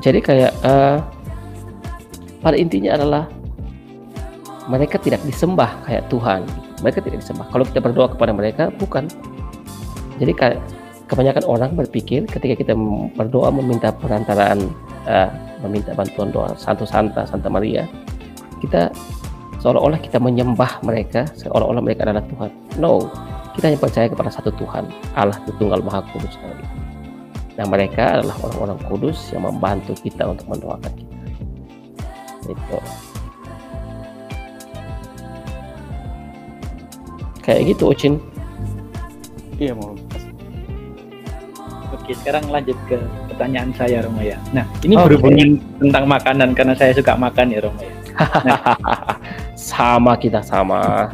Jadi 0.00 0.18
kayak 0.24 0.52
uh, 0.64 0.96
pada 2.40 2.56
intinya 2.56 2.96
adalah 2.96 3.28
mereka 4.64 4.96
tidak 4.96 5.20
disembah 5.28 5.84
kayak 5.84 6.08
Tuhan. 6.08 6.48
Mereka 6.80 7.04
tidak 7.04 7.20
disembah. 7.20 7.44
Kalau 7.52 7.68
kita 7.68 7.84
berdoa 7.84 8.08
kepada 8.08 8.32
mereka, 8.32 8.72
bukan. 8.80 9.04
Jadi 10.16 10.32
kayak 10.32 10.60
kebanyakan 11.10 11.44
orang 11.44 11.70
berpikir 11.76 12.24
ketika 12.24 12.54
kita 12.54 12.72
berdoa 13.18 13.50
meminta 13.52 13.92
perantaraan 13.92 14.72
uh, 15.06 15.30
meminta 15.64 15.92
bantuan 15.94 16.32
doa 16.32 16.52
Santo 16.56 16.88
Santa, 16.88 17.24
Santa 17.28 17.48
Maria, 17.52 17.84
kita 18.60 18.92
seolah-olah 19.60 20.00
kita 20.00 20.16
menyembah 20.16 20.80
mereka, 20.82 21.28
seolah-olah 21.36 21.84
mereka 21.84 22.08
adalah 22.08 22.24
Tuhan. 22.24 22.50
No, 22.80 23.08
kita 23.56 23.68
hanya 23.70 23.80
percaya 23.80 24.06
kepada 24.08 24.30
satu 24.32 24.50
Tuhan, 24.56 24.88
Allah 25.14 25.36
Tunggal 25.60 25.84
Maha 25.84 26.00
Kudus. 26.12 26.34
Dan 27.60 27.68
mereka 27.68 28.16
adalah 28.16 28.36
orang-orang 28.40 28.78
kudus 28.88 29.36
yang 29.36 29.44
membantu 29.44 29.92
kita 30.00 30.24
untuk 30.24 30.48
mendoakan 30.48 30.92
kita. 30.96 31.16
Itu. 32.48 32.78
Kayak 37.44 37.62
gitu, 37.76 37.92
Ocin. 37.92 38.14
Iya, 39.60 39.76
mau. 39.76 39.92
Oke, 41.90 42.14
sekarang 42.22 42.46
lanjut 42.46 42.78
ke 42.86 42.94
pertanyaan 43.26 43.74
saya 43.74 44.06
Romo 44.06 44.22
ya. 44.22 44.38
Nah, 44.54 44.62
ini 44.86 44.94
okay. 44.94 45.04
berhubungan 45.10 45.58
tentang 45.82 46.04
makanan 46.06 46.48
karena 46.54 46.74
saya 46.78 46.94
suka 46.94 47.18
makan 47.18 47.50
ya 47.50 47.60
Romo 47.66 47.82
ya. 47.82 47.94
Nah, 48.46 48.58
sama 49.58 50.14
kita 50.14 50.38
sama. 50.38 51.10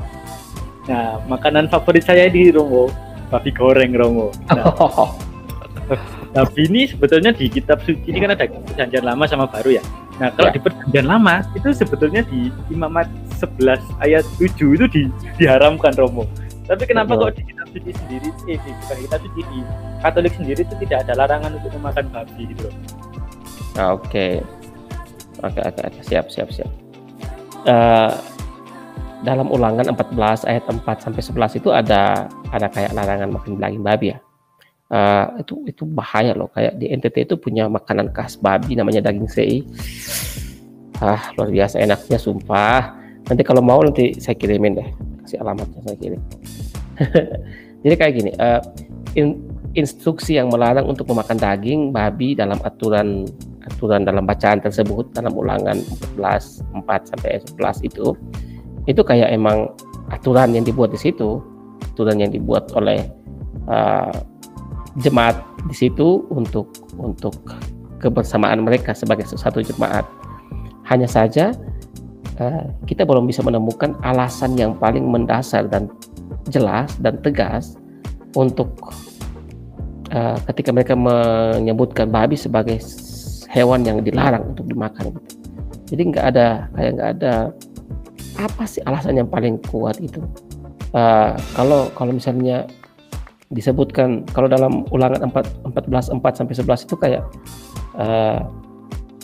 Nah, 0.84 1.16
makanan 1.24 1.72
favorit 1.72 2.04
saya 2.04 2.28
di 2.28 2.52
Romo, 2.52 2.92
babi 3.32 3.50
goreng 3.56 3.96
Romo. 3.96 4.36
Nah, 4.52 4.68
babi 6.36 6.62
ini 6.68 6.84
sebetulnya 6.92 7.32
di 7.32 7.48
kitab 7.48 7.80
suci 7.80 8.04
ini 8.12 8.18
kan 8.20 8.36
ada 8.36 8.44
perjanjian 8.44 9.04
lama 9.08 9.24
sama 9.24 9.48
baru 9.48 9.80
ya. 9.80 9.84
Nah, 10.20 10.28
kalau 10.36 10.52
ya. 10.52 10.54
di 10.56 10.60
perjanjian 10.60 11.06
lama 11.08 11.40
itu 11.56 11.68
sebetulnya 11.72 12.20
di 12.28 12.52
Imamat 12.68 13.08
11 13.40 13.80
ayat 14.04 14.24
7 14.36 14.76
itu 14.76 14.86
di, 14.92 15.02
diharamkan 15.40 15.96
Romo. 15.96 16.28
Tapi 16.66 16.82
kenapa 16.84 17.14
Betul. 17.16 17.30
kok 17.30 17.32
di 17.38 17.42
suci 17.76 17.92
sendiri, 17.92 18.28
eh 18.48 18.56
bukan 18.56 18.96
kitab 19.04 19.20
suci 19.20 19.40
di 19.52 19.58
Katolik 20.00 20.32
sendiri 20.36 20.60
itu 20.64 20.74
tidak 20.86 20.98
ada 21.04 21.12
larangan 21.24 21.52
untuk 21.60 21.70
memakan 21.76 22.06
babi 22.08 22.42
gitu 22.52 22.68
ah, 23.76 23.92
Oke, 23.92 24.40
oke, 25.44 25.60
oke, 25.60 25.80
oke, 25.84 26.00
siap, 26.00 26.32
siap, 26.32 26.48
siap. 26.48 26.70
Uh, 27.66 28.12
dalam 29.26 29.50
ulangan 29.50 29.90
14 29.92 30.48
ayat 30.48 30.64
4 30.70 30.86
sampai 31.02 31.22
11 31.24 31.58
itu 31.60 31.68
ada 31.74 32.30
ada 32.54 32.66
kayak 32.70 32.94
larangan 32.94 33.28
makan 33.32 33.60
daging 33.60 33.84
babi 33.84 34.06
ya. 34.14 34.18
Uh, 34.86 35.42
itu 35.42 35.66
itu 35.66 35.82
bahaya 35.82 36.32
loh. 36.32 36.46
Kayak 36.54 36.78
di 36.78 36.86
NTT 36.94 37.16
itu 37.26 37.34
punya 37.34 37.66
makanan 37.66 38.14
khas 38.14 38.38
babi 38.38 38.78
namanya 38.78 39.10
daging 39.10 39.26
sei 39.26 39.66
ah 41.02 41.34
luar 41.34 41.50
biasa 41.50 41.82
enaknya 41.82 42.16
sumpah. 42.22 42.94
Nanti 43.26 43.42
kalau 43.42 43.60
mau 43.60 43.82
nanti 43.82 44.14
saya 44.22 44.38
kirimin 44.38 44.78
deh. 44.78 44.88
Kasih 45.26 45.42
alamatnya 45.42 45.82
saya 45.82 45.98
kirim 45.98 46.22
jadi 47.86 47.94
kayak 47.94 48.12
gini 48.18 48.30
uh, 48.42 48.58
in, 49.14 49.38
instruksi 49.78 50.34
yang 50.34 50.50
melarang 50.50 50.90
untuk 50.90 51.06
memakan 51.06 51.38
daging 51.38 51.94
babi 51.94 52.34
dalam 52.34 52.58
aturan 52.66 53.30
aturan 53.62 54.02
dalam 54.02 54.26
bacaan 54.26 54.58
tersebut 54.58 55.14
dalam 55.14 55.30
ulangan 55.38 55.78
14 56.18 56.82
4 56.82 57.10
sampai 57.14 57.38
11 57.54 57.86
itu 57.86 58.18
itu 58.90 59.02
kayak 59.06 59.30
emang 59.30 59.70
aturan 60.10 60.54
yang 60.54 60.62
dibuat 60.62 60.94
di 60.94 61.00
situ. 61.02 61.42
Aturan 61.94 62.22
yang 62.22 62.30
dibuat 62.30 62.70
oleh 62.78 63.02
uh, 63.66 64.14
jemaat 65.02 65.42
di 65.66 65.74
situ 65.74 66.22
untuk 66.30 66.70
untuk 66.94 67.34
kebersamaan 67.98 68.62
mereka 68.62 68.94
sebagai 68.94 69.26
satu 69.26 69.58
jemaat. 69.58 70.06
Hanya 70.86 71.10
saja 71.10 71.50
Eh, 72.36 72.64
kita 72.84 73.08
belum 73.08 73.24
bisa 73.24 73.40
menemukan 73.40 73.96
alasan 74.04 74.60
yang 74.60 74.76
paling 74.76 75.08
mendasar 75.08 75.72
dan 75.72 75.88
jelas 76.50 76.94
dan 77.02 77.18
tegas 77.20 77.74
untuk 78.36 78.70
uh, 80.12 80.38
ketika 80.52 80.70
mereka 80.70 80.94
menyebutkan 80.94 82.12
babi 82.12 82.36
sebagai 82.38 82.78
hewan 83.50 83.82
yang 83.82 84.04
dilarang 84.04 84.52
untuk 84.54 84.68
dimakan. 84.68 85.16
Jadi 85.86 86.02
nggak 86.12 86.26
ada 86.34 86.66
kayak 86.74 86.92
nggak 86.98 87.10
ada 87.18 87.34
apa 88.36 88.62
sih 88.68 88.84
alasan 88.84 89.16
yang 89.16 89.30
paling 89.30 89.56
kuat 89.70 89.96
itu. 90.02 90.20
Uh, 90.92 91.34
kalau 91.56 91.88
kalau 91.96 92.12
misalnya 92.14 92.68
disebutkan 93.54 94.26
kalau 94.34 94.50
dalam 94.50 94.82
ulangan 94.90 95.30
4, 95.30 95.70
14 95.70 96.18
4 96.18 96.38
sampai 96.42 96.54
11 96.58 96.86
itu 96.86 96.96
kayak 96.98 97.22
uh, 97.94 98.42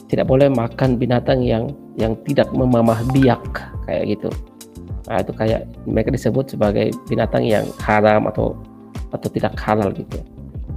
tidak 0.06 0.28
boleh 0.28 0.46
makan 0.52 1.00
binatang 1.00 1.42
yang 1.42 1.72
yang 1.98 2.14
tidak 2.28 2.46
memamah 2.54 3.00
biak 3.10 3.42
kayak 3.88 4.16
gitu. 4.16 4.30
Nah, 5.10 5.18
itu 5.18 5.32
kayak 5.34 5.66
mereka 5.82 6.14
disebut 6.14 6.54
sebagai 6.54 6.94
binatang 7.10 7.42
yang 7.42 7.66
haram 7.82 8.30
atau 8.30 8.54
atau 9.10 9.28
tidak 9.28 9.58
halal 9.58 9.90
gitu. 9.92 10.22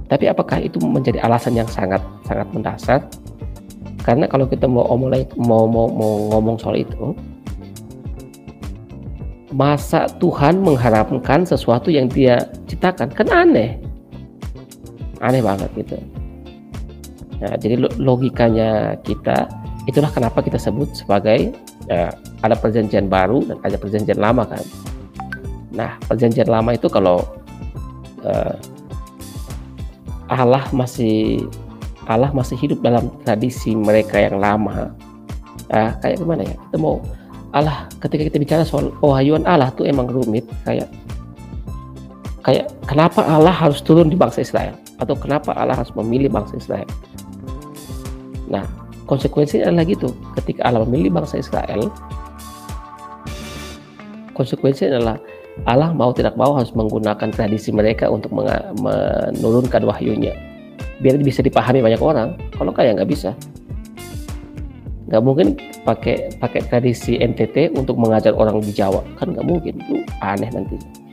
Tapi 0.06 0.30
apakah 0.30 0.62
itu 0.62 0.78
menjadi 0.82 1.22
alasan 1.22 1.54
yang 1.54 1.66
sangat 1.66 2.02
sangat 2.26 2.46
mendasar? 2.50 3.00
Karena 4.02 4.30
kalau 4.30 4.46
kita 4.46 4.70
mau 4.70 4.86
omong 4.86 5.10
mau 5.34 5.66
mau, 5.66 5.90
mau 5.90 6.30
ngomong 6.30 6.56
soal 6.62 6.78
itu, 6.78 7.10
masa 9.50 10.06
Tuhan 10.22 10.62
mengharapkan 10.62 11.42
sesuatu 11.42 11.90
yang 11.90 12.06
Dia 12.06 12.38
ciptakan 12.70 13.10
kan 13.10 13.26
aneh, 13.34 13.78
aneh 15.18 15.42
banget 15.42 15.70
gitu. 15.74 15.98
Nah, 17.42 17.54
jadi 17.58 17.74
logikanya 17.98 18.96
kita 19.02 19.50
itulah 19.90 20.10
kenapa 20.10 20.38
kita 20.42 20.56
sebut 20.56 20.92
sebagai 20.94 21.50
ya, 21.90 22.14
ada 22.42 22.54
perjanjian 22.58 23.06
baru 23.10 23.42
dan 23.46 23.56
ada 23.62 23.76
perjanjian 23.78 24.18
lama 24.18 24.46
kan. 24.46 24.62
Nah, 25.74 25.98
perjanjian 26.06 26.48
lama 26.48 26.72
itu 26.74 26.86
kalau 26.88 27.24
uh, 28.22 28.54
Allah 30.26 30.66
masih 30.74 31.46
Allah 32.06 32.30
masih 32.30 32.54
hidup 32.58 32.82
dalam 32.82 33.10
tradisi 33.26 33.74
mereka 33.74 34.18
yang 34.18 34.38
lama. 34.38 34.94
Nah, 35.66 35.98
kayak 35.98 36.22
gimana 36.22 36.46
ya? 36.46 36.54
Kita 36.54 36.76
mau 36.78 37.02
Allah 37.50 37.90
ketika 38.02 38.22
kita 38.30 38.38
bicara 38.38 38.62
soal 38.62 38.92
pewahyuan 39.02 39.42
Allah 39.46 39.70
tuh 39.74 39.86
emang 39.86 40.06
rumit 40.06 40.46
kayak 40.62 40.86
kayak 42.46 42.70
kenapa 42.86 43.26
Allah 43.26 43.50
harus 43.50 43.82
turun 43.82 44.06
di 44.06 44.14
bangsa 44.14 44.44
Israel 44.44 44.78
atau 45.02 45.18
kenapa 45.18 45.56
Allah 45.56 45.74
harus 45.74 45.90
memilih 45.96 46.30
bangsa 46.30 46.58
Israel 46.58 46.86
Nah, 48.46 48.62
konsekuensinya 49.06 49.70
adalah 49.70 49.86
gitu. 49.86 50.10
Ketika 50.36 50.66
Allah 50.66 50.82
memilih 50.84 51.14
bangsa 51.14 51.38
Israel, 51.40 51.88
konsekuensinya 54.34 54.98
adalah 54.98 55.16
Allah 55.64 55.90
mau 55.96 56.12
tidak 56.12 56.36
mau 56.36 56.52
harus 56.52 56.74
menggunakan 56.76 57.32
tradisi 57.32 57.72
mereka 57.72 58.12
untuk 58.12 58.34
menurunkan 58.34 59.82
wahyunya. 59.88 60.36
Biar 61.00 61.16
bisa 61.22 61.40
dipahami 61.40 61.80
banyak 61.80 62.02
orang 62.02 62.36
kalau 62.58 62.74
kayak 62.74 63.00
nggak 63.00 63.08
bisa. 63.08 63.32
Nggak 65.06 65.22
mungkin 65.22 65.48
pakai 65.86 66.34
pakai 66.42 66.60
tradisi 66.66 67.16
NTT 67.22 67.78
untuk 67.78 67.96
mengajar 67.96 68.34
orang 68.34 68.60
di 68.60 68.74
Jawa 68.74 69.00
kan 69.16 69.32
nggak 69.32 69.46
mungkin. 69.46 69.80
Itu 69.80 70.02
aneh 70.20 70.50
nanti 70.52 71.05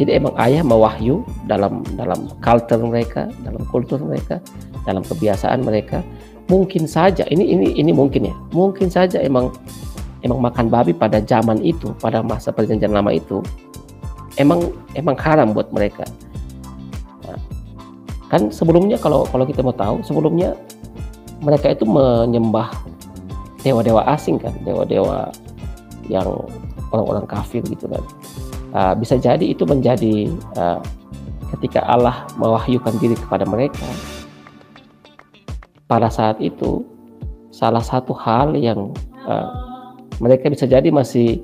jadi 0.00 0.16
emang 0.16 0.32
ayah 0.40 0.64
mewahyu 0.64 1.20
dalam 1.44 1.84
dalam 2.00 2.32
culture 2.40 2.80
mereka 2.80 3.28
dalam 3.44 3.60
kultur 3.68 4.00
mereka 4.00 4.40
dalam 4.88 5.04
kebiasaan 5.04 5.60
mereka 5.60 6.00
mungkin 6.48 6.88
saja 6.88 7.28
ini 7.28 7.44
ini 7.52 7.76
ini 7.76 7.92
mungkin 7.92 8.32
ya 8.32 8.34
mungkin 8.56 8.88
saja 8.88 9.20
emang 9.20 9.52
emang 10.24 10.40
makan 10.40 10.72
babi 10.72 10.96
pada 10.96 11.20
zaman 11.20 11.60
itu 11.60 11.92
pada 12.00 12.24
masa 12.24 12.48
perjanjian 12.48 12.96
lama 12.96 13.12
itu 13.12 13.44
emang 14.40 14.72
emang 14.96 15.16
haram 15.20 15.52
buat 15.52 15.68
mereka. 15.72 16.08
Nah, 17.28 17.38
kan 18.32 18.48
sebelumnya 18.48 19.00
kalau 19.00 19.28
kalau 19.28 19.44
kita 19.44 19.60
mau 19.64 19.74
tahu 19.74 20.00
sebelumnya 20.04 20.54
mereka 21.40 21.72
itu 21.72 21.88
menyembah 21.88 22.72
dewa-dewa 23.64 24.04
asing 24.12 24.40
kan, 24.40 24.52
dewa-dewa 24.64 25.32
yang 26.08 26.28
orang-orang 26.92 27.24
kafir 27.28 27.64
gitu 27.68 27.88
kan. 27.88 28.02
Uh, 28.70 28.94
bisa 28.94 29.18
jadi 29.18 29.42
itu 29.42 29.66
menjadi 29.66 30.30
uh, 30.54 30.78
ketika 31.58 31.82
Allah 31.90 32.22
mewahyukan 32.38 32.94
diri 33.02 33.18
kepada 33.18 33.42
mereka 33.42 33.82
pada 35.90 36.06
saat 36.06 36.38
itu 36.38 36.86
salah 37.50 37.82
satu 37.82 38.14
hal 38.14 38.54
yang 38.54 38.94
uh, 39.26 39.50
mereka 40.22 40.46
bisa 40.46 40.70
jadi 40.70 40.86
masih 40.94 41.42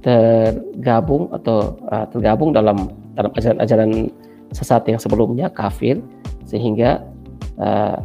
tergabung 0.00 1.28
atau 1.36 1.76
uh, 1.92 2.08
tergabung 2.08 2.56
dalam 2.56 2.88
dalam 3.12 3.30
ajaran-ajaran 3.36 4.08
sesat 4.56 4.88
yang 4.88 4.96
sebelumnya 4.96 5.52
kafir 5.52 6.00
sehingga 6.48 7.04
uh, 7.60 8.00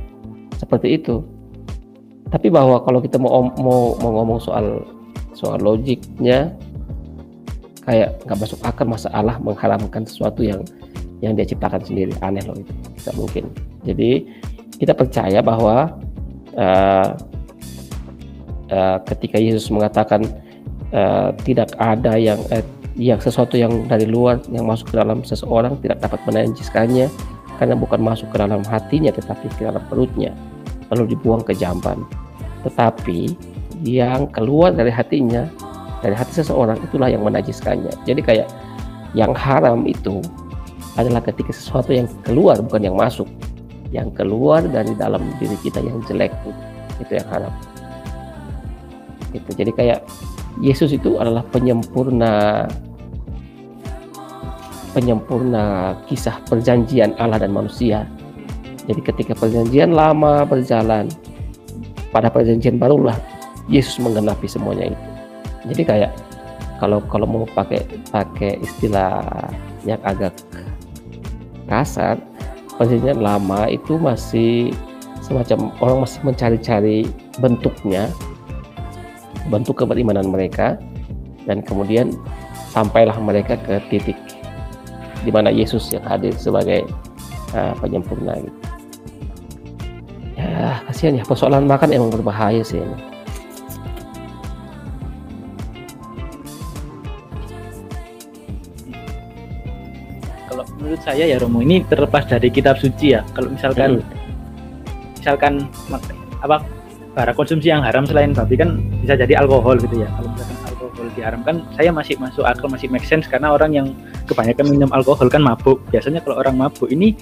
seperti 0.60 0.99
itu. 0.99 1.23
Tapi 2.27 2.51
bahwa 2.51 2.84
kalau 2.84 2.99
kita 2.99 3.15
mau 3.15 3.47
mau, 3.56 3.95
mau 4.03 4.12
ngomong 4.19 4.39
soal 4.43 4.84
soal 5.32 5.63
logiknya 5.63 6.51
kayak 7.88 8.19
nggak 8.28 8.38
masuk 8.43 8.60
akal 8.67 8.84
masa 8.84 9.08
Allah 9.15 9.39
mengharamkan 9.39 10.04
sesuatu 10.04 10.43
yang 10.43 10.60
yang 11.23 11.34
dia 11.34 11.47
ciptakan 11.47 11.82
sendiri. 11.82 12.12
Aneh 12.19 12.43
loh 12.43 12.60
itu 12.60 12.73
tidak 13.00 13.15
mungkin. 13.15 13.43
Jadi 13.88 14.28
kita 14.78 14.93
percaya 14.93 15.39
bahwa 15.39 15.95
uh, 16.60 17.10
uh, 18.69 18.97
ketika 19.08 19.39
Yesus 19.39 19.71
mengatakan 19.71 20.28
uh, 20.91 21.32
tidak 21.47 21.71
ada 21.80 22.19
yang 22.19 22.38
uh, 22.52 22.62
yang 23.00 23.23
sesuatu 23.23 23.56
yang 23.56 23.88
dari 23.88 24.10
luar 24.10 24.43
yang 24.52 24.67
masuk 24.67 24.91
ke 24.91 24.95
dalam 25.00 25.23
seseorang 25.23 25.80
tidak 25.80 26.04
dapat 26.04 26.19
menajiskannya 26.28 27.08
karena 27.58 27.73
bukan 27.78 28.04
masuk 28.04 28.30
ke 28.34 28.38
dalam 28.38 28.62
hatinya 28.67 29.10
tetapi 29.15 29.47
ke 29.56 29.63
dalam 29.63 29.82
perutnya. 29.88 30.36
Lalu 30.91 31.15
dibuang 31.15 31.41
ke 31.41 31.56
jamban. 31.56 32.04
Tetapi 32.67 33.32
yang 33.86 34.28
keluar 34.34 34.73
dari 34.73 34.89
hatinya 34.89 35.45
dari 36.01 36.13
hati 36.13 36.33
seseorang 36.38 36.77
itulah 36.86 37.10
yang 37.10 37.25
menajiskannya. 37.25 37.93
Jadi 38.05 38.21
kayak 38.21 38.47
yang 39.17 39.33
haram 39.33 39.88
itu 39.89 40.21
adalah 40.97 41.21
ketika 41.25 41.53
sesuatu 41.53 41.93
yang 41.93 42.05
keluar 42.25 42.57
bukan 42.62 42.81
yang 42.86 42.97
masuk. 42.97 43.25
Yang 43.89 44.19
keluar 44.19 44.62
dari 44.67 44.91
dalam 44.99 45.23
diri 45.39 45.55
kita 45.63 45.79
yang 45.79 46.03
jelek 46.05 46.33
itu 46.99 47.12
yang 47.17 47.27
haram. 47.31 47.53
Itu 49.31 49.49
jadi 49.55 49.71
kayak 49.71 49.99
Yesus 50.60 50.91
itu 50.91 51.21
adalah 51.21 51.45
penyempurna 51.53 52.65
penyempurna 54.91 55.93
kisah 56.10 56.41
perjanjian 56.49 57.13
Allah 57.21 57.39
dan 57.41 57.53
manusia. 57.53 58.03
Jadi 58.89 59.01
ketika 59.03 59.33
perjanjian 59.38 59.93
lama 59.93 60.43
berjalan 60.47 61.07
pada 62.10 62.31
perjanjian 62.31 62.79
barulah 62.79 63.15
Yesus 63.67 63.99
menggenapi 63.99 64.47
semuanya 64.47 64.95
itu 64.95 65.16
jadi 65.69 65.84
kayak 65.84 66.12
kalau 66.77 67.01
kalau 67.10 67.25
mau 67.25 67.43
pakai 67.58 67.84
pakai 68.13 68.62
istilah 68.62 69.23
yang 69.84 69.99
agak 70.06 70.34
kasar 71.67 72.21
perjanjian 72.77 73.19
lama 73.19 73.67
itu 73.67 73.97
masih 73.97 74.71
semacam 75.19 75.73
orang 75.84 75.97
masih 76.06 76.19
mencari-cari 76.23 76.99
bentuknya 77.41 78.08
bentuk 79.49 79.84
keberimanan 79.84 80.30
mereka 80.30 80.80
dan 81.49 81.63
kemudian 81.63 82.13
sampailah 82.71 83.15
mereka 83.19 83.58
ke 83.58 83.80
titik 83.89 84.19
di 85.25 85.32
mana 85.34 85.49
Yesus 85.49 85.89
yang 85.91 86.06
hadir 86.06 86.32
sebagai 86.38 86.86
uh, 87.58 87.73
penyempurna 87.82 88.38
gitu. 88.38 88.60
Ya, 90.38 90.80
kasihan 90.86 91.17
ya 91.17 91.25
persoalan 91.25 91.65
makan 91.65 91.89
emang 91.89 92.13
berbahaya 92.13 92.62
sih 92.62 92.77
ini. 92.77 93.16
Menurut 100.88 101.04
saya 101.04 101.28
ya 101.28 101.36
Romo 101.36 101.60
ini 101.60 101.84
terlepas 101.84 102.23
dari 102.32 102.47
kitab 102.47 102.80
suci 102.80 103.12
ya. 103.12 103.21
Kalau 103.36 103.52
misalkan 103.52 104.00
hmm. 104.00 105.19
misalkan 105.19 105.54
apa 106.39 106.63
barang 107.12 107.36
konsumsi 107.36 107.67
yang 107.67 107.84
haram 107.84 108.08
selain 108.08 108.32
babi 108.32 108.56
kan 108.56 108.80
bisa 109.04 109.19
jadi 109.19 109.43
alkohol 109.43 109.76
gitu 109.84 110.00
ya. 110.00 110.08
Kalau 110.15 110.32
misalkan 110.32 110.58
alkohol 110.63 111.06
diharamkan 111.19 111.56
saya 111.76 111.91
masih 111.91 112.15
masuk 112.23 112.47
akal 112.47 112.71
masih 112.71 112.88
make 112.88 113.04
sense 113.04 113.28
karena 113.28 113.52
orang 113.52 113.76
yang 113.76 113.88
kebanyakan 114.32 114.65
minum 114.71 114.89
alkohol 114.95 115.28
kan 115.28 115.43
mabuk. 115.43 115.84
Biasanya 115.91 116.23
kalau 116.23 116.39
orang 116.39 116.56
mabuk 116.56 116.88
ini 116.88 117.19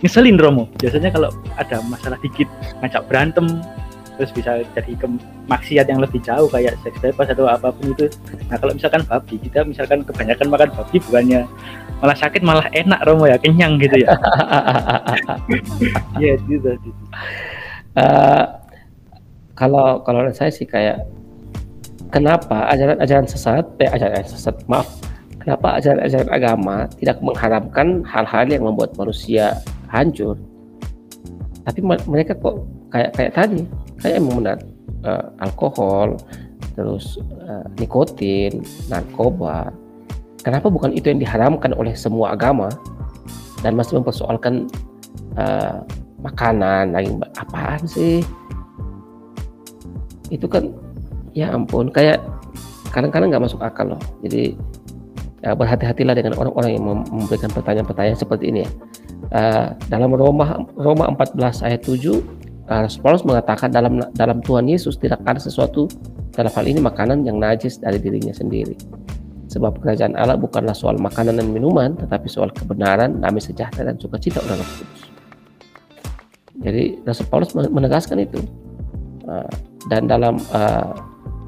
ngeselin 0.00 0.40
Romo. 0.40 0.72
Biasanya 0.80 1.12
kalau 1.12 1.28
ada 1.60 1.84
masalah 1.84 2.16
dikit 2.24 2.48
ngajak 2.80 3.04
berantem 3.04 3.60
terus 4.16 4.32
bisa 4.32 4.64
jadi 4.72 4.96
ke 4.96 5.04
maksiat 5.44 5.92
yang 5.92 6.00
lebih 6.00 6.24
jauh 6.24 6.48
kayak 6.48 6.72
seks 6.80 6.96
bebas 7.04 7.28
atau 7.28 7.44
apa 7.44 7.68
pun 7.68 7.92
itu. 7.92 8.08
Nah 8.48 8.56
kalau 8.56 8.72
misalkan 8.72 9.04
babi 9.04 9.36
kita 9.36 9.68
misalkan 9.68 10.00
kebanyakan 10.00 10.48
makan 10.48 10.68
babi 10.72 10.96
bukannya 11.04 11.44
malah 12.00 12.16
sakit 12.16 12.42
malah 12.44 12.66
enak 12.72 13.00
Romo 13.04 13.24
ya. 13.28 13.38
Kenyang 13.40 13.80
gitu 13.80 13.96
ya. 14.00 14.12
Ya 16.20 16.34
gitu. 16.48 16.76
Uh, 17.96 18.44
kalau 19.56 20.04
kalau 20.04 20.28
saya 20.32 20.52
sih 20.52 20.68
kayak 20.68 21.00
kenapa 22.12 22.68
ajaran-ajaran 22.72 23.24
sesat 23.28 23.64
eh 23.80 23.88
ajaran 23.88 24.24
sesat 24.24 24.56
maaf. 24.68 24.88
Kenapa 25.40 25.78
ajaran-ajaran 25.78 26.30
agama 26.34 26.76
tidak 26.98 27.22
mengharapkan 27.22 28.02
hal-hal 28.02 28.50
yang 28.50 28.66
membuat 28.66 28.92
manusia 28.98 29.62
hancur? 29.88 30.34
Tapi 31.62 31.80
mereka 31.86 32.34
kok 32.34 32.66
kayak 32.90 33.10
kayak 33.14 33.32
tadi 33.32 33.62
kayak 34.02 34.20
emang 34.20 34.42
benar. 34.42 34.58
Uh, 35.06 35.28
alkohol 35.38 36.18
terus 36.74 37.16
uh, 37.46 37.62
nikotin 37.78 38.58
narkoba 38.90 39.70
kenapa 40.46 40.70
bukan 40.70 40.94
itu 40.94 41.10
yang 41.10 41.18
diharamkan 41.18 41.74
oleh 41.74 41.98
semua 41.98 42.38
agama? 42.38 42.70
Dan 43.66 43.74
masih 43.74 43.98
mempersoalkan 43.98 44.70
uh, 45.34 45.82
makanan 46.22 46.94
lagi 46.94 47.10
apaan 47.34 47.82
sih? 47.82 48.22
Itu 50.30 50.46
kan 50.46 50.70
ya 51.34 51.50
ampun 51.50 51.90
kayak 51.90 52.22
kadang-kadang 52.94 53.34
nggak 53.34 53.42
masuk 53.50 53.58
akal 53.58 53.98
loh. 53.98 54.02
Jadi 54.22 54.54
ya, 55.42 55.58
berhati-hatilah 55.58 56.14
dengan 56.14 56.38
orang-orang 56.38 56.78
yang 56.78 56.84
memberikan 57.10 57.50
pertanyaan-pertanyaan 57.50 58.14
seperti 58.14 58.54
ini 58.54 58.62
ya. 58.62 58.70
Uh, 59.34 59.66
dalam 59.90 60.14
Roma 60.14 60.62
Roma 60.78 61.10
14 61.10 61.66
ayat 61.66 61.82
7 61.82 62.22
uh, 62.70 62.86
Paulus 63.02 63.26
mengatakan 63.26 63.74
dalam 63.74 63.98
dalam 64.14 64.38
Tuhan 64.38 64.70
Yesus 64.70 64.94
tidak 64.94 65.18
ada 65.26 65.42
sesuatu 65.42 65.90
dalam 66.30 66.52
hal 66.54 66.64
ini 66.70 66.78
makanan 66.78 67.26
yang 67.26 67.42
najis 67.42 67.82
dari 67.82 67.98
dirinya 67.98 68.30
sendiri. 68.30 68.78
Sebab 69.56 69.80
kerajaan 69.80 70.12
Allah 70.20 70.36
bukanlah 70.36 70.76
soal 70.76 71.00
makanan 71.00 71.40
dan 71.40 71.48
minuman, 71.48 71.96
tetapi 71.96 72.28
soal 72.28 72.52
kebenaran, 72.52 73.24
damai 73.24 73.40
sejahtera 73.40 73.88
dan 73.88 73.96
sukacita 73.96 74.44
orang 74.44 74.60
kudus. 74.60 75.02
Jadi 76.60 77.00
Rasul 77.08 77.24
Paulus 77.32 77.56
menegaskan 77.56 78.20
itu. 78.20 78.36
Uh, 79.24 79.48
dan 79.88 80.04
dalam 80.04 80.36
uh, 80.52 80.92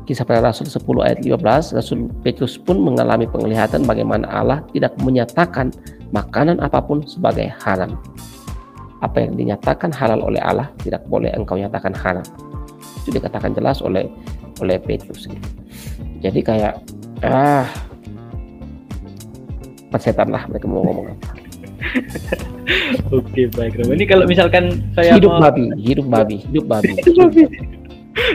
kisah 0.09 0.25
para 0.25 0.41
Rasul 0.41 0.73
10 0.73 0.81
ayat 1.05 1.21
15, 1.21 1.77
Rasul 1.77 2.09
Petrus 2.25 2.57
pun 2.57 2.81
mengalami 2.81 3.29
penglihatan 3.29 3.85
bagaimana 3.85 4.25
Allah 4.33 4.65
tidak 4.73 4.97
menyatakan 5.05 5.69
makanan 6.09 6.65
apa 6.65 6.81
pun 6.81 7.05
sebagai 7.05 7.53
haram 7.61 8.01
apa 8.99 9.23
yang 9.23 9.39
dinyatakan 9.39 9.95
halal 9.95 10.27
oleh 10.27 10.43
Allah 10.43 10.67
tidak 10.83 11.07
boleh 11.07 11.31
engkau 11.31 11.55
nyatakan 11.55 11.95
haram 11.95 12.25
itu 13.05 13.15
dikatakan 13.15 13.55
jelas 13.55 13.79
oleh 13.79 14.11
oleh 14.59 14.75
Petrus 14.83 15.31
jadi 16.19 16.41
kayak 16.43 16.75
ah 17.23 17.69
persetan 19.89 20.29
lah 20.29 20.45
mereka 20.49 20.67
mau 20.69 20.85
ngomong 20.85 21.07
apa 21.13 21.29
Oke 23.15 23.49
baik 23.55 23.81
Ini 23.81 24.05
kalau 24.05 24.29
misalkan 24.29 24.83
saya 24.93 25.17
hidup 25.17 25.39
mau... 25.39 25.49
babi, 25.49 25.73
hidup 25.79 26.07
babi, 26.11 26.37
hidup 26.43 26.65
babi, 26.69 26.93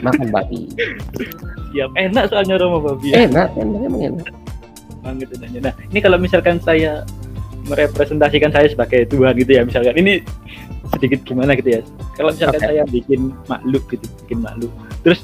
makan 0.01 0.27
babi. 0.31 0.61
Siap, 1.75 1.91
enak 1.93 2.23
soalnya 2.31 2.55
Romo 2.57 2.81
babi. 2.81 3.13
Ya. 3.13 3.27
Enak, 3.29 3.53
enak 3.53 3.79
emang 3.83 4.01
enak. 4.15 4.27
Banget 5.03 5.27
Nah, 5.59 5.75
ini 5.91 5.99
kalau 5.99 6.17
misalkan 6.17 6.57
saya 6.63 7.03
merepresentasikan 7.67 8.51
saya 8.51 8.67
sebagai 8.67 9.07
Tuhan 9.07 9.33
gitu 9.39 9.51
ya 9.55 9.63
misalkan 9.63 9.95
ini 9.95 10.19
sedikit 10.91 11.23
gimana 11.23 11.55
gitu 11.55 11.79
ya 11.79 11.81
kalau 12.19 12.35
misalkan 12.35 12.59
okay. 12.59 12.69
saya 12.75 12.83
bikin 12.91 13.31
makhluk 13.47 13.83
gitu 13.87 14.05
bikin 14.23 14.39
makhluk 14.43 14.71
terus 15.01 15.23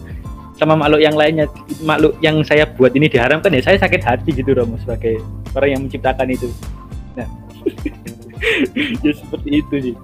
sama 0.59 0.75
makhluk 0.75 1.01
yang 1.01 1.15
lainnya. 1.15 1.47
Makhluk 1.81 2.19
yang 2.19 2.43
saya 2.43 2.67
buat 2.67 2.91
ini 2.91 3.07
diharamkan 3.07 3.55
ya 3.55 3.63
saya 3.63 3.79
sakit 3.79 4.01
hati 4.03 4.35
gitu 4.35 4.51
Romo 4.51 4.75
sebagai 4.83 5.23
orang 5.55 5.69
yang 5.71 5.81
menciptakan 5.87 6.27
itu. 6.29 6.51
Nah. 7.15 7.27
Ya 9.03 9.11
seperti 9.11 9.49
itu 9.59 9.75
sih. 9.83 9.95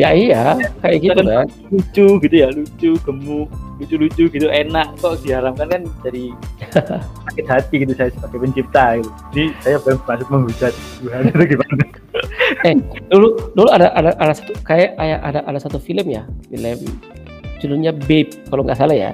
Ya 0.00 0.16
iya 0.16 0.56
kayak 0.80 0.98
gitu 1.04 1.20
kan 1.20 1.44
lucu 1.68 2.06
gitu 2.24 2.36
ya 2.36 2.48
lucu 2.48 2.96
gemuk 3.04 3.52
lucu-lucu 3.76 4.32
gitu 4.32 4.48
enak. 4.48 4.96
Kok 4.96 5.20
diharamkan 5.20 5.68
kan 5.68 5.82
jadi 6.00 6.32
sakit 7.28 7.44
hati 7.44 7.74
gitu 7.84 7.92
saya 7.92 8.08
sebagai 8.16 8.48
pencipta 8.48 8.96
gitu. 8.96 9.10
jadi 9.28 9.44
saya 9.60 9.76
belum 9.84 9.98
masuk 10.08 10.28
menghujat 10.32 10.72
Tuhan 10.72 11.22
itu 11.28 11.44
gimana? 11.52 11.84
Eh 12.64 12.74
dulu 13.12 13.28
dulu 13.52 13.68
ada 13.68 13.92
ada 13.92 14.16
ada 14.16 14.32
satu 14.32 14.56
kayak 14.64 14.96
ada 14.96 15.20
ada, 15.20 15.40
ada 15.44 15.58
satu 15.60 15.76
film 15.76 16.08
ya 16.08 16.24
film 16.48 16.80
judulnya 17.60 17.92
Babe 17.92 18.32
kalau 18.48 18.64
nggak 18.64 18.78
salah 18.80 18.96
ya 18.96 19.10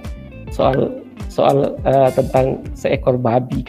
soal 0.53 1.01
soal 1.33 1.75
uh, 1.89 2.11
tentang 2.13 2.61
seekor 2.77 3.17
babi 3.17 3.65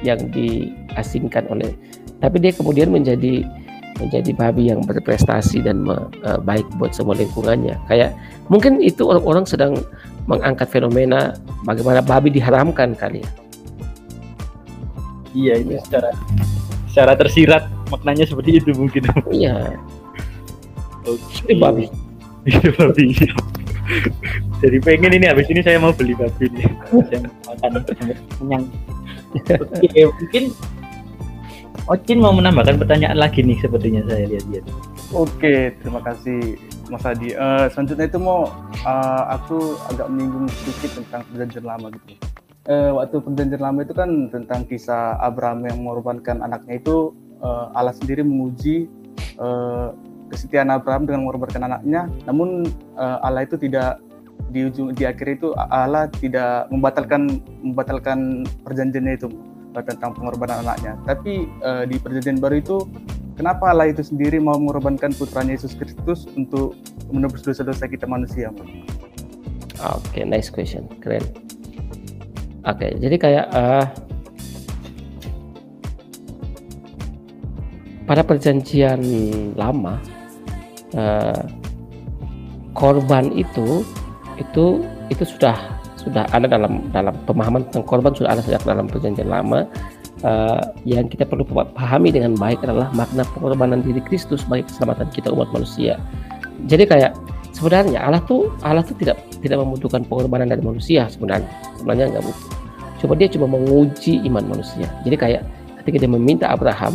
yang 0.00 0.18
diasingkan 0.32 1.46
oleh 1.52 1.70
tapi 2.18 2.40
dia 2.40 2.50
kemudian 2.54 2.88
menjadi 2.88 3.44
menjadi 4.00 4.30
babi 4.34 4.72
yang 4.72 4.80
berprestasi 4.82 5.62
dan 5.62 5.84
me, 5.84 5.94
uh, 6.24 6.40
baik 6.42 6.64
buat 6.80 6.90
semua 6.96 7.14
lingkungannya. 7.14 7.76
Kayak 7.86 8.16
mungkin 8.48 8.82
itu 8.82 9.06
orang-orang 9.06 9.44
sedang 9.44 9.78
mengangkat 10.26 10.70
fenomena 10.70 11.36
bagaimana 11.66 12.00
babi 12.00 12.32
diharamkan 12.32 12.96
kali 12.96 13.20
ya. 13.20 13.30
Iya 15.32 15.54
itu 15.64 15.70
ya. 15.76 15.80
secara 15.84 16.10
secara 16.90 17.12
tersirat 17.16 17.62
maknanya 17.88 18.24
seperti 18.24 18.58
itu 18.58 18.70
mungkin. 18.74 19.02
Iya. 19.30 19.76
Okay. 21.02 21.58
babi. 21.58 21.86
Babi 22.78 23.14
jadi 24.62 24.76
pengen 24.82 25.12
ini 25.18 25.26
habis 25.26 25.46
ini 25.50 25.60
saya 25.60 25.78
mau 25.82 25.94
beli 25.94 26.14
babi 26.14 26.46
nih 26.52 26.68
makan 27.48 27.72
kenyang 28.38 28.64
oke 29.58 30.00
mungkin 30.20 30.44
Ocin 31.90 32.22
mau 32.22 32.30
menambahkan 32.30 32.78
pertanyaan 32.78 33.18
lagi 33.18 33.42
nih 33.42 33.58
sepertinya 33.58 34.06
saya 34.06 34.30
lihat-lihat. 34.30 34.64
Oke, 35.10 35.74
terima 35.82 35.98
kasih 35.98 36.54
Mas 36.86 37.02
Adi. 37.02 37.34
Uh, 37.34 37.66
selanjutnya 37.74 38.06
itu 38.06 38.22
mau 38.22 38.54
uh, 38.86 39.24
aku 39.34 39.74
agak 39.90 40.06
menyinggung 40.06 40.46
sedikit 40.62 41.02
tentang 41.02 41.26
perjanjian 41.26 41.66
lama 41.66 41.90
gitu. 41.90 42.14
Uh, 42.70 43.02
waktu 43.02 43.18
perjanjian 43.18 43.58
lama 43.58 43.82
itu 43.82 43.94
kan 43.98 44.30
tentang 44.30 44.62
kisah 44.70 45.18
Abraham 45.18 45.66
yang 45.66 45.82
mengorbankan 45.82 46.38
anaknya 46.46 46.78
itu 46.78 47.10
uh, 47.42 47.74
Allah 47.74 47.98
sendiri 47.98 48.22
menguji 48.22 48.86
uh, 49.42 49.90
kesetiaan 50.32 50.72
Abraham 50.72 51.04
dengan 51.04 51.28
mengorbankan 51.28 51.68
anaknya. 51.68 52.08
Namun 52.24 52.64
uh, 52.96 53.20
Allah 53.20 53.44
itu 53.44 53.60
tidak 53.60 54.00
di 54.52 54.68
ujung 54.68 54.92
di 54.92 55.04
akhir 55.08 55.40
itu 55.40 55.52
Allah 55.56 56.08
tidak 56.20 56.68
membatalkan 56.68 57.40
membatalkan 57.64 58.44
perjanjiannya 58.64 59.14
itu 59.16 59.28
tentang 59.80 60.12
pengorbanan 60.12 60.64
anaknya. 60.64 60.96
Tapi 61.04 61.48
uh, 61.64 61.84
di 61.88 61.96
perjanjian 61.96 62.40
baru 62.40 62.60
itu 62.60 62.76
kenapa 63.36 63.72
Allah 63.72 63.88
itu 63.88 64.04
sendiri 64.04 64.40
mau 64.40 64.56
mengorbankan 64.60 65.16
putranya 65.16 65.56
Yesus 65.56 65.72
Kristus 65.76 66.28
untuk 66.36 66.76
menebus 67.08 67.44
dosa-dosa 67.44 67.88
kita 67.88 68.04
manusia? 68.04 68.52
Oke, 69.82 70.20
okay, 70.20 70.24
nice 70.28 70.52
question, 70.52 70.86
keren. 71.00 71.24
Oke, 72.62 72.86
okay, 72.86 72.90
jadi 73.00 73.16
kayak 73.18 73.46
uh, 73.50 73.84
pada 78.06 78.22
perjanjian 78.22 79.00
lama 79.56 79.98
uh, 80.96 81.42
korban 82.72 83.30
itu 83.36 83.84
itu 84.40 84.80
itu 85.12 85.24
sudah 85.28 85.56
sudah 86.00 86.26
ada 86.34 86.50
dalam 86.50 86.82
dalam 86.90 87.14
pemahaman 87.28 87.62
tentang 87.70 87.84
korban 87.86 88.12
sudah 88.16 88.34
ada 88.34 88.42
sejak 88.42 88.64
dalam 88.66 88.90
perjanjian 88.90 89.30
lama 89.30 89.68
uh, 90.26 90.62
yang 90.82 91.06
kita 91.06 91.22
perlu 91.22 91.46
pahami 91.46 92.10
dengan 92.10 92.34
baik 92.34 92.58
adalah 92.66 92.90
makna 92.90 93.22
pengorbanan 93.36 93.84
diri 93.86 94.02
Kristus 94.02 94.42
bagi 94.48 94.66
keselamatan 94.66 95.06
kita 95.14 95.30
umat 95.30 95.52
manusia. 95.54 96.00
Jadi 96.66 96.86
kayak 96.90 97.14
sebenarnya 97.54 98.02
Allah 98.02 98.22
tuh 98.26 98.50
Allah 98.66 98.82
tuh 98.82 98.98
tidak 98.98 99.20
tidak 99.44 99.62
membutuhkan 99.62 100.02
pengorbanan 100.06 100.50
dari 100.50 100.62
manusia 100.64 101.06
sebenarnya 101.06 101.46
sebenarnya 101.78 102.18
nggak 102.18 102.24
butuh. 102.24 102.50
Coba 103.02 103.12
dia 103.18 103.28
cuma 103.30 103.46
menguji 103.50 104.22
iman 104.30 104.46
manusia. 104.46 104.86
Jadi 105.02 105.16
kayak 105.18 105.42
ketika 105.82 106.06
dia 106.06 106.10
meminta 106.10 106.46
Abraham 106.50 106.94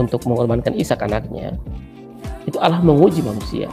untuk 0.00 0.24
mengorbankan 0.26 0.72
Ishak 0.74 1.04
anaknya, 1.04 1.54
itu 2.44 2.56
Allah 2.60 2.80
menguji 2.84 3.24
manusia, 3.24 3.68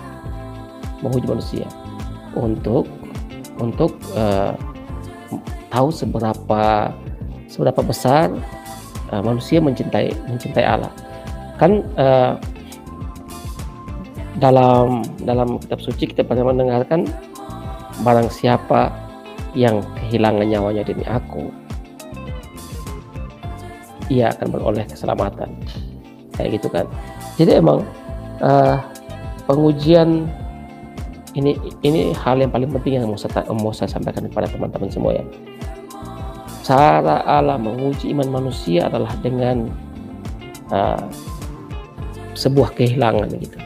menguji 1.03 1.27
manusia. 1.27 1.67
Untuk 2.31 2.87
untuk 3.59 3.91
uh, 4.15 4.55
tahu 5.67 5.91
seberapa 5.91 6.91
seberapa 7.51 7.81
besar 7.83 8.31
uh, 9.11 9.21
manusia 9.23 9.59
mencintai 9.59 10.15
mencintai 10.31 10.63
Allah. 10.63 10.91
Kan 11.59 11.83
uh, 11.99 12.39
dalam 14.39 15.03
dalam 15.21 15.59
kitab 15.59 15.83
suci 15.83 16.09
kita 16.09 16.23
pernah 16.23 16.49
mendengarkan 16.49 17.05
barang 18.01 18.31
siapa 18.31 18.89
yang 19.51 19.83
kehilangan 19.99 20.47
nyawanya 20.47 20.87
demi 20.87 21.03
aku 21.03 21.51
ia 24.11 24.27
akan 24.35 24.47
beroleh 24.51 24.83
keselamatan. 24.91 25.55
Kayak 26.35 26.59
gitu 26.59 26.67
kan. 26.67 26.85
Jadi 27.39 27.63
emang 27.63 27.87
uh, 28.41 28.77
pengujian 29.45 30.27
ini 31.37 31.55
ini 31.85 32.11
hal 32.11 32.43
yang 32.43 32.51
paling 32.51 32.67
penting 32.67 32.99
yang 32.99 33.07
mau 33.07 33.15
saya, 33.15 33.47
mau 33.47 33.71
saya 33.71 33.87
sampaikan 33.87 34.27
kepada 34.27 34.51
teman-teman 34.51 34.91
semua 34.91 35.15
ya. 35.15 35.25
Cara 36.61 37.25
Allah 37.25 37.57
menguji 37.57 38.13
iman 38.13 38.41
manusia 38.41 38.85
adalah 38.91 39.15
dengan 39.23 39.71
uh, 40.69 41.07
sebuah 42.35 42.75
kehilangan 42.77 43.31
gitu. 43.39 43.57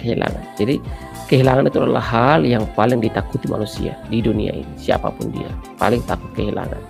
Kehilangan. 0.00 0.42
Jadi 0.56 0.80
kehilangan 1.28 1.68
itu 1.68 1.78
adalah 1.82 2.02
hal 2.02 2.40
yang 2.46 2.64
paling 2.72 3.02
ditakuti 3.02 3.46
manusia 3.50 3.98
di 4.08 4.24
dunia 4.24 4.54
ini. 4.54 4.72
Siapa 4.80 5.12
pun 5.12 5.28
dia 5.30 5.50
paling 5.76 6.00
takut 6.08 6.30
kehilangan. 6.38 6.80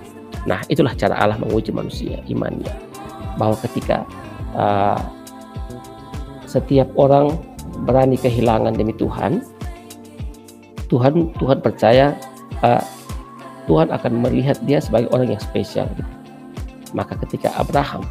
Nah 0.46 0.62
itulah 0.70 0.94
cara 0.94 1.18
Allah 1.18 1.36
menguji 1.40 1.74
manusia 1.74 2.22
imannya. 2.30 2.70
Bahwa 3.34 3.58
ketika 3.66 4.06
uh, 4.54 5.00
setiap 6.50 6.90
orang 6.98 7.38
berani 7.86 8.18
kehilangan 8.18 8.74
demi 8.74 8.90
Tuhan, 8.98 9.46
Tuhan 10.90 11.30
Tuhan 11.38 11.58
percaya 11.62 12.18
uh, 12.66 12.82
Tuhan 13.70 13.94
akan 13.94 14.12
melihat 14.26 14.58
dia 14.66 14.82
sebagai 14.82 15.06
orang 15.14 15.38
yang 15.38 15.42
spesial. 15.42 15.86
Maka 16.90 17.14
ketika 17.22 17.54
Abraham 17.54 18.02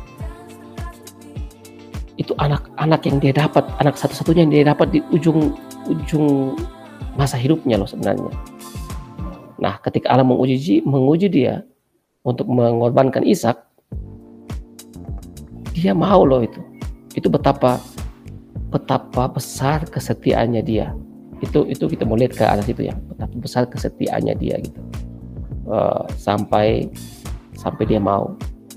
itu 2.15 2.32
anak-anak 2.39 3.02
yang 3.04 3.17
dia 3.19 3.34
dapat, 3.36 3.67
anak 3.84 3.99
satu-satunya 3.99 4.47
yang 4.47 4.54
dia 4.56 4.63
dapat 4.71 4.88
di 4.95 4.99
ujung 5.12 5.56
ujung 5.91 6.56
masa 7.19 7.36
hidupnya 7.36 7.75
loh 7.75 7.88
sebenarnya. 7.88 8.32
Nah, 9.60 9.75
ketika 9.84 10.15
Allah 10.15 10.23
menguji 10.23 10.88
menguji 10.88 11.28
dia 11.28 11.67
untuk 12.23 12.47
mengorbankan 12.47 13.28
Ishak, 13.28 13.60
dia 15.75 15.91
mau 15.91 16.23
loh 16.23 16.39
itu. 16.39 16.63
Itu 17.15 17.28
betapa 17.28 17.80
betapa 18.70 19.30
besar 19.30 19.86
kesetiaannya 19.90 20.62
dia. 20.64 20.94
Itu 21.42 21.66
itu 21.66 21.90
kita 21.90 22.06
mau 22.06 22.16
lihat 22.16 22.38
ke 22.38 22.44
arah 22.46 22.64
situ 22.64 22.88
ya. 22.90 22.96
Betapa 23.10 23.36
besar 23.38 23.64
kesetiaannya 23.70 24.36
dia 24.38 24.56
gitu. 24.62 24.80
Uh, 25.70 26.06
sampai 26.18 26.90
sampai 27.58 27.84
dia 27.90 28.02
mau. 28.02 28.34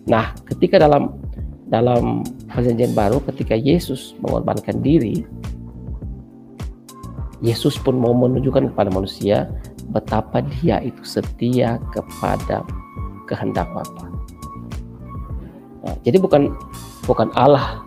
Nah 0.09 0.35
ketika 0.49 0.81
dalam 0.81 1.17
dalam 1.73 2.21
perjanjian 2.53 2.93
baru 2.93 3.21
ketika 3.33 3.57
Yesus 3.57 4.13
mengorbankan 4.21 4.85
diri 4.85 5.25
Yesus 7.43 7.75
pun 7.75 7.99
mau 7.99 8.15
menunjukkan 8.15 8.71
kepada 8.71 8.93
manusia 8.93 9.51
betapa 9.91 10.47
dia 10.61 10.79
itu 10.79 11.03
setia 11.03 11.83
kepada 11.91 12.63
kehendak 13.27 13.67
Bapa. 13.75 14.07
Nah, 15.83 15.97
jadi 16.07 16.23
bukan 16.23 16.55
bukan 17.03 17.35
Allah 17.35 17.83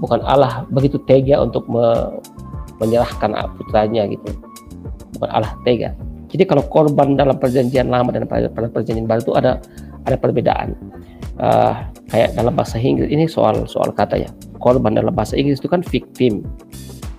bukan 0.00 0.20
Allah 0.24 0.64
begitu 0.68 1.00
tega 1.04 1.40
untuk 1.40 1.64
me, 1.68 2.20
menyerahkan 2.80 3.32
putranya 3.56 4.04
gitu. 4.08 4.30
Bukan 5.16 5.30
Allah 5.32 5.52
tega. 5.64 5.96
Jadi 6.26 6.42
kalau 6.44 6.64
korban 6.68 7.16
dalam 7.16 7.38
perjanjian 7.38 7.88
lama 7.88 8.12
dan 8.12 8.28
pada 8.28 8.50
perjanjian 8.50 9.08
baru 9.08 9.22
itu 9.22 9.34
ada 9.38 9.62
ada 10.04 10.16
perbedaan. 10.18 10.76
Uh, 11.36 11.76
kayak 12.08 12.32
dalam 12.32 12.56
bahasa 12.56 12.80
Inggris 12.80 13.12
ini 13.12 13.28
soal 13.28 13.68
soal 13.68 13.92
kata 13.92 14.16
ya 14.16 14.30
korban 14.56 14.96
dalam 14.96 15.12
bahasa 15.12 15.36
Inggris 15.36 15.60
itu 15.60 15.68
kan 15.68 15.80
victim. 15.84 16.44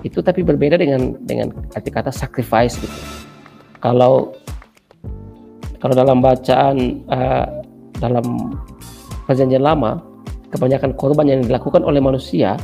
Itu 0.06 0.22
tapi 0.22 0.46
berbeda 0.46 0.78
dengan 0.78 1.18
dengan 1.26 1.54
arti 1.74 1.90
kata 1.90 2.14
sacrifice 2.14 2.78
gitu. 2.78 2.98
Kalau 3.82 4.34
kalau 5.78 5.94
dalam 5.94 6.22
bacaan 6.22 7.06
uh, 7.10 7.46
dalam 7.98 8.58
perjanjian 9.26 9.62
lama 9.62 10.02
kebanyakan 10.54 10.96
korban 10.96 11.28
yang 11.28 11.42
dilakukan 11.44 11.84
oleh 11.84 12.00
manusia 12.00 12.56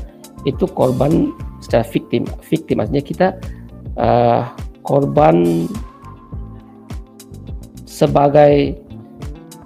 itu 0.43 0.67
korban 0.71 1.31
secara 1.63 1.87
victim 1.87 2.27
victim 2.43 2.83
artinya 2.83 3.03
kita 3.03 3.27
uh, 3.99 4.51
korban 4.83 5.67
sebagai 7.87 8.75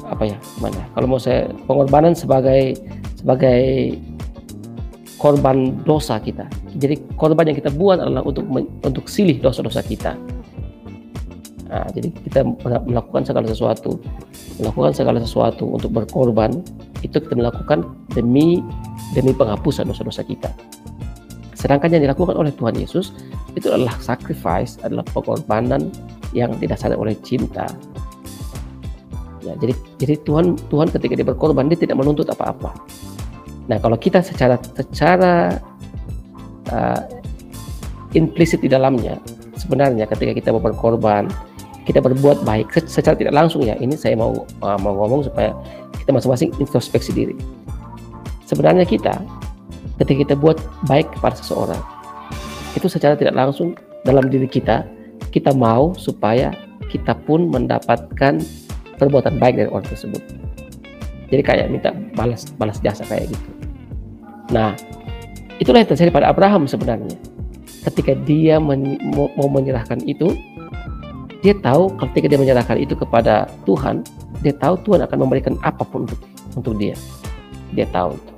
apa 0.07 0.23
ya 0.23 0.37
mana 0.63 0.81
kalau 0.95 1.07
mau 1.09 1.19
saya 1.19 1.49
pengorbanan 1.65 2.13
sebagai 2.15 2.77
sebagai 3.17 3.97
korban 5.17 5.81
dosa 5.83 6.21
kita. 6.21 6.45
Jadi 6.77 7.01
korban 7.17 7.49
yang 7.49 7.57
kita 7.57 7.73
buat 7.73 7.97
adalah 7.97 8.21
untuk 8.21 8.45
untuk 8.85 9.05
silih 9.09 9.41
dosa-dosa 9.41 9.81
kita. 9.81 10.13
Nah, 11.67 11.83
jadi 11.91 12.07
kita 12.23 12.47
melakukan 12.87 13.27
segala 13.27 13.45
sesuatu, 13.51 13.99
melakukan 14.55 14.95
segala 14.95 15.19
sesuatu 15.19 15.67
untuk 15.67 15.91
berkorban 15.91 16.63
itu 17.03 17.19
kita 17.19 17.35
melakukan 17.35 17.83
demi 18.15 18.63
demi 19.11 19.35
penghapusan 19.35 19.91
dosa-dosa 19.91 20.23
kita. 20.23 20.47
Sedangkan 21.59 21.91
yang 21.91 22.07
dilakukan 22.07 22.39
oleh 22.39 22.55
Tuhan 22.55 22.79
Yesus 22.79 23.11
itu 23.59 23.67
adalah 23.67 23.99
sacrifice, 23.99 24.79
adalah 24.85 25.03
pengorbanan 25.11 25.91
yang 26.31 26.55
didasarkan 26.55 26.95
oleh 26.95 27.19
cinta. 27.19 27.67
Ya, 29.43 29.51
jadi 29.59 29.73
jadi 29.99 30.15
Tuhan 30.23 30.55
Tuhan 30.71 30.87
ketika 30.91 31.13
dia 31.19 31.27
berkorban 31.27 31.67
dia 31.67 31.79
tidak 31.79 31.99
menuntut 31.99 32.31
apa-apa. 32.31 32.71
Nah, 33.67 33.75
kalau 33.83 33.99
kita 33.99 34.23
secara 34.23 34.55
secara 34.71 35.59
uh, 36.71 37.01
implisit 38.15 38.63
di 38.63 38.71
dalamnya 38.71 39.19
sebenarnya 39.59 40.07
ketika 40.07 40.31
kita 40.31 40.47
mau 40.55 40.63
berkorban 40.63 41.27
kita 41.87 42.03
berbuat 42.03 42.43
baik 42.43 42.75
secara 42.83 43.15
tidak 43.15 43.31
langsung 43.31 43.63
ya. 43.63 43.79
Ini 43.79 43.95
saya 43.95 44.19
mau 44.19 44.43
uh, 44.59 44.77
mau 44.83 44.93
ngomong 44.99 45.31
supaya 45.31 45.55
kita 46.03 46.11
masing-masing 46.11 46.51
introspeksi 46.59 47.15
diri. 47.15 47.35
Sebenarnya 48.43 48.83
kita 48.83 49.15
ketika 49.97 50.19
kita 50.27 50.35
buat 50.35 50.59
baik 50.85 51.07
kepada 51.15 51.39
seseorang 51.39 51.79
itu 52.77 52.85
secara 52.85 53.17
tidak 53.17 53.33
langsung 53.33 53.73
dalam 54.05 54.29
diri 54.29 54.45
kita 54.45 54.85
kita 55.33 55.49
mau 55.55 55.97
supaya 55.97 56.53
kita 56.91 57.17
pun 57.25 57.49
mendapatkan 57.49 58.37
perbuatan 59.01 59.41
baik 59.41 59.57
dari 59.57 59.69
orang 59.71 59.87
tersebut. 59.87 60.21
Jadi 61.27 61.41
kayak 61.43 61.67
minta 61.71 61.91
balas 62.15 62.47
balas 62.55 62.79
jasa 62.83 63.03
kayak 63.07 63.31
gitu. 63.31 63.49
Nah 64.51 64.75
itulah 65.57 65.81
yang 65.83 65.89
terjadi 65.89 66.11
pada 66.11 66.31
Abraham 66.31 66.67
sebenarnya. 66.67 67.15
Ketika 67.87 68.15
dia 68.27 68.59
men 68.59 68.99
mau 69.11 69.47
menyerahkan 69.47 70.03
itu 70.03 70.35
dia 71.45 71.53
tahu 71.61 71.93
ketika 72.01 72.25
dia 72.33 72.39
menyerahkan 72.39 72.77
itu 72.81 72.97
kepada 72.97 73.45
Tuhan, 73.69 74.01
dia 74.41 74.53
tahu 74.57 74.77
Tuhan 74.85 75.05
akan 75.05 75.17
memberikan 75.21 75.53
apa 75.61 75.85
pun 75.85 76.09
untuk 76.09 76.19
untuk 76.57 76.73
dia. 76.81 76.97
Dia 77.73 77.85
tahu 77.93 78.17
itu. 78.17 78.31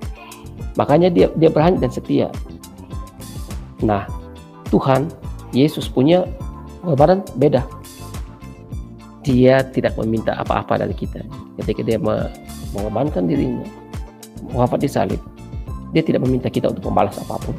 Makanya 0.76 1.08
dia 1.12 1.28
dia 1.39 1.50
berani 1.52 1.80
dan 1.80 1.91
setia. 1.91 2.28
Nah, 3.80 4.04
Tuhan 4.68 5.08
Yesus 5.56 5.88
punya 5.88 6.28
pengorbanan 6.84 7.24
beda. 7.39 7.64
Dia 9.24 9.64
tidak 9.72 9.95
meminta 10.00 10.36
apa-apa 10.36 10.80
dari 10.80 10.95
kita. 10.95 11.24
Ketika 11.60 11.84
dia 11.84 12.00
mengorbankan 12.76 13.28
dirinya, 13.28 13.68
wafat 14.56 14.80
di 14.84 14.89
salib, 14.89 15.22
dia 15.91 16.04
tidak 16.04 16.24
meminta 16.24 16.47
kita 16.47 16.72
untuk 16.72 16.88
membalas 16.91 17.16
apa 17.20 17.36
pun 17.43 17.56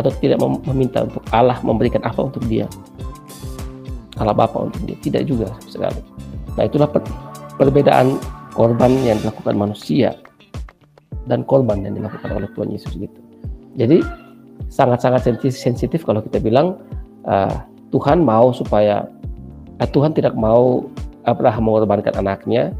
atau 0.00 0.08
tidak 0.24 0.40
meminta 0.40 1.04
untuk 1.04 1.20
Allah 1.36 1.60
memberikan 1.60 2.00
apa 2.00 2.24
untuk 2.24 2.40
dia 2.48 2.64
salah 4.16 4.36
bapak 4.36 4.70
untuk 4.72 4.80
dia? 4.84 4.96
Tidak 5.00 5.22
juga 5.24 5.52
sekali. 5.66 6.00
Nah 6.56 6.64
itulah 6.68 6.88
per 6.88 7.02
perbedaan 7.56 8.16
korban 8.52 8.92
yang 9.04 9.16
dilakukan 9.20 9.56
manusia 9.56 10.16
dan 11.26 11.46
korban 11.46 11.84
yang 11.86 11.94
dilakukan 11.96 12.30
oleh 12.32 12.48
Tuhan 12.52 12.68
Yesus 12.72 12.92
gitu. 12.98 13.20
Jadi 13.78 14.04
sangat-sangat 14.68 15.24
sensitif 15.48 16.04
kalau 16.04 16.20
kita 16.20 16.42
bilang 16.42 16.76
uh, 17.24 17.64
Tuhan 17.94 18.20
mau 18.20 18.52
supaya 18.52 19.08
uh, 19.80 19.88
Tuhan 19.88 20.12
tidak 20.12 20.36
mau 20.36 20.84
Abraham 21.24 21.70
mengorbankan 21.70 22.18
anaknya. 22.18 22.74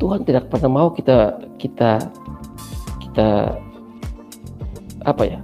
Tuhan 0.00 0.24
tidak 0.24 0.48
pernah 0.48 0.70
mau 0.72 0.88
kita 0.96 1.36
kita 1.60 2.00
kita 3.04 3.52
apa 5.04 5.22
ya 5.28 5.40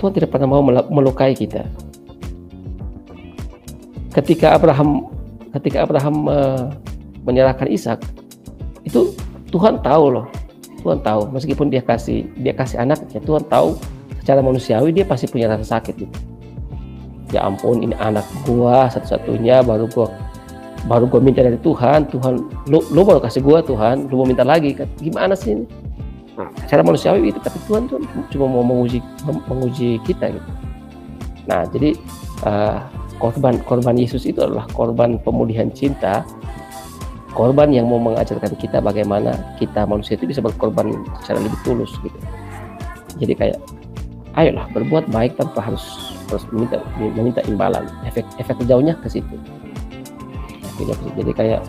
Tuhan 0.00 0.16
tidak 0.16 0.32
pernah 0.32 0.48
mau 0.48 0.64
melukai 0.64 1.36
kita. 1.36 1.68
Ketika 4.16 4.56
Abraham 4.56 5.12
ketika 5.52 5.84
Abraham 5.84 6.24
uh, 6.24 6.72
menyerahkan 7.28 7.68
Ishak, 7.68 8.00
itu 8.82 9.12
Tuhan 9.52 9.84
tahu 9.84 10.04
loh. 10.08 10.26
Tuhan 10.80 11.04
tahu 11.04 11.28
meskipun 11.36 11.68
dia 11.68 11.84
kasih 11.84 12.24
dia 12.40 12.56
kasih 12.56 12.80
anaknya, 12.80 13.20
Tuhan 13.20 13.44
tahu 13.52 13.76
secara 14.24 14.40
manusiawi 14.40 14.96
dia 14.96 15.04
pasti 15.04 15.28
punya 15.28 15.52
rasa 15.52 15.76
sakit 15.76 15.94
gitu. 16.00 16.16
Ya 17.30 17.44
ampun, 17.44 17.84
ini 17.84 17.92
anak 18.00 18.24
gua 18.48 18.88
satu-satunya 18.88 19.60
baru 19.60 19.84
gua 19.92 20.08
baru 20.88 21.04
gua 21.04 21.20
minta 21.20 21.44
dari 21.44 21.60
Tuhan, 21.60 22.08
Tuhan 22.08 22.40
lu, 22.72 22.80
lu 22.88 23.04
baru 23.04 23.20
kasih 23.20 23.44
gua 23.44 23.60
Tuhan, 23.60 24.08
lu 24.08 24.24
mau 24.24 24.26
minta 24.26 24.48
lagi 24.48 24.72
kan? 24.72 24.88
Gimana 24.96 25.36
sih 25.36 25.60
ini? 25.60 25.89
Secara 26.64 26.80
manusiawi 26.86 27.32
itu 27.34 27.40
tapi 27.42 27.58
Tuhan 27.66 27.90
tuh 27.90 27.98
cuma 28.32 28.46
mau 28.48 28.64
menguji 28.64 29.02
menguji 29.48 30.00
kita 30.06 30.32
gitu. 30.32 30.50
Nah 31.50 31.66
jadi 31.68 31.96
uh, 32.46 32.78
korban 33.20 33.60
korban 33.66 33.96
Yesus 33.98 34.24
itu 34.24 34.40
adalah 34.40 34.64
korban 34.72 35.20
pemulihan 35.20 35.68
cinta 35.74 36.24
korban 37.36 37.70
yang 37.70 37.86
mau 37.86 38.02
mengajarkan 38.02 38.58
kita 38.58 38.82
bagaimana 38.82 39.36
kita 39.60 39.86
manusia 39.86 40.18
itu 40.18 40.26
bisa 40.26 40.42
berkorban 40.42 40.90
secara 41.22 41.38
lebih 41.42 41.60
tulus 41.62 41.92
gitu. 42.02 42.18
Jadi 43.20 43.32
kayak 43.36 43.58
ayolah 44.38 44.66
berbuat 44.72 45.10
baik 45.10 45.36
tanpa 45.36 45.60
harus 45.62 45.84
harus 46.30 46.44
meminta 46.54 46.78
meminta 46.98 47.40
imbalan. 47.46 47.86
Efek 48.06 48.26
efek 48.38 48.56
jauhnya 48.66 48.94
ke 48.98 49.08
situ. 49.10 49.36
Jadi 51.18 51.32
kayak 51.36 51.62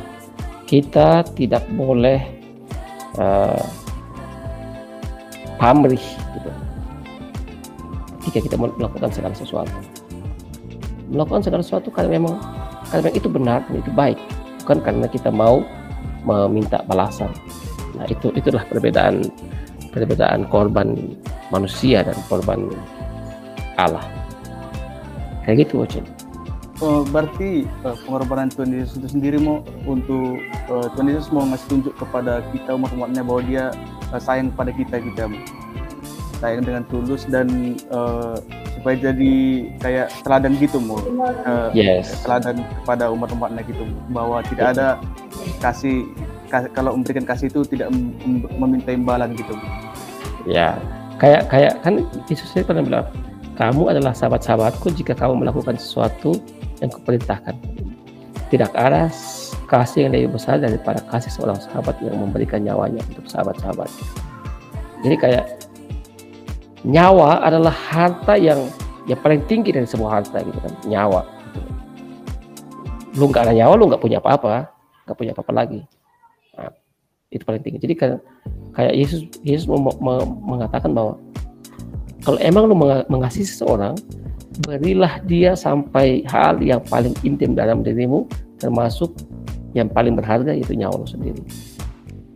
kita 0.72 1.28
tidak 1.36 1.68
boleh 1.76 2.24
uh, 3.20 3.60
pamrih 5.60 6.04
gitu. 6.36 6.52
Jika 8.30 8.40
kita 8.46 8.56
melakukan 8.56 9.10
segala 9.10 9.34
sesuatu. 9.34 9.74
Melakukan 11.12 11.44
segala 11.44 11.62
sesuatu 11.66 11.92
karena 11.92 12.22
memang 12.22 12.40
karena 12.88 13.10
itu 13.12 13.28
benar 13.28 13.64
dan 13.68 13.76
itu 13.80 13.92
baik, 13.92 14.20
bukan 14.64 14.80
karena 14.84 15.06
kita 15.08 15.32
mau 15.32 15.64
meminta 16.24 16.84
balasan. 16.88 17.32
Nah, 17.98 18.08
itu 18.08 18.32
itulah 18.36 18.64
perbedaan 18.68 19.28
perbedaan 19.92 20.48
korban 20.48 20.96
manusia 21.52 22.04
dan 22.06 22.16
korban 22.32 22.72
Allah. 23.76 24.08
Kayak 25.44 25.68
gitu, 25.68 25.84
Ocen. 25.84 26.06
Oh, 26.82 27.06
berarti 27.06 27.70
uh, 27.86 27.94
pengorbanan 28.08 28.50
Tuhan 28.50 28.74
Yesus 28.74 28.98
itu 28.98 29.14
sendiri 29.14 29.38
mau 29.38 29.62
untuk 29.86 30.42
uh, 30.66 30.90
Tuhan 30.98 31.14
Yesus 31.14 31.30
mau 31.30 31.46
ngasih 31.46 31.68
tunjuk 31.70 31.94
kepada 31.94 32.42
kita 32.50 32.74
umat-umatnya 32.74 33.22
bahwa 33.22 33.42
dia 33.46 33.70
uh, 34.12 34.22
sayang 34.22 34.52
pada 34.54 34.72
kita 34.76 35.00
kita 35.00 35.28
sayang 36.40 36.66
dengan 36.66 36.84
tulus 36.90 37.26
dan 37.30 37.78
uh, 37.94 38.38
supaya 38.78 38.98
jadi 38.98 39.34
kayak 39.78 40.08
teladan 40.26 40.58
gitu 40.58 40.78
mau 40.82 40.98
uh, 41.46 41.70
yes. 41.72 42.26
teladan 42.26 42.66
kepada 42.82 43.14
umat-umatnya 43.14 43.62
gitu 43.70 43.84
bahwa 44.10 44.42
tidak 44.50 44.78
ada 44.78 44.88
kasih 45.62 46.06
kalau 46.76 46.98
memberikan 46.98 47.24
kasih 47.24 47.48
itu 47.48 47.64
tidak 47.64 47.94
meminta 48.58 48.92
imbalan 48.92 49.32
gitu 49.38 49.54
ya 50.50 50.76
kayak 51.22 51.48
kayak 51.48 51.78
kan 51.86 52.04
Yesus 52.28 52.52
pernah 52.66 52.84
bilang 52.84 53.06
kamu 53.62 53.94
adalah 53.94 54.18
sahabat-sahabatku 54.18 54.90
jika 54.98 55.14
kamu 55.14 55.46
melakukan 55.46 55.78
sesuatu 55.78 56.40
yang 56.82 56.90
kuperintahkan. 56.90 57.54
Tidak 58.50 58.74
ada 58.74 59.06
kasih 59.72 60.06
yang 60.06 60.12
lebih 60.12 60.36
besar 60.36 60.60
daripada 60.60 61.00
kasih 61.08 61.32
seorang 61.32 61.56
sahabat 61.56 61.96
yang 62.04 62.20
memberikan 62.20 62.60
nyawanya 62.60 63.00
untuk 63.08 63.24
sahabat-sahabat. 63.32 63.88
Jadi 65.02 65.16
kayak 65.16 65.46
nyawa 66.84 67.40
adalah 67.40 67.72
harta 67.72 68.36
yang 68.36 68.68
yang 69.08 69.18
paling 69.24 69.40
tinggi 69.48 69.72
dari 69.72 69.88
semua 69.88 70.20
harta 70.20 70.44
gitu 70.44 70.60
kan, 70.60 70.74
nyawa. 70.86 71.24
Lu 73.16 73.32
nggak 73.32 73.48
ada 73.48 73.54
nyawa, 73.56 73.74
lu 73.80 73.88
nggak 73.88 74.04
punya 74.04 74.20
apa-apa, 74.20 74.68
nggak 75.08 75.18
punya 75.18 75.32
apa-apa 75.32 75.54
lagi. 75.56 75.82
Nah, 76.60 76.70
itu 77.32 77.44
paling 77.48 77.64
tinggi. 77.64 77.80
Jadi 77.80 77.94
kayak 77.96 78.20
kayak 78.76 78.94
Yesus 78.94 79.24
Yesus 79.42 79.66
mengatakan 80.44 80.92
bahwa 80.92 81.16
kalau 82.22 82.38
emang 82.44 82.70
lu 82.70 82.76
mengasihi 83.10 83.48
seseorang, 83.48 83.98
berilah 84.68 85.24
dia 85.26 85.58
sampai 85.58 86.28
hal 86.30 86.62
yang 86.62 86.84
paling 86.92 87.16
intim 87.26 87.56
dalam 87.58 87.82
dirimu 87.82 88.30
termasuk 88.62 89.10
yang 89.72 89.88
paling 89.88 90.16
berharga 90.16 90.52
yaitu 90.52 90.76
nyawa 90.76 91.02
lo 91.02 91.08
sendiri. 91.08 91.42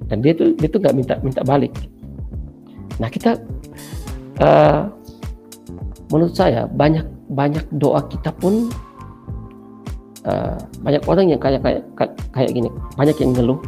Dan 0.06 0.22
dia 0.22 0.38
tuh 0.38 0.54
dia 0.56 0.70
tuh 0.70 0.80
nggak 0.80 0.96
minta 0.96 1.16
minta 1.22 1.42
balik. 1.42 1.74
Nah 3.02 3.10
kita 3.12 3.36
uh, 4.40 4.88
menurut 6.14 6.36
saya 6.36 6.70
banyak 6.70 7.04
banyak 7.34 7.66
doa 7.82 8.06
kita 8.08 8.30
pun 8.38 8.70
uh, 10.30 10.58
banyak 10.86 11.04
orang 11.10 11.34
yang 11.34 11.42
kayak 11.42 11.62
kayak 11.64 12.14
kayak 12.32 12.52
gini. 12.54 12.70
Banyak 12.96 13.18
yang 13.20 13.34
ngeluh. 13.34 13.60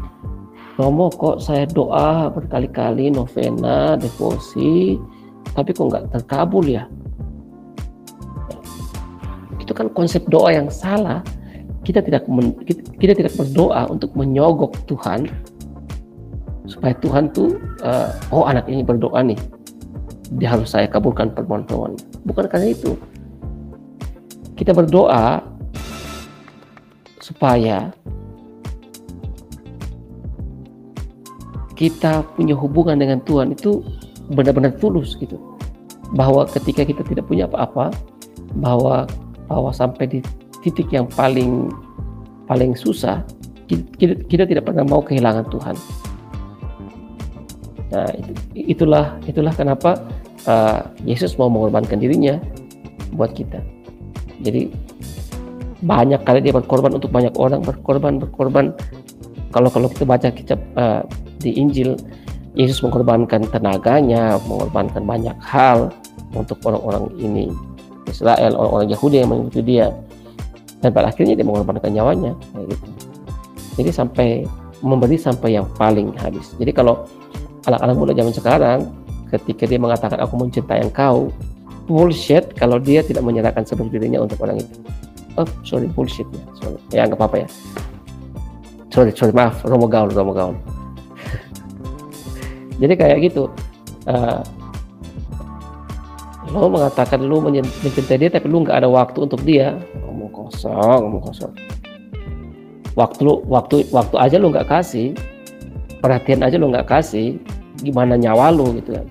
Romo 0.78 1.09
kok 1.09 1.41
saya 1.41 1.65
doa 1.65 2.30
berkali-kali 2.30 3.09
novena 3.09 3.97
devosi 3.97 4.93
tapi 5.57 5.74
kok 5.74 5.89
nggak 5.89 6.05
terkabul 6.13 6.61
ya? 6.70 6.86
Itu 9.57 9.74
kan 9.74 9.89
konsep 9.89 10.22
doa 10.30 10.53
yang 10.53 10.70
salah 10.70 11.26
kita 11.88 12.04
tidak 12.04 12.28
men, 12.28 12.52
kita, 12.68 12.84
kita 13.00 13.14
tidak 13.16 13.34
berdoa 13.40 13.88
untuk 13.88 14.12
menyogok 14.12 14.76
Tuhan 14.92 15.32
supaya 16.68 16.92
Tuhan 17.00 17.32
tuh 17.32 17.56
uh, 17.80 18.12
oh 18.36 18.44
anak 18.44 18.68
ini 18.68 18.84
berdoa 18.84 19.24
nih. 19.24 19.40
Dia 20.36 20.52
harus 20.52 20.76
saya 20.76 20.92
kabulkan 20.92 21.32
permohonan. 21.32 21.96
Bukan 22.28 22.52
karena 22.52 22.76
itu. 22.76 23.00
Kita 24.60 24.76
berdoa 24.76 25.40
supaya 27.24 27.96
kita 31.80 32.28
punya 32.36 32.52
hubungan 32.60 33.00
dengan 33.00 33.24
Tuhan 33.24 33.56
itu 33.56 33.80
benar-benar 34.36 34.76
tulus 34.76 35.16
gitu. 35.16 35.40
Bahwa 36.12 36.44
ketika 36.52 36.84
kita 36.84 37.08
tidak 37.08 37.32
punya 37.32 37.48
apa-apa 37.48 37.96
bahwa 38.60 39.08
bahwa 39.48 39.72
sampai 39.72 40.20
di 40.20 40.20
titik 40.68 40.91
yang 40.91 41.07
paling 41.07 41.72
paling 42.47 42.76
susah 42.76 43.24
kita, 43.72 44.15
kita 44.28 44.43
tidak 44.43 44.68
pernah 44.68 44.84
mau 44.84 44.99
kehilangan 44.99 45.47
Tuhan. 45.47 45.76
Nah 47.88 48.11
itulah 48.51 49.15
itulah 49.24 49.53
kenapa 49.55 49.95
uh, 50.43 50.84
Yesus 51.07 51.39
mau 51.39 51.47
mengorbankan 51.47 52.03
dirinya 52.03 52.36
buat 53.15 53.32
kita. 53.32 53.63
Jadi 54.43 54.72
banyak 55.84 56.26
kali 56.26 56.43
dia 56.43 56.51
berkorban 56.51 56.97
untuk 56.97 57.13
banyak 57.15 57.32
orang 57.39 57.63
berkorban 57.63 58.20
berkorban. 58.20 58.76
Kalau 59.55 59.72
kalau 59.72 59.88
kita 59.88 60.03
baca 60.03 60.28
kitab 60.32 60.59
uh, 60.76 61.07
di 61.39 61.55
Injil 61.55 61.95
Yesus 62.57 62.82
mengorbankan 62.82 63.45
tenaganya, 63.53 64.41
mengorbankan 64.49 65.05
banyak 65.05 65.38
hal 65.39 65.93
untuk 66.34 66.57
orang-orang 66.65 67.13
ini 67.22 67.53
Israel, 68.09 68.57
orang-orang 68.57 68.89
Yahudi 68.91 69.15
yang 69.22 69.30
mengikuti 69.30 69.61
dia. 69.63 69.93
Dan 70.82 70.93
pada 70.93 71.09
akhirnya 71.09 71.34
dia 71.34 71.45
mengorbankan 71.45 71.89
nyawanya, 71.89 72.38
gitu. 72.53 72.88
Jadi 73.82 73.89
sampai 73.89 74.28
memberi 74.86 75.17
sampai 75.17 75.57
yang 75.57 75.65
paling 75.78 76.13
habis. 76.21 76.53
Jadi 76.61 76.69
kalau 76.69 77.09
anak-anak 77.65 77.95
muda 77.97 78.13
zaman 78.13 78.34
sekarang, 78.34 78.80
ketika 79.34 79.65
dia 79.65 79.82
mengatakan 79.82 80.21
aku 80.21 80.38
mencintai 80.38 80.86
engkau, 80.86 81.34
bullshit 81.89 82.53
kalau 82.53 82.78
dia 82.78 83.01
tidak 83.01 83.25
menyerahkan 83.25 83.65
seluruh 83.65 83.89
dirinya 83.89 84.21
untuk 84.21 84.38
orang 84.45 84.61
itu. 84.61 84.75
Oh, 85.38 85.49
sorry, 85.65 85.89
bullshit 85.89 86.25
ya. 86.30 86.43
Sorry. 86.61 86.80
Ya, 86.93 87.01
nggak 87.09 87.17
apa-apa 87.17 87.45
ya. 87.45 87.47
Sorry, 88.93 89.13
sorry, 89.13 89.34
maaf. 89.34 89.61
Romo 89.65 89.86
gaul, 89.89 90.09
romo 90.13 90.34
gaul 90.34 90.57
jadi 92.82 92.93
kayak 92.93 93.17
gitu 93.30 93.49
uh, 94.09 94.41
lo 96.47 96.71
mengatakan 96.71 97.19
lo 97.28 97.43
mencintai 97.43 98.17
dia 98.17 98.30
tapi 98.32 98.47
lo 98.47 98.63
nggak 98.63 98.78
ada 98.80 98.89
waktu 98.89 99.17
untuk 99.28 99.41
dia 99.43 99.75
kosong 100.48 100.74
ngomong 100.76 101.24
kosong 101.24 101.54
waktu 102.98 103.22
lo 103.28 103.43
waktu 103.45 103.86
waktu 103.93 104.16
aja 104.18 104.38
lo 104.39 104.50
nggak 104.50 104.70
kasih 104.72 105.14
perhatian 106.00 106.41
aja 106.41 106.58
lo 106.58 106.72
nggak 106.72 106.88
kasih 106.88 107.38
gimana 107.84 108.18
nyawa 108.18 108.50
lo 108.50 108.72
gitu 108.74 108.95
kan 108.95 109.08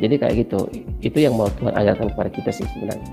jadi 0.00 0.14
kayak 0.18 0.34
gitu 0.48 0.60
itu 1.04 1.18
yang 1.22 1.38
mau 1.38 1.46
Tuhan 1.60 1.76
ajarkan 1.76 2.08
kepada 2.12 2.30
kita 2.32 2.50
sih 2.50 2.66
sebenarnya 2.76 3.12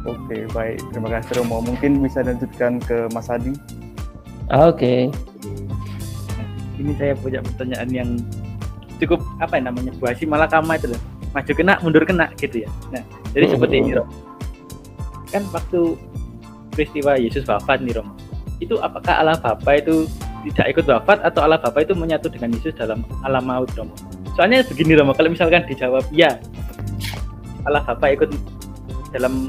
Oke, 0.00 0.48
baik. 0.56 0.80
Terima 0.96 1.12
kasih 1.12 1.44
Romo. 1.44 1.60
Mungkin 1.60 2.00
bisa 2.00 2.24
lanjutkan 2.24 2.80
ke 2.80 3.04
Mas 3.12 3.28
Adi. 3.28 3.52
Oke. 4.48 5.12
Okay 5.12 5.30
ini 6.80 6.96
saya 6.96 7.12
punya 7.14 7.44
pertanyaan 7.44 7.88
yang 7.92 8.10
cukup 8.96 9.20
apa 9.38 9.60
ya 9.60 9.68
namanya 9.68 9.92
buasi 10.00 10.24
malah 10.24 10.48
kama 10.48 10.80
itu 10.80 10.92
loh 10.92 11.00
maju 11.36 11.52
kena 11.52 11.74
mundur 11.84 12.04
kena 12.04 12.26
gitu 12.40 12.64
ya 12.64 12.68
nah 12.90 13.04
jadi 13.36 13.46
seperti 13.54 13.74
ini 13.78 13.96
Rom. 13.96 14.08
Kan 15.30 15.46
waktu 15.54 15.94
peristiwa 16.74 17.18
Yesus 17.18 17.46
wafat 17.46 17.82
nih 17.82 17.98
Rom. 18.00 18.14
Itu 18.58 18.76
apakah 18.82 19.22
Allah 19.22 19.38
Bapa 19.40 19.78
itu 19.78 20.10
tidak 20.50 20.66
ikut 20.76 20.84
wafat 20.88 21.20
atau 21.24 21.44
Allah 21.44 21.60
Bapa 21.60 21.84
itu 21.84 21.92
menyatu 21.92 22.28
dengan 22.32 22.52
Yesus 22.56 22.72
dalam 22.76 23.04
alam 23.24 23.44
maut 23.44 23.68
Romo 23.76 23.92
soalnya 24.32 24.64
begini 24.64 24.96
Romo 24.96 25.12
kalau 25.12 25.28
misalkan 25.28 25.68
dijawab 25.68 26.00
ya 26.16 26.40
Allah 27.68 27.84
Bapa 27.84 28.08
ikut 28.08 28.32
dalam 29.12 29.44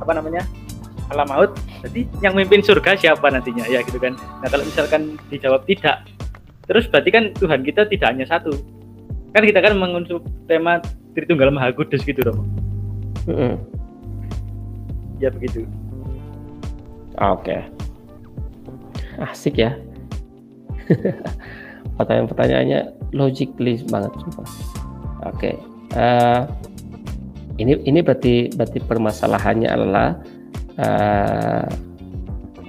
apa 0.00 0.12
namanya 0.16 0.40
alam 1.12 1.28
maut 1.28 1.52
jadi 1.84 2.08
yang 2.24 2.32
memimpin 2.32 2.64
surga 2.64 2.98
siapa 2.98 3.30
nantinya? 3.30 3.62
Ya 3.70 3.78
gitu 3.84 4.00
kan. 4.02 4.18
Nah 4.42 4.48
kalau 4.50 4.66
misalkan 4.66 5.14
dijawab 5.30 5.62
tidak 5.68 6.02
Terus 6.66 6.90
berarti 6.90 7.10
kan 7.14 7.24
Tuhan 7.38 7.62
kita 7.62 7.86
tidak 7.86 8.08
hanya 8.10 8.26
satu. 8.26 8.50
Kan 9.30 9.46
kita 9.46 9.62
kan 9.62 9.78
mengunsur 9.78 10.18
tema 10.50 10.82
Tritunggal 11.14 11.54
Maha 11.54 11.70
Kudus 11.70 12.02
gitu, 12.02 12.18
Romo. 12.26 12.42
Mm 13.26 13.34
-hmm. 13.34 13.54
Ya 15.18 15.28
begitu. 15.32 15.66
Oke. 17.16 17.42
Okay. 17.42 17.60
Asik 19.16 19.56
ya. 19.56 19.72
Pertanyaan-pertanyaannya 21.96 22.80
logically 23.16 23.80
banget 23.88 24.12
sumpah. 24.20 24.44
Oke. 24.44 24.52
Okay. 25.32 25.54
Uh, 25.96 25.98
eh, 25.98 26.40
ini 27.56 27.72
ini 27.88 28.04
berarti 28.04 28.52
berarti 28.52 28.78
permasalahannya 28.84 29.68
adalah 29.72 30.08
uh, 30.76 31.64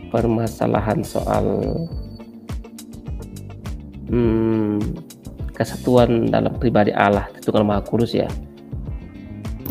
permasalahan 0.08 1.04
soal 1.04 1.76
hmm, 4.08 4.80
kesatuan 5.52 6.32
dalam 6.32 6.56
pribadi 6.56 6.96
Allah 6.96 7.28
Tunggal 7.44 7.68
Maha 7.68 7.84
Kudus 7.84 8.16
ya. 8.16 8.32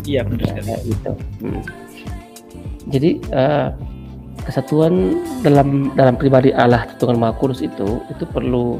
Iya 0.07 0.21
benar 0.23 0.55
ya, 0.63 0.77
itu. 0.87 1.11
Hmm. 1.43 1.61
Jadi 2.87 3.19
uh, 3.35 3.75
kesatuan 4.47 5.19
dalam 5.43 5.91
dalam 5.99 6.15
pribadi 6.15 6.55
Allah 6.55 6.87
Tunggal 6.95 7.19
Maha 7.19 7.35
Kudus 7.35 7.59
itu 7.59 7.99
itu 8.07 8.23
perlu 8.23 8.79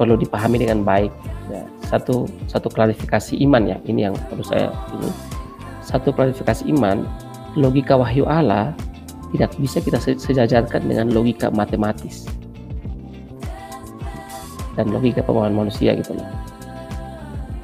perlu 0.00 0.16
dipahami 0.16 0.64
dengan 0.64 0.80
baik. 0.80 1.12
Ya, 1.52 1.62
satu 1.86 2.26
satu 2.48 2.72
klarifikasi 2.72 3.36
iman 3.44 3.68
ya 3.68 3.78
ini 3.86 4.08
yang 4.08 4.16
perlu 4.32 4.42
saya 4.42 4.72
ini 4.98 5.12
satu 5.84 6.10
klarifikasi 6.10 6.66
iman 6.74 7.06
logika 7.54 7.94
wahyu 7.94 8.26
Allah 8.26 8.74
tidak 9.30 9.54
bisa 9.60 9.78
kita 9.78 10.00
sejajarkan 10.00 10.90
dengan 10.90 11.14
logika 11.14 11.52
matematis 11.54 12.26
dan 14.74 14.90
logika 14.92 15.22
pemahaman 15.22 15.66
manusia 15.66 15.94
gitu 15.96 16.18
loh. 16.18 16.28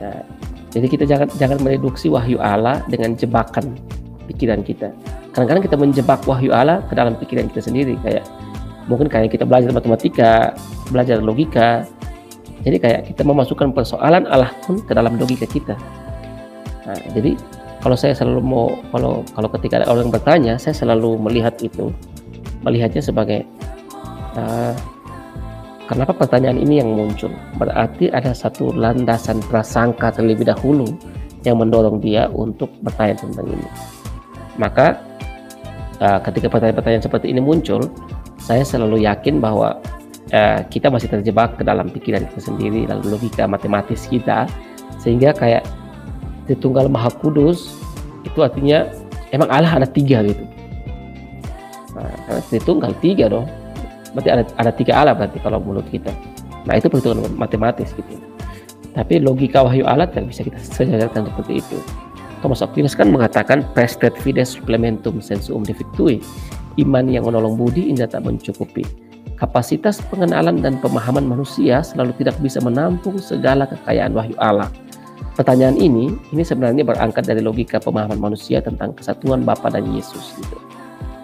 Nah, 0.00 0.22
jadi 0.72 0.86
kita 0.88 1.04
jangan 1.04 1.28
jangan 1.36 1.60
mereduksi 1.60 2.08
wahyu 2.08 2.40
Allah 2.40 2.80
dengan 2.88 3.12
jebakan 3.12 3.76
pikiran 4.24 4.64
kita. 4.64 4.88
Kadang-kadang 5.36 5.64
kita 5.68 5.76
menjebak 5.76 6.24
wahyu 6.24 6.48
Allah 6.48 6.80
ke 6.88 6.96
dalam 6.96 7.12
pikiran 7.20 7.52
kita 7.52 7.68
sendiri 7.68 8.00
kayak 8.00 8.24
mungkin 8.88 9.12
kayak 9.12 9.36
kita 9.36 9.44
belajar 9.44 9.68
matematika, 9.68 10.56
belajar 10.88 11.20
logika. 11.20 11.84
Jadi 12.62 12.76
kayak 12.78 13.00
kita 13.12 13.22
memasukkan 13.26 13.74
persoalan 13.76 14.24
Allah 14.32 14.48
pun 14.64 14.80
ke 14.80 14.92
dalam 14.96 15.20
logika 15.20 15.44
kita. 15.44 15.76
Nah, 16.88 16.98
jadi 17.12 17.36
kalau 17.84 17.98
saya 17.98 18.16
selalu 18.16 18.40
mau 18.40 18.72
kalau 18.94 19.20
kalau 19.36 19.48
ketika 19.58 19.84
ada 19.84 19.92
orang 19.92 20.08
bertanya, 20.08 20.56
saya 20.56 20.72
selalu 20.72 21.20
melihat 21.20 21.52
itu 21.60 21.92
melihatnya 22.64 23.02
sebagai 23.02 23.44
uh, 24.38 24.72
Kenapa 25.90 26.14
pertanyaan 26.14 26.62
ini 26.62 26.78
yang 26.78 26.94
muncul? 26.94 27.34
Berarti 27.58 28.06
ada 28.14 28.30
satu 28.30 28.70
landasan 28.70 29.42
prasangka 29.50 30.14
terlebih 30.14 30.46
dahulu 30.46 30.86
yang 31.42 31.58
mendorong 31.58 31.98
dia 31.98 32.30
untuk 32.30 32.70
bertanya 32.86 33.18
tentang 33.18 33.50
ini. 33.50 33.68
Maka 34.62 35.02
uh, 35.98 36.22
ketika 36.22 36.46
pertanyaan-pertanyaan 36.46 37.02
seperti 37.02 37.34
ini 37.34 37.42
muncul, 37.42 37.82
saya 38.38 38.62
selalu 38.62 39.02
yakin 39.02 39.42
bahwa 39.42 39.74
uh, 40.30 40.60
kita 40.70 40.86
masih 40.86 41.10
terjebak 41.10 41.58
ke 41.58 41.66
dalam 41.66 41.90
pikiran 41.90 42.30
kita 42.30 42.40
sendiri, 42.40 42.86
lalu 42.86 43.18
logika 43.18 43.50
matematis 43.50 44.06
kita, 44.06 44.46
sehingga 45.02 45.34
kayak 45.34 45.66
Tritunggal 46.46 46.86
Maha 46.90 47.10
Kudus 47.22 47.74
itu 48.22 48.38
artinya 48.38 48.86
emang 49.34 49.50
Allah 49.50 49.82
ada 49.82 49.88
tiga 49.90 50.22
gitu. 50.22 50.46
Nah, 51.98 52.06
karena 52.30 52.42
Tritunggal 52.46 52.92
tiga 53.02 53.26
dong 53.26 53.50
berarti 54.12 54.30
ada 54.30 54.44
ada 54.60 54.70
tiga 54.72 54.92
Allah 54.96 55.14
berarti 55.16 55.38
kalau 55.40 55.58
menurut 55.58 55.88
kita. 55.88 56.12
Nah 56.68 56.78
itu 56.78 56.86
perhitungan 56.86 57.32
matematis 57.34 57.92
gitu. 57.92 58.20
Tapi 58.92 59.24
logika 59.24 59.64
wahyu 59.64 59.88
Allah 59.88 60.04
tidak 60.08 60.30
bisa 60.30 60.44
kita 60.44 60.60
sejajarkan 60.60 61.32
seperti 61.32 61.64
itu. 61.64 61.78
Thomas 62.44 62.60
Aquinas 62.60 62.92
kan 62.98 63.08
mengatakan 63.08 63.64
prestet 63.72 64.12
fides 64.20 64.58
supplementum 64.58 65.22
sensum 65.22 65.62
defectui 65.62 66.20
iman 66.82 67.06
yang 67.06 67.24
menolong 67.24 67.56
budi 67.56 67.88
indah 67.88 68.10
tak 68.10 68.26
mencukupi. 68.26 68.84
Kapasitas 69.38 69.98
pengenalan 70.06 70.62
dan 70.62 70.78
pemahaman 70.78 71.26
manusia 71.26 71.82
selalu 71.82 72.14
tidak 72.22 72.38
bisa 72.38 72.62
menampung 72.62 73.18
segala 73.18 73.66
kekayaan 73.66 74.14
wahyu 74.14 74.38
Allah 74.38 74.70
pertanyaan 75.34 75.76
ini 75.80 76.12
ini 76.32 76.42
sebenarnya 76.44 76.84
berangkat 76.84 77.24
dari 77.24 77.40
logika 77.40 77.80
pemahaman 77.80 78.20
manusia 78.20 78.60
tentang 78.60 78.92
kesatuan 78.92 79.42
Bapa 79.42 79.72
dan 79.72 79.88
Yesus 79.88 80.36
gitu 80.36 80.56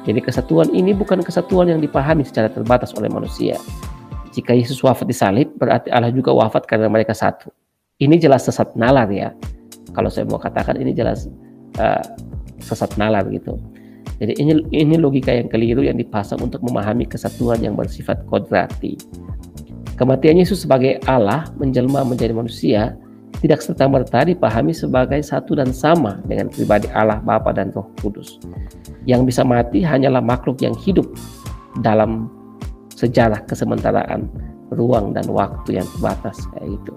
jadi 0.09 0.25
kesatuan 0.25 0.73
ini 0.73 0.97
bukan 0.97 1.21
kesatuan 1.21 1.69
yang 1.69 1.85
dipahami 1.85 2.25
secara 2.25 2.49
terbatas 2.49 2.97
oleh 2.97 3.13
manusia. 3.13 3.61
Jika 4.33 4.57
Yesus 4.57 4.81
wafat 4.81 5.05
di 5.05 5.13
salib, 5.13 5.53
berarti 5.61 5.93
Allah 5.93 6.09
juga 6.09 6.33
wafat 6.33 6.65
karena 6.65 6.89
mereka 6.89 7.13
satu. 7.13 7.53
Ini 8.01 8.17
jelas 8.17 8.49
sesat 8.49 8.73
nalar 8.73 9.13
ya. 9.13 9.37
Kalau 9.93 10.09
saya 10.09 10.25
mau 10.25 10.41
katakan 10.41 10.81
ini 10.81 10.97
jelas 10.97 11.29
uh, 11.77 12.01
sesat 12.57 12.97
nalar 12.97 13.29
gitu. 13.29 13.61
Jadi 14.17 14.33
ini 14.41 14.65
ini 14.73 14.97
logika 14.97 15.29
yang 15.29 15.53
keliru 15.53 15.85
yang 15.85 16.01
dipasang 16.01 16.41
untuk 16.41 16.65
memahami 16.65 17.05
kesatuan 17.05 17.61
yang 17.61 17.77
bersifat 17.77 18.25
kodrati. 18.33 18.97
Kematian 20.01 20.41
Yesus 20.41 20.65
sebagai 20.65 21.05
Allah 21.05 21.53
menjelma 21.61 22.01
menjadi 22.09 22.33
manusia 22.33 22.97
tidak 23.45 23.61
serta-merta 23.61 24.25
dipahami 24.25 24.73
sebagai 24.73 25.21
satu 25.21 25.53
dan 25.53 25.69
sama 25.71 26.17
dengan 26.25 26.49
pribadi 26.49 26.89
Allah 26.97 27.21
Bapa 27.21 27.53
dan 27.53 27.71
Roh 27.77 27.93
Kudus. 28.01 28.41
Yang 29.09 29.33
bisa 29.33 29.43
mati 29.43 29.81
hanyalah 29.81 30.21
makhluk 30.21 30.61
yang 30.61 30.77
hidup 30.77 31.09
dalam 31.81 32.29
sejarah 32.93 33.41
kesementaraan, 33.49 34.29
ruang 34.75 35.17
dan 35.17 35.25
waktu 35.33 35.81
yang 35.81 35.87
terbatas 35.97 36.45
kayak 36.53 36.77
gitu. 36.77 36.93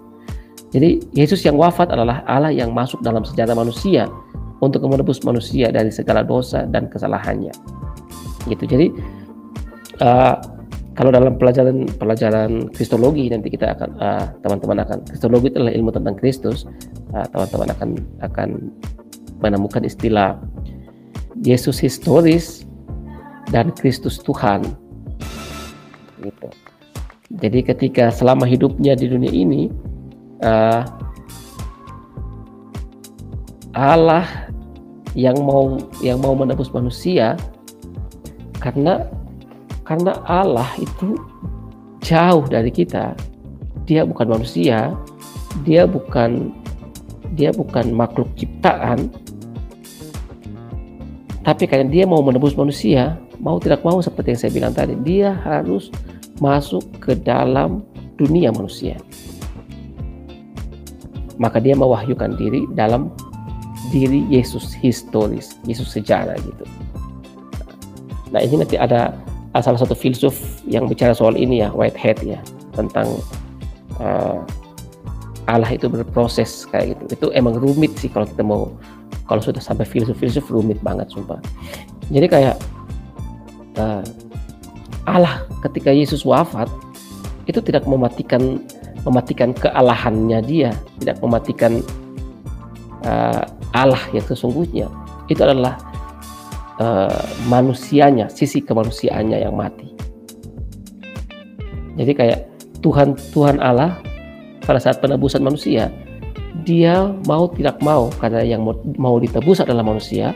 Jadi 0.71 0.89
Yesus 1.15 1.43
yang 1.43 1.55
wafat 1.55 1.91
adalah 1.91 2.23
Allah 2.27 2.51
yang 2.51 2.75
masuk 2.75 2.99
dalam 3.03 3.23
sejarah 3.23 3.55
manusia 3.55 4.11
untuk 4.63 4.83
menebus 4.87 5.23
manusia 5.27 5.71
dari 5.71 5.91
segala 5.91 6.23
dosa 6.23 6.63
dan 6.67 6.87
kesalahannya. 6.87 7.51
Gitu. 8.47 8.63
Jadi 8.65 8.87
uh, 9.99 10.35
kalau 10.95 11.11
dalam 11.11 11.35
pelajaran 11.35 11.87
pelajaran 11.95 12.71
kristologi 12.71 13.27
nanti 13.31 13.51
kita 13.51 13.75
akan 13.75 13.89
uh, 13.99 14.25
teman-teman 14.43 14.83
akan 14.83 14.97
kristologi 15.07 15.51
itu 15.51 15.57
adalah 15.59 15.75
ilmu 15.75 15.91
tentang 15.91 16.15
Kristus 16.19 16.67
uh, 17.15 17.25
teman-teman 17.31 17.69
akan 17.73 17.89
akan 18.31 18.49
menemukan 19.41 19.81
istilah 19.81 20.37
Yesus 21.41 21.81
historis 21.81 22.63
dan 23.49 23.73
Kristus 23.73 24.21
Tuhan 24.21 24.63
gitu 26.21 26.49
jadi 27.41 27.65
ketika 27.65 28.13
selama 28.13 28.45
hidupnya 28.45 28.93
di 28.93 29.09
dunia 29.09 29.31
ini 29.31 29.71
uh, 30.45 30.83
Allah 33.71 34.27
yang 35.15 35.39
mau 35.43 35.79
yang 35.99 36.19
mau 36.19 36.35
menebus 36.35 36.71
manusia 36.71 37.35
karena 38.59 39.07
karena 39.87 40.15
Allah 40.27 40.67
itu 40.79 41.19
jauh 42.03 42.45
dari 42.47 42.71
kita. 42.71 43.15
Dia 43.87 44.07
bukan 44.07 44.39
manusia, 44.39 44.95
dia 45.67 45.83
bukan 45.83 46.51
dia 47.35 47.51
bukan 47.51 47.91
makhluk 47.91 48.27
ciptaan. 48.35 49.11
Tapi 51.41 51.65
karena 51.65 51.89
dia 51.89 52.05
mau 52.05 52.21
menebus 52.21 52.53
manusia, 52.53 53.17
mau 53.41 53.57
tidak 53.57 53.81
mau 53.81 53.97
seperti 53.97 54.37
yang 54.37 54.41
saya 54.41 54.51
bilang 54.53 54.73
tadi, 54.77 54.93
dia 55.01 55.33
harus 55.41 55.89
masuk 56.37 56.85
ke 57.01 57.17
dalam 57.17 57.81
dunia 58.17 58.53
manusia. 58.53 58.97
Maka 61.41 61.57
dia 61.57 61.73
mewahyukan 61.73 62.37
diri 62.37 62.69
dalam 62.77 63.09
diri 63.89 64.21
Yesus 64.29 64.77
historis, 64.77 65.57
Yesus 65.65 65.89
sejarah 65.89 66.37
gitu. 66.37 66.65
Nah 68.29 68.39
ini 68.45 68.61
nanti 68.61 68.77
ada 68.77 69.17
salah 69.59 69.81
satu 69.81 69.97
filsuf 69.97 70.37
yang 70.63 70.87
bicara 70.87 71.11
soal 71.11 71.35
ini 71.35 71.59
ya 71.59 71.73
Whitehead 71.73 72.23
ya 72.23 72.39
tentang 72.71 73.19
uh, 73.99 74.39
Allah 75.51 75.75
itu 75.75 75.91
berproses 75.91 76.63
kayak 76.71 76.95
gitu 76.95 77.03
itu 77.11 77.27
emang 77.35 77.59
rumit 77.59 77.91
sih 77.99 78.07
kalau 78.07 78.23
kita 78.23 78.39
mau 78.45 78.71
kalau 79.31 79.39
sudah 79.39 79.63
sampai 79.63 79.87
filsuf-filsuf 79.87 80.43
rumit 80.51 80.83
banget 80.83 81.07
sumpah 81.07 81.39
jadi 82.11 82.27
kayak 82.27 82.55
uh, 83.79 84.03
Allah 85.07 85.47
ketika 85.63 85.95
Yesus 85.95 86.27
wafat 86.27 86.67
itu 87.47 87.63
tidak 87.63 87.87
mematikan 87.87 88.59
mematikan 89.07 89.55
kealahannya 89.55 90.43
dia 90.43 90.75
tidak 90.99 91.23
mematikan 91.23 91.79
uh, 93.07 93.47
Allah 93.71 94.03
yang 94.11 94.27
sesungguhnya 94.27 94.91
itu 95.31 95.39
adalah 95.39 95.79
uh, 96.81 97.23
manusianya, 97.47 98.27
sisi 98.27 98.59
kemanusiaannya 98.59 99.37
yang 99.39 99.55
mati. 99.55 99.87
Jadi 101.95 102.11
kayak 102.15 102.39
Tuhan 102.81 103.15
Tuhan 103.35 103.61
Allah 103.63 103.99
pada 104.65 104.79
saat 104.79 104.99
penebusan 104.99 105.43
manusia, 105.43 105.91
dia 106.67 107.11
mau 107.25 107.47
tidak 107.51 107.79
mau 107.79 108.11
karena 108.19 108.43
yang 108.43 108.61
mau, 108.67 108.75
mau 108.99 109.15
ditebus 109.17 109.63
adalah 109.63 109.81
manusia, 109.81 110.35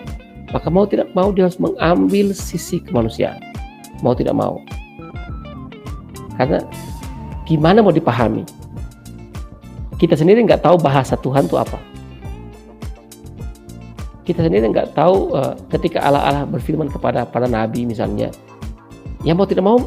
maka 0.52 0.68
mau 0.72 0.88
tidak 0.88 1.12
mau 1.12 1.32
dia 1.36 1.48
harus 1.48 1.60
mengambil 1.60 2.32
sisi 2.32 2.80
kemanusiaan. 2.80 3.40
Mau 4.04 4.16
tidak 4.16 4.36
mau. 4.36 4.60
Karena 6.36 6.60
gimana 7.48 7.80
mau 7.80 7.96
dipahami? 7.96 8.44
Kita 9.96 10.20
sendiri 10.20 10.44
nggak 10.44 10.64
tahu 10.64 10.76
bahasa 10.80 11.16
Tuhan 11.16 11.48
itu 11.48 11.56
apa 11.56 11.80
kita 14.26 14.42
sendiri 14.42 14.66
nggak 14.74 14.98
tahu 14.98 15.38
uh, 15.38 15.54
ketika 15.70 16.02
Allah 16.02 16.26
Allah 16.26 16.44
berfirman 16.50 16.90
kepada 16.90 17.30
para 17.30 17.46
nabi 17.46 17.86
misalnya 17.86 18.34
ya 19.22 19.38
mau 19.38 19.46
tidak 19.46 19.64
mau 19.64 19.78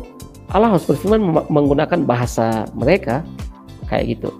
Allah 0.55 0.73
harus 0.73 0.87
berfirman 0.87 1.21
menggunakan 1.51 2.07
bahasa 2.07 2.65
mereka 2.73 3.27
kayak 3.91 4.17
gitu 4.17 4.31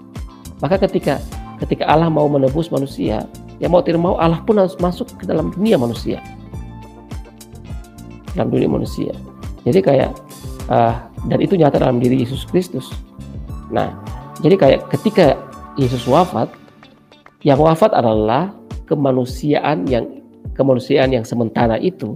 maka 0.63 0.79
ketika 0.87 1.19
ketika 1.59 1.83
Allah 1.85 2.07
mau 2.07 2.25
menebus 2.31 2.71
manusia 2.71 3.27
ya 3.59 3.67
mau 3.67 3.83
tidak 3.83 3.99
mau 3.99 4.15
Allah 4.15 4.39
pun 4.47 4.55
harus 4.57 4.79
masuk 4.79 5.07
ke 5.19 5.27
dalam 5.27 5.51
dunia 5.51 5.75
manusia. 5.75 6.23
Dalam 8.33 8.49
dunia 8.49 8.71
manusia. 8.71 9.11
Jadi 9.67 9.79
kayak 9.83 10.11
uh, 10.71 10.95
dan 11.27 11.39
itu 11.43 11.59
nyata 11.59 11.83
dalam 11.83 11.99
diri 11.99 12.23
Yesus 12.23 12.47
Kristus. 12.47 12.87
Nah 13.69 13.91
jadi 14.39 14.55
kayak 14.55 14.81
ketika 14.95 15.35
Yesus 15.75 16.07
wafat 16.07 16.47
yang 17.43 17.59
wafat 17.59 17.91
adalah 17.91 18.55
kemanusiaan 18.87 19.83
yang 19.87 20.23
kemanusiaan 20.55 21.11
yang 21.11 21.23
sementara 21.27 21.75
itu 21.79 22.15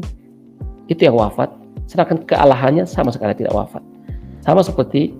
itu 0.87 1.03
yang 1.03 1.15
wafat 1.15 1.51
sedangkan 1.87 2.23
kealahannya 2.23 2.87
sama 2.87 3.11
sekali 3.11 3.35
tidak 3.35 3.51
wafat. 3.51 3.83
Sama 4.43 4.63
seperti 4.63 5.15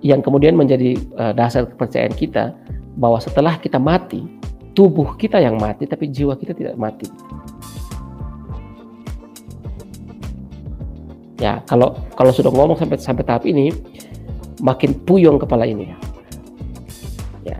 yang 0.00 0.24
kemudian 0.24 0.56
menjadi 0.56 0.96
uh, 1.16 1.32
dasar 1.36 1.68
kepercayaan 1.68 2.12
kita 2.16 2.56
bahwa 2.98 3.18
setelah 3.22 3.58
kita 3.58 3.78
mati 3.78 4.26
tubuh 4.74 5.18
kita 5.18 5.42
yang 5.42 5.58
mati 5.58 5.86
tapi 5.86 6.08
jiwa 6.08 6.34
kita 6.38 6.54
tidak 6.54 6.74
mati. 6.78 7.06
Ya 11.40 11.64
kalau 11.64 11.96
kalau 12.14 12.32
sudah 12.32 12.52
ngomong 12.52 12.76
sampai 12.76 13.00
sampai 13.00 13.24
tahap 13.24 13.48
ini 13.48 13.72
makin 14.60 14.92
puyeng 15.08 15.40
kepala 15.40 15.64
ini. 15.64 15.88
Ya. 17.42 17.58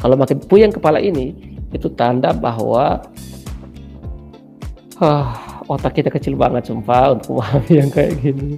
Kalau 0.00 0.16
makin 0.16 0.40
puyeng 0.40 0.72
kepala 0.72 0.98
ini 0.98 1.36
itu 1.76 1.92
tanda 1.92 2.32
bahwa 2.32 3.04
uh, 5.04 5.28
otak 5.68 6.00
kita 6.00 6.08
kecil 6.08 6.36
banget 6.36 6.68
sumpah 6.68 7.12
untuk 7.12 7.40
memahami 7.40 7.72
yang 7.76 7.90
kayak 7.92 8.12
gini. 8.24 8.56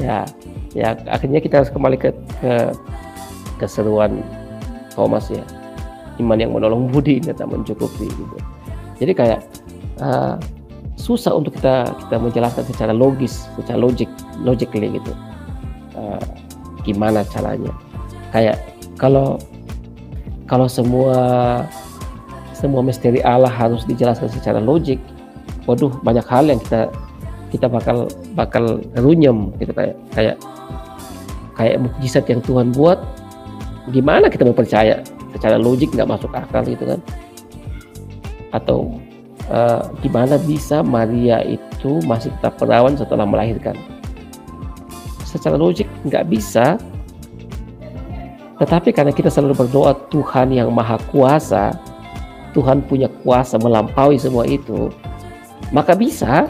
Ya 0.00 0.24
ya 0.76 0.92
akhirnya 1.08 1.40
kita 1.40 1.64
harus 1.64 1.72
kembali 1.72 1.96
ke, 1.96 2.12
ke 2.40 2.54
keseruan 3.56 4.20
Thomas 4.96 5.28
ya. 5.28 5.44
Iman 6.16 6.40
yang 6.40 6.56
menolong 6.56 6.88
budi 6.88 7.20
dan 7.20 7.36
tak 7.36 7.52
mencukupi 7.52 8.08
gitu. 8.08 8.36
Jadi 8.96 9.12
kayak 9.12 9.40
uh, 10.00 10.40
susah 10.96 11.36
untuk 11.36 11.52
kita 11.60 11.92
kita 12.08 12.16
menjelaskan 12.16 12.64
secara 12.64 12.92
logis 12.96 13.44
secara 13.60 13.76
logik 13.76 14.08
logically 14.40 14.96
gitu. 14.96 15.12
Uh, 15.92 16.24
gimana 16.88 17.20
caranya? 17.28 17.70
Kayak 18.32 18.56
kalau 18.96 19.36
kalau 20.48 20.64
semua 20.66 21.14
semua 22.56 22.80
misteri 22.80 23.20
Allah 23.20 23.52
harus 23.52 23.84
dijelaskan 23.84 24.32
secara 24.32 24.56
logik 24.56 24.96
waduh 25.68 25.92
banyak 26.00 26.24
hal 26.24 26.48
yang 26.48 26.56
kita 26.62 26.88
kita 27.52 27.66
bakal 27.68 28.08
bakal 28.32 28.80
runyem 28.96 29.52
gitu 29.60 29.76
kayak 29.76 29.94
kayak 30.14 30.36
kayak 31.58 31.76
mukjizat 31.82 32.24
yang 32.30 32.40
Tuhan 32.40 32.72
buat 32.72 32.96
gimana 33.90 34.26
kita 34.30 34.46
mau 34.46 34.56
percaya 34.56 35.02
secara 35.36 35.60
logik 35.60 35.92
nggak 35.94 36.08
masuk 36.08 36.30
akal 36.32 36.62
gitu 36.66 36.84
kan? 36.86 37.00
Atau 38.54 38.98
uh, 39.50 39.90
gimana 40.00 40.38
bisa 40.40 40.80
Maria 40.80 41.42
itu 41.44 42.00
masih 42.06 42.32
tetap 42.40 42.56
perawan 42.56 42.94
setelah 42.94 43.26
melahirkan? 43.28 43.76
Secara 45.26 45.58
logik 45.58 45.86
nggak 46.06 46.26
bisa. 46.30 46.80
Tetapi 48.56 48.88
karena 48.96 49.12
kita 49.12 49.28
selalu 49.28 49.68
berdoa 49.68 49.92
Tuhan 50.08 50.48
yang 50.48 50.72
maha 50.72 50.96
kuasa 51.12 51.76
Tuhan 52.56 52.80
punya 52.88 53.12
kuasa 53.20 53.60
melampaui 53.60 54.16
semua 54.16 54.48
itu, 54.48 54.88
maka 55.76 55.92
bisa. 55.92 56.48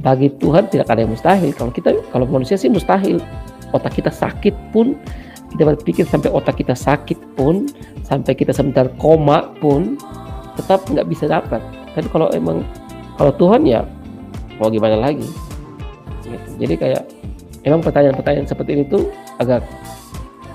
Bagi 0.00 0.32
Tuhan 0.36 0.68
tidak 0.72 0.88
ada 0.88 1.04
yang 1.04 1.12
mustahil. 1.12 1.52
Kalau 1.52 1.72
kita 1.72 1.92
kalau 2.08 2.24
manusia 2.24 2.56
sih 2.56 2.72
mustahil. 2.72 3.20
Otak 3.72 4.00
kita 4.00 4.08
sakit 4.08 4.52
pun 4.72 4.96
kita 5.54 5.62
berpikir 5.70 6.02
sampai 6.02 6.34
otak 6.34 6.58
kita 6.58 6.74
sakit 6.74 7.38
pun 7.38 7.70
sampai 8.02 8.34
kita 8.34 8.50
sebentar 8.50 8.90
koma 8.98 9.54
pun 9.62 9.94
tetap 10.58 10.82
nggak 10.90 11.06
bisa 11.06 11.30
dapat. 11.30 11.62
Tapi 11.94 12.10
kalau 12.10 12.26
emang 12.34 12.66
kalau 13.14 13.30
Tuhan 13.38 13.62
ya 13.62 13.86
mau 14.58 14.66
gimana 14.66 14.98
lagi? 14.98 15.30
Gitu. 16.26 16.50
Jadi 16.58 16.74
kayak 16.74 17.02
emang 17.62 17.80
pertanyaan-pertanyaan 17.86 18.50
seperti 18.50 18.70
ini 18.74 18.84
tuh 18.90 19.06
agak 19.38 19.62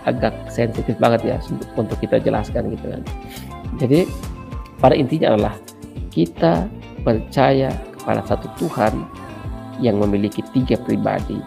agak 0.03 0.35
sensitif 0.51 0.95
banget 0.99 1.35
ya 1.35 1.37
untuk 1.79 1.95
kita 2.03 2.19
jelaskan 2.19 2.75
gitu 2.75 2.91
kan. 2.91 3.01
Jadi 3.79 4.03
pada 4.83 4.95
intinya 4.99 5.35
adalah 5.35 5.55
kita 6.11 6.67
percaya 7.07 7.71
kepada 7.95 8.19
satu 8.27 8.47
Tuhan 8.59 8.93
yang 9.79 9.95
memiliki 9.99 10.43
tiga 10.51 10.75
pribadi. 10.83 11.39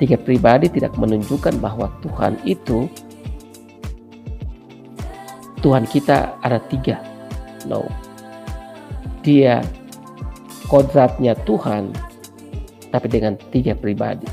Tiga 0.00 0.16
pribadi 0.16 0.72
tidak 0.72 0.96
menunjukkan 0.96 1.60
bahwa 1.60 1.92
Tuhan 2.00 2.40
itu 2.48 2.88
Tuhan 5.60 5.84
kita 5.84 6.40
ada 6.40 6.56
tiga. 6.72 7.04
No. 7.68 7.84
Dia 9.20 9.60
kodratnya 10.72 11.36
Tuhan 11.44 11.92
tapi 12.88 13.06
dengan 13.12 13.36
tiga 13.52 13.76
pribadi. 13.76 14.24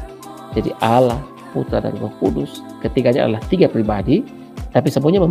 Jadi 0.55 0.71
Allah, 0.79 1.19
Putra 1.51 1.83
dan 1.83 1.99
Roh 1.99 2.15
Kudus 2.23 2.63
ketiganya 2.79 3.27
adalah 3.27 3.43
tiga 3.51 3.67
pribadi 3.67 4.23
tapi 4.71 4.87
semuanya 4.87 5.23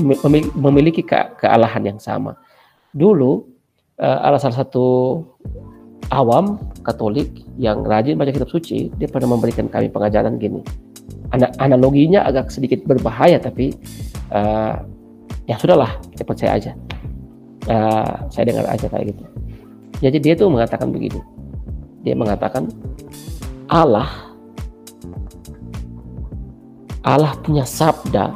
memiliki 0.52 1.00
ke 1.00 1.16
kealahan 1.40 1.80
yang 1.80 1.96
sama. 1.96 2.36
Dulu 2.92 3.56
uh, 4.00 4.36
salah 4.36 4.58
satu 4.64 4.86
awam 6.10 6.60
Katolik 6.86 7.42
yang 7.58 7.82
rajin 7.82 8.14
baca 8.14 8.30
kitab 8.30 8.46
suci, 8.46 8.94
dia 8.94 9.10
pernah 9.10 9.34
memberikan 9.34 9.66
kami 9.66 9.90
pengajaran 9.90 10.38
gini. 10.38 10.62
Ana 11.34 11.50
analoginya 11.58 12.22
agak 12.22 12.54
sedikit 12.54 12.86
berbahaya 12.86 13.42
tapi 13.42 13.74
uh, 14.30 14.78
ya 15.50 15.58
sudahlah 15.58 15.98
kita 16.14 16.22
percaya 16.22 16.52
aja. 16.54 16.72
Uh, 17.66 18.22
saya 18.30 18.54
dengar 18.54 18.70
aja 18.70 18.86
kayak 18.86 19.10
gitu. 19.10 19.24
Jadi 19.98 20.16
dia 20.22 20.34
tuh 20.38 20.46
mengatakan 20.46 20.94
begini. 20.94 21.18
Dia 22.06 22.14
mengatakan 22.14 22.70
Allah 23.66 24.06
Allah 27.02 27.34
punya 27.42 27.66
sabda 27.66 28.30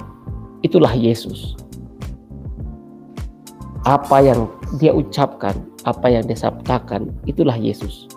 itulah 0.67 0.91
Yesus. 0.91 1.55
Apa 3.87 4.27
yang 4.27 4.51
dia 4.83 4.91
ucapkan, 4.91 5.55
apa 5.89 6.07
yang 6.13 6.25
dia 6.29 6.37
sabdakan, 6.37 7.09
itulah 7.25 7.57
Yesus. 7.57 8.09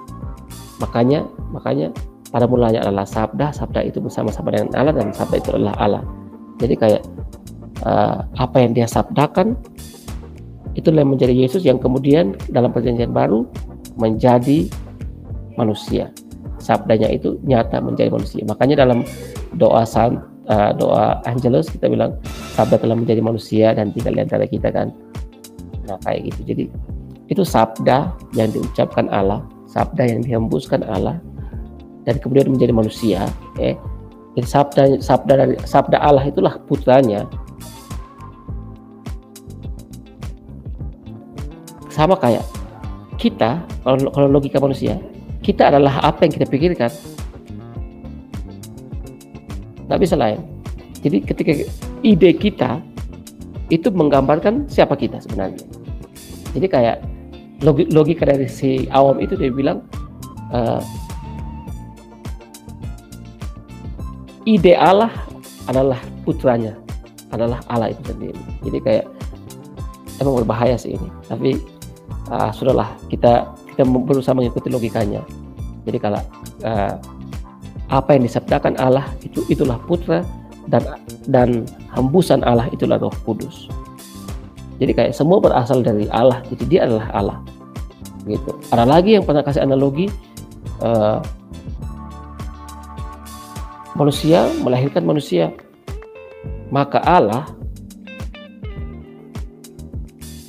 Makanya, 0.84 1.24
makanya 1.54 1.96
pada 2.34 2.50
mulanya 2.50 2.82
adalah 2.82 3.06
sabda, 3.06 3.54
sabda 3.54 3.86
itu 3.86 4.02
bersama-sama 4.02 4.50
dengan 4.50 4.74
Allah 4.74 4.94
dan 4.98 5.14
sabda 5.14 5.36
itu 5.38 5.50
adalah 5.54 5.78
Allah. 5.78 6.04
Jadi 6.58 6.76
kayak 6.76 7.02
uh, 7.86 8.26
apa 8.42 8.58
yang 8.58 8.74
dia 8.74 8.90
sabdakan 8.90 9.54
itulah 10.74 11.06
yang 11.06 11.14
menjadi 11.14 11.34
Yesus 11.34 11.62
yang 11.62 11.78
kemudian 11.78 12.34
dalam 12.50 12.74
perjanjian 12.74 13.14
baru 13.14 13.46
menjadi 14.02 14.66
manusia. 15.54 16.10
Sabdanya 16.58 17.14
itu 17.14 17.38
nyata 17.46 17.78
menjadi 17.78 18.10
manusia. 18.10 18.42
Makanya 18.50 18.82
dalam 18.82 19.06
doa 19.62 19.86
san, 19.86 20.18
uh, 20.50 20.74
doa 20.74 21.22
Angelus 21.30 21.70
kita 21.70 21.86
bilang 21.86 22.18
sabda 22.58 22.82
telah 22.82 22.98
menjadi 22.98 23.22
manusia 23.22 23.78
dan 23.78 23.94
tinggal 23.94 24.18
di 24.18 24.22
antara 24.26 24.50
kita 24.50 24.74
kan. 24.74 24.90
Nah 25.86 26.02
kayak 26.02 26.34
gitu. 26.34 26.42
Jadi 26.50 26.64
itu 27.32 27.44
sabda 27.46 28.12
yang 28.36 28.50
diucapkan 28.52 29.08
Allah 29.12 29.44
sabda 29.70 30.04
yang 30.06 30.22
dihembuskan 30.24 30.84
Allah 30.86 31.20
dan 32.04 32.20
kemudian 32.20 32.52
menjadi 32.52 32.74
manusia 32.76 33.28
eh 33.60 33.80
jadi 34.34 34.48
sabda 34.50 34.84
sabda 34.98 35.34
dari 35.38 35.56
sabda 35.62 35.98
Allah 36.02 36.26
itulah 36.26 36.58
putranya. 36.66 37.30
Sama 41.94 42.18
kayak 42.18 42.42
kita 43.22 43.62
kalau, 43.86 44.10
kalau 44.10 44.28
logika 44.34 44.58
manusia 44.58 44.98
kita 45.46 45.70
adalah 45.70 46.02
apa 46.02 46.26
yang 46.26 46.34
kita 46.34 46.50
pikirkan. 46.50 46.90
Nggak 49.86 50.02
bisa 50.02 50.18
lain. 50.18 50.42
Jadi 51.06 51.18
ketika 51.22 51.52
ide 52.02 52.32
kita 52.34 52.82
itu 53.70 53.94
menggambarkan 53.94 54.66
siapa 54.66 54.98
kita 54.98 55.22
sebenarnya. 55.22 55.62
Jadi 56.58 56.66
kayak 56.66 56.98
logika 57.66 58.28
dari 58.28 58.46
si 58.52 58.86
awam 58.92 59.24
itu 59.24 59.40
dia 59.40 59.50
bilang 59.50 59.88
uh, 60.52 60.84
ide 64.44 64.76
Allah 64.76 65.12
adalah 65.72 66.00
putranya 66.28 66.76
adalah 67.34 67.60
Allah 67.66 67.90
itu 67.90 68.14
sendiri. 68.14 68.42
Jadi 68.62 68.78
kayak 68.84 69.06
emang 70.22 70.44
berbahaya 70.44 70.78
sih 70.78 70.94
ini. 70.94 71.10
Tapi 71.26 71.58
uh, 72.30 72.54
sudahlah 72.54 72.94
kita 73.10 73.50
kita 73.74 73.84
berusaha 73.90 74.38
mengikuti 74.38 74.70
logikanya. 74.70 75.26
Jadi 75.84 75.98
kalau 75.98 76.22
uh, 76.62 76.96
apa 77.90 78.10
yang 78.16 78.24
disabdakan 78.30 78.78
Allah 78.78 79.10
itu 79.26 79.42
itulah 79.50 79.82
putra 79.90 80.22
dan 80.70 80.86
dan 81.28 81.66
hembusan 81.98 82.46
Allah 82.46 82.70
itulah 82.70 83.02
Roh 83.02 83.14
Kudus. 83.26 83.68
Jadi 84.78 84.92
kayak 84.94 85.14
semua 85.18 85.42
berasal 85.42 85.82
dari 85.82 86.06
Allah 86.14 86.44
jadi 86.54 86.64
dia 86.70 86.82
adalah 86.86 87.08
Allah 87.14 87.38
gitu. 88.28 88.52
Ada 88.72 88.86
lagi 88.88 89.16
yang 89.20 89.24
pernah 89.28 89.44
kasih 89.44 89.64
analogi 89.64 90.08
uh, 90.84 91.20
manusia 93.96 94.48
melahirkan 94.64 95.04
manusia. 95.04 95.52
Maka 96.74 96.98
Allah 97.06 97.46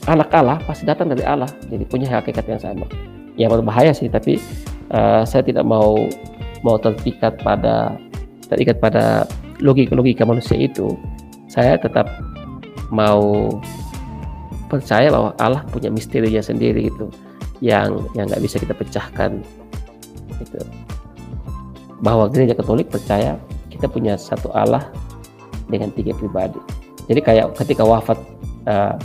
anak 0.08 0.32
Allah 0.32 0.58
pasti 0.64 0.88
datang 0.88 1.12
dari 1.12 1.24
Allah. 1.26 1.50
Jadi 1.68 1.84
punya 1.84 2.08
hakikat 2.08 2.44
yang 2.48 2.60
sama. 2.60 2.86
Ya 3.34 3.50
berbahaya 3.50 3.90
sih 3.90 4.06
tapi 4.06 4.38
uh, 4.94 5.26
saya 5.26 5.42
tidak 5.42 5.66
mau 5.66 6.06
mau 6.64 6.76
terikat 6.80 7.36
pada 7.42 7.98
terikat 8.48 8.78
pada 8.78 9.28
logika-logika 9.60 10.24
manusia 10.24 10.56
itu. 10.56 10.96
Saya 11.50 11.78
tetap 11.78 12.08
mau 12.90 13.58
percaya 14.70 15.12
bahwa 15.12 15.30
Allah 15.38 15.62
punya 15.70 15.92
misterinya 15.92 16.42
sendiri 16.42 16.90
gitu 16.90 17.06
yang 17.64 18.04
yang 18.12 18.28
nggak 18.28 18.44
bisa 18.44 18.60
kita 18.60 18.76
pecahkan 18.76 19.40
itu 20.36 20.60
bahwa 22.04 22.28
gereja 22.28 22.52
Katolik 22.52 22.92
percaya 22.92 23.40
kita 23.72 23.88
punya 23.88 24.20
satu 24.20 24.52
Allah 24.52 24.92
dengan 25.72 25.88
tiga 25.96 26.12
pribadi. 26.12 26.60
Jadi 27.08 27.20
kayak 27.24 27.56
ketika 27.56 27.80
wafat 27.80 28.20
uh, 28.68 29.00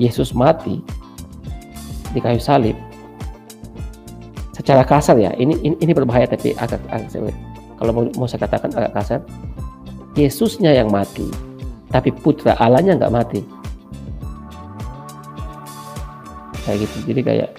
Yesus 0.00 0.32
mati 0.32 0.80
di 2.16 2.18
kayu 2.24 2.40
salib 2.40 2.74
secara 4.56 4.80
kasar 4.80 5.20
ya 5.20 5.36
ini 5.36 5.56
ini, 5.60 5.76
ini 5.76 5.92
berbahaya 5.92 6.24
tapi 6.24 6.56
agak, 6.56 6.80
agak 6.88 7.32
kalau 7.76 7.92
mau, 7.96 8.04
mau 8.16 8.28
saya 8.28 8.44
katakan 8.44 8.72
agak 8.76 8.92
kasar 8.96 9.20
Yesusnya 10.18 10.74
yang 10.74 10.90
mati 10.90 11.28
tapi 11.88 12.12
putra 12.12 12.58
Allahnya 12.60 12.98
nggak 12.98 13.14
mati 13.14 13.40
kayak 16.70 16.86
gitu. 16.86 16.96
Jadi 17.10 17.20
kayak 17.26 17.50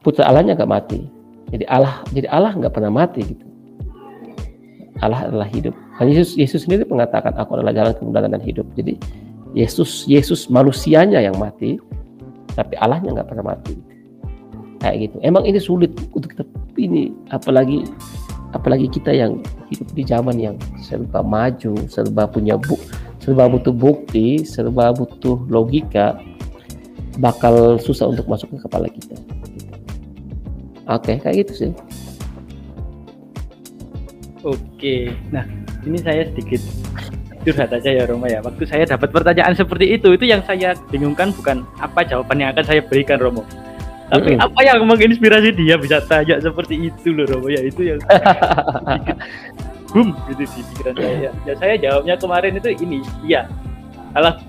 putra 0.00 0.24
Allahnya 0.24 0.56
nggak 0.56 0.72
mati. 0.72 1.04
Jadi 1.52 1.68
Allah 1.68 2.00
jadi 2.16 2.26
Allah 2.32 2.56
nggak 2.56 2.72
pernah 2.72 2.88
mati 2.88 3.20
gitu. 3.28 3.44
Allah 5.04 5.28
adalah 5.28 5.44
hidup. 5.52 5.76
Kan 6.00 6.08
Yesus 6.08 6.40
Yesus 6.40 6.64
sendiri 6.64 6.88
mengatakan 6.88 7.36
aku 7.36 7.60
adalah 7.60 7.76
jalan 7.76 7.92
kebenaran 7.92 8.32
dan 8.32 8.40
hidup. 8.40 8.64
Jadi 8.72 8.96
Yesus 9.52 10.08
Yesus 10.08 10.48
manusianya 10.48 11.20
yang 11.20 11.36
mati 11.36 11.76
tapi 12.56 12.72
Allahnya 12.80 13.20
nggak 13.20 13.28
pernah 13.28 13.52
mati. 13.52 13.76
Kayak 14.80 14.96
gitu. 15.12 15.16
Emang 15.20 15.44
ini 15.44 15.60
sulit 15.60 15.92
untuk 16.16 16.32
kita 16.32 16.44
ini 16.80 17.12
apalagi 17.28 17.84
apalagi 18.56 18.88
kita 18.88 19.12
yang 19.12 19.44
hidup 19.68 19.88
di 19.92 20.02
zaman 20.08 20.36
yang 20.40 20.56
serba 20.80 21.20
maju 21.20 21.76
serba 21.92 22.24
punya 22.24 22.56
bu 22.56 22.80
serba 23.20 23.50
butuh 23.52 23.74
bukti 23.74 24.44
serba 24.46 24.96
butuh 24.96 25.44
logika 25.52 26.16
bakal 27.16 27.80
susah 27.80 28.12
untuk 28.12 28.28
masuk 28.28 28.52
ke 28.52 28.58
kepala 28.64 28.88
kita. 28.88 29.16
Oke, 30.86 31.18
kayak 31.18 31.46
gitu 31.46 31.52
sih. 31.66 31.72
Oke, 34.46 35.10
nah 35.34 35.42
ini 35.82 35.98
saya 35.98 36.22
sedikit 36.30 36.62
curhat 37.42 37.74
aja 37.74 37.90
ya 37.90 38.04
Roma 38.06 38.30
ya. 38.30 38.38
Waktu 38.42 38.62
saya 38.66 38.86
dapat 38.86 39.10
pertanyaan 39.10 39.58
seperti 39.58 39.98
itu, 39.98 40.14
itu 40.14 40.24
yang 40.30 40.42
saya 40.46 40.78
bingungkan 40.90 41.34
bukan 41.34 41.66
apa 41.82 42.06
jawaban 42.06 42.38
yang 42.38 42.54
akan 42.54 42.62
saya 42.62 42.80
berikan 42.86 43.18
Romo. 43.18 43.42
Tapi 44.06 44.34
mm 44.34 44.38
-hmm. 44.38 44.46
apa 44.46 44.60
yang 44.62 44.78
menginspirasi 44.86 45.50
dia 45.58 45.74
bisa 45.74 45.98
tanya 46.06 46.38
seperti 46.38 46.78
itu 46.78 47.10
loh 47.10 47.26
Romo 47.26 47.50
ya 47.50 47.58
itu 47.66 47.90
yang 47.90 47.98
boom 49.90 50.14
gitu 50.30 50.46
di 50.46 50.62
pikiran 50.70 50.94
saya. 50.94 51.30
Ya 51.42 51.54
saya 51.58 51.74
jawabnya 51.74 52.14
kemarin 52.14 52.54
itu 52.54 52.70
ini, 52.78 53.02
iya 53.26 53.50
Alah, 54.16 54.40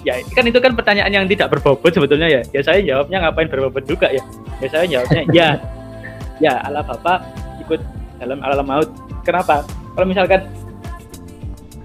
ya 0.00 0.16
kan 0.32 0.44
itu 0.48 0.58
kan 0.58 0.72
pertanyaan 0.72 1.12
yang 1.12 1.26
tidak 1.28 1.52
berbobot 1.52 1.92
sebetulnya 1.92 2.28
ya. 2.28 2.42
Ya 2.56 2.60
saya 2.64 2.80
jawabnya 2.80 3.28
ngapain 3.28 3.48
berbobot 3.52 3.84
juga 3.84 4.08
ya. 4.08 4.22
Ya 4.64 4.68
saya 4.72 4.84
jawabnya 4.88 5.22
ya. 5.30 5.48
Ya, 6.38 6.54
Allah 6.62 6.86
Bapak 6.86 7.26
ikut 7.66 7.82
dalam 8.22 8.38
alam 8.40 8.64
maut. 8.64 8.88
Kenapa? 9.26 9.66
Kalau 9.66 10.06
misalkan 10.06 10.46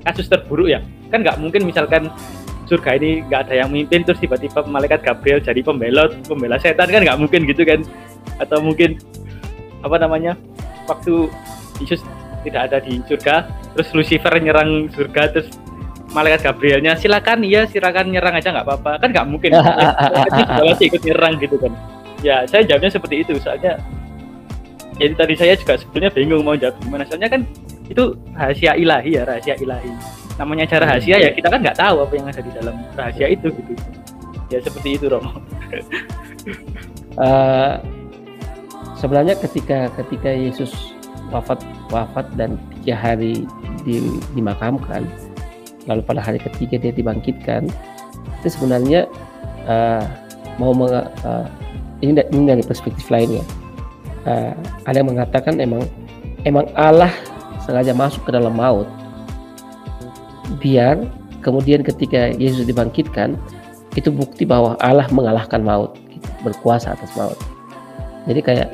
kasus 0.06 0.30
terburuk 0.30 0.70
ya, 0.70 0.80
kan 1.10 1.26
nggak 1.26 1.42
mungkin 1.42 1.66
misalkan 1.66 2.08
surga 2.70 2.96
ini 2.98 3.26
nggak 3.28 3.50
ada 3.50 3.54
yang 3.64 3.70
memimpin 3.70 4.08
terus 4.08 4.20
tiba-tiba 4.24 4.64
malaikat 4.64 5.04
Gabriel 5.04 5.44
jadi 5.44 5.60
pembelot 5.60 6.16
pembela 6.26 6.56
setan 6.58 6.88
kan 6.88 7.02
nggak 7.04 7.20
mungkin 7.20 7.44
gitu 7.44 7.68
kan 7.68 7.84
atau 8.40 8.64
mungkin 8.64 8.98
apa 9.84 10.00
namanya 10.00 10.34
waktu 10.88 11.28
Yesus 11.84 12.02
tidak 12.48 12.72
ada 12.72 12.78
di 12.80 13.04
surga 13.06 13.46
terus 13.76 13.90
Lucifer 13.92 14.34
nyerang 14.40 14.88
surga 14.96 15.22
terus 15.36 15.48
malaikat 16.14 16.46
Gabrielnya 16.46 16.94
silakan 16.96 17.42
iya 17.42 17.66
silakan 17.66 18.14
nyerang 18.14 18.38
aja 18.38 18.54
nggak 18.54 18.66
apa-apa. 18.66 18.92
Kan 19.02 19.10
nggak 19.12 19.26
mungkin. 19.28 19.52
Masih 20.70 20.88
ikut 20.94 21.02
nyerang 21.04 21.36
gitu 21.42 21.58
kan. 21.58 21.74
Ya 22.22 22.46
saya 22.48 22.64
jawabnya 22.64 22.92
seperti 22.94 23.26
itu. 23.26 23.34
Soalnya 23.42 23.82
jadi 25.02 25.14
tadi 25.18 25.34
saya 25.34 25.54
juga 25.58 25.74
sebetulnya 25.76 26.14
bingung 26.14 26.46
mau 26.46 26.54
jawab 26.54 26.78
gimana. 26.86 27.04
Soalnya 27.10 27.30
kan 27.34 27.42
itu 27.90 28.14
rahasia 28.38 28.78
ilahi 28.78 29.18
ya 29.18 29.26
rahasia 29.26 29.58
ilahi. 29.58 29.92
Namanya 30.38 30.66
cara 30.70 30.96
rahasia 30.96 31.18
ya 31.18 31.30
kita 31.34 31.50
kan 31.50 31.60
nggak 31.60 31.78
tahu 31.78 32.06
apa 32.06 32.14
yang 32.14 32.26
ada 32.30 32.42
di 32.42 32.52
dalam 32.54 32.76
rahasia 32.94 33.28
itu 33.28 33.48
gitu. 33.50 33.74
Ya 34.54 34.62
seperti 34.62 35.02
itu 35.02 35.06
Romo. 35.10 35.42
Uh, 37.18 37.82
sebenarnya 38.98 39.38
ketika 39.38 39.90
ketika 39.98 40.30
Yesus 40.30 40.94
wafat 41.34 41.62
wafat 41.90 42.30
dan 42.38 42.62
tiga 42.82 42.96
hari 42.98 43.46
di, 43.82 44.22
dimakamkan 44.38 45.06
lalu 45.88 46.02
pada 46.04 46.24
hari 46.24 46.40
ketiga 46.40 46.80
dia 46.80 46.92
dibangkitkan 46.96 47.68
itu 48.42 48.48
sebenarnya 48.48 49.08
uh, 49.68 50.04
mau 50.60 50.76
meng, 50.76 50.92
uh, 50.92 51.48
ini, 52.04 52.20
ini 52.32 52.44
dari 52.48 52.64
perspektif 52.64 53.08
lainnya. 53.08 53.44
Uh, 54.24 54.56
ada 54.88 55.04
yang 55.04 55.12
mengatakan 55.12 55.60
emang 55.60 55.84
emang 56.48 56.68
Allah 56.80 57.12
sengaja 57.64 57.92
masuk 57.92 58.24
ke 58.28 58.32
dalam 58.32 58.56
maut 58.56 58.88
biar 60.60 61.04
kemudian 61.44 61.84
ketika 61.84 62.32
Yesus 62.36 62.64
dibangkitkan 62.68 63.36
itu 64.00 64.10
bukti 64.10 64.48
bahwa 64.48 64.80
Allah 64.80 65.06
mengalahkan 65.12 65.62
maut 65.62 65.94
gitu, 66.10 66.28
berkuasa 66.42 66.96
atas 66.96 67.12
maut. 67.14 67.38
Jadi 68.26 68.40
kayak 68.40 68.70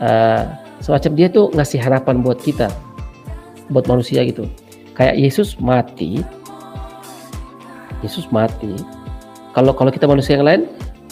uh, 0.00 0.48
semacam 0.80 1.12
dia 1.14 1.28
tuh 1.28 1.52
ngasih 1.52 1.78
harapan 1.78 2.24
buat 2.24 2.40
kita 2.40 2.72
buat 3.68 3.84
manusia 3.86 4.24
gitu. 4.24 4.48
Kayak 4.96 5.20
Yesus 5.20 5.60
mati 5.60 6.24
Yesus 8.04 8.30
mati. 8.30 8.72
Kalau 9.52 9.74
kalau 9.74 9.90
kita 9.90 10.06
manusia 10.06 10.38
yang 10.38 10.46
lain 10.46 10.62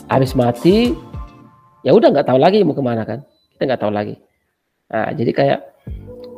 habis 0.06 0.38
mati 0.38 0.94
ya 1.82 1.90
udah 1.90 2.14
nggak 2.14 2.26
tahu 2.26 2.38
lagi 2.38 2.62
mau 2.62 2.76
ke 2.76 2.82
mana 2.84 3.02
kan. 3.02 3.22
Kita 3.56 3.66
nggak 3.66 3.80
tahu 3.82 3.92
lagi. 3.92 4.14
Nah 4.92 5.10
jadi 5.14 5.30
kayak 5.34 5.60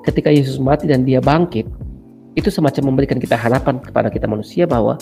ketika 0.08 0.32
Yesus 0.32 0.56
mati 0.56 0.88
dan 0.88 1.04
dia 1.04 1.20
bangkit 1.20 1.68
itu 2.38 2.48
semacam 2.48 2.94
memberikan 2.94 3.18
kita 3.18 3.34
harapan 3.34 3.82
kepada 3.82 4.08
kita 4.08 4.30
manusia 4.30 4.64
bahwa 4.64 4.94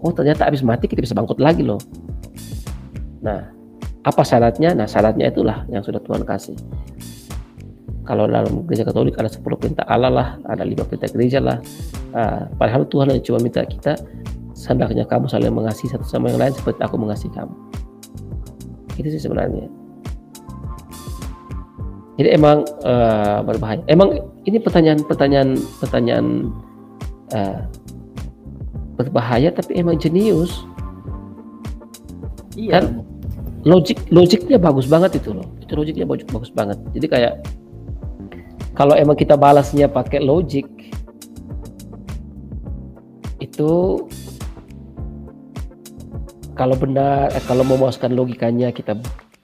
oh 0.00 0.12
ternyata 0.14 0.46
habis 0.46 0.62
mati 0.62 0.86
kita 0.86 1.02
bisa 1.02 1.12
bangkit 1.12 1.36
lagi 1.42 1.66
loh. 1.66 1.82
Nah 3.20 3.52
apa 4.06 4.22
syaratnya? 4.22 4.72
Nah 4.72 4.86
syaratnya 4.86 5.28
itulah 5.28 5.66
yang 5.66 5.82
sudah 5.82 5.98
Tuhan 5.98 6.22
kasih. 6.22 6.56
Kalau 8.06 8.30
dalam 8.30 8.62
gereja 8.70 8.86
Katolik 8.86 9.18
ada 9.18 9.26
10 9.26 9.42
perintah 9.58 9.82
Allah 9.90 10.14
lah, 10.14 10.28
ada 10.46 10.62
lima 10.62 10.86
perintah 10.86 11.10
gereja 11.10 11.42
lah. 11.42 11.58
Uh, 12.14 12.46
padahal 12.54 12.86
Tuhan 12.86 13.10
hanya 13.10 13.18
cuma 13.18 13.42
minta 13.42 13.66
kita 13.66 13.98
hendaknya 14.64 15.04
kamu 15.04 15.28
saling 15.28 15.52
mengasihi 15.52 15.92
satu 15.92 16.08
sama 16.08 16.32
yang 16.32 16.40
lain 16.40 16.54
seperti 16.56 16.80
aku 16.80 16.96
mengasihi 16.96 17.32
kamu. 17.36 17.54
Itu 18.96 19.08
sih 19.12 19.20
sebenarnya. 19.20 19.68
Jadi 22.16 22.28
emang 22.32 22.64
uh, 22.80 23.44
berbahaya. 23.44 23.84
Emang 23.92 24.16
ini 24.48 24.56
pertanyaan-pertanyaan 24.56 25.60
pertanyaan 25.84 26.48
uh, 27.36 27.60
berbahaya 28.96 29.52
tapi 29.52 29.76
emang 29.76 30.00
jenius. 30.00 30.64
Iya. 32.56 32.80
Kan 32.80 32.84
logik 33.68 34.00
logiknya 34.08 34.56
bagus 34.56 34.88
banget 34.88 35.20
itu 35.20 35.36
loh. 35.36 35.44
Itu 35.60 35.76
logiknya 35.76 36.08
bagus 36.08 36.24
bagus 36.32 36.50
banget. 36.56 36.80
Jadi 36.96 37.06
kayak 37.12 37.34
kalau 38.72 38.96
emang 38.96 39.16
kita 39.16 39.36
balasnya 39.36 39.92
pakai 39.92 40.24
logik 40.24 40.64
itu 43.44 44.04
kalau 46.56 46.74
benar 46.74 47.28
eh, 47.30 47.44
kalau 47.44 47.62
memuaskan 47.62 48.16
logikanya 48.16 48.72
kita 48.72 48.96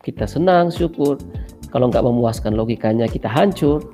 kita 0.03 0.25
senang 0.27 0.73
syukur. 0.73 1.21
Kalau 1.69 1.89
nggak 1.89 2.05
memuaskan 2.05 2.57
logikanya 2.57 3.09
kita 3.09 3.29
hancur. 3.29 3.85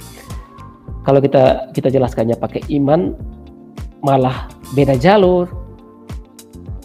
Kalau 1.02 1.20
kita 1.22 1.70
kita 1.74 1.90
jelaskannya 1.90 2.38
pakai 2.38 2.62
iman 2.78 3.14
malah 4.02 4.46
beda 4.72 4.94
jalur. 4.98 5.50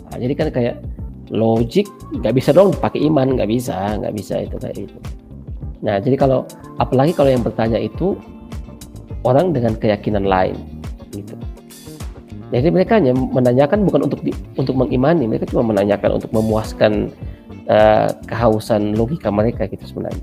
Nah, 0.10 0.18
jadi 0.18 0.34
kan 0.38 0.48
kayak 0.54 0.76
logik 1.34 1.90
nggak 2.14 2.36
bisa 2.38 2.54
dong 2.54 2.70
pakai 2.78 3.10
iman 3.10 3.34
nggak 3.34 3.50
bisa 3.50 3.98
nggak 3.98 4.14
bisa 4.14 4.46
itu 4.46 4.56
kayak 4.62 4.78
itu 4.78 4.98
nah 5.84 5.98
jadi 6.00 6.16
kalau 6.16 6.46
apalagi 6.78 7.12
kalau 7.18 7.34
yang 7.34 7.44
bertanya 7.44 7.82
itu 7.82 8.16
orang 9.26 9.50
dengan 9.56 9.74
keyakinan 9.74 10.30
lain 10.30 10.56
gitu 11.10 11.34
jadi 12.54 12.70
mereka 12.70 13.02
hanya 13.02 13.18
menanyakan 13.18 13.82
bukan 13.88 14.02
untuk 14.06 14.22
di, 14.22 14.30
untuk 14.60 14.78
mengimani 14.78 15.26
mereka 15.26 15.50
cuma 15.50 15.66
menanyakan 15.74 16.22
untuk 16.22 16.30
memuaskan 16.30 17.10
uh, 17.66 18.14
kehausan 18.30 18.94
logika 18.94 19.34
mereka 19.34 19.66
gitu 19.66 19.90
sebenarnya 19.90 20.22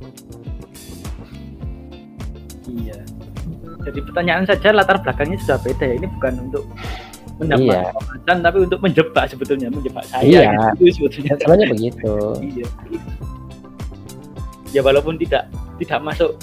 jadi 3.90 3.98
pertanyaan 4.04 4.44
saja 4.46 4.68
latar 4.70 5.00
belakangnya 5.00 5.38
sudah 5.42 5.58
beda 5.60 5.84
ya 5.84 5.94
ini 5.98 6.06
bukan 6.18 6.32
untuk 6.48 6.64
mendapat 7.40 7.90
iya. 8.28 8.36
tapi 8.36 8.58
untuk 8.68 8.80
menjebak 8.84 9.24
sebetulnya 9.32 9.68
menjebak 9.72 10.04
saya 10.06 10.24
iya. 10.24 10.52
gitu 10.76 10.92
sebetulnya 11.00 11.34
sebenarnya 11.40 11.66
begitu 11.72 12.14
iya. 12.44 12.66
ya 14.76 14.80
walaupun 14.84 15.16
tidak 15.16 15.48
tidak 15.80 16.00
masuk 16.04 16.36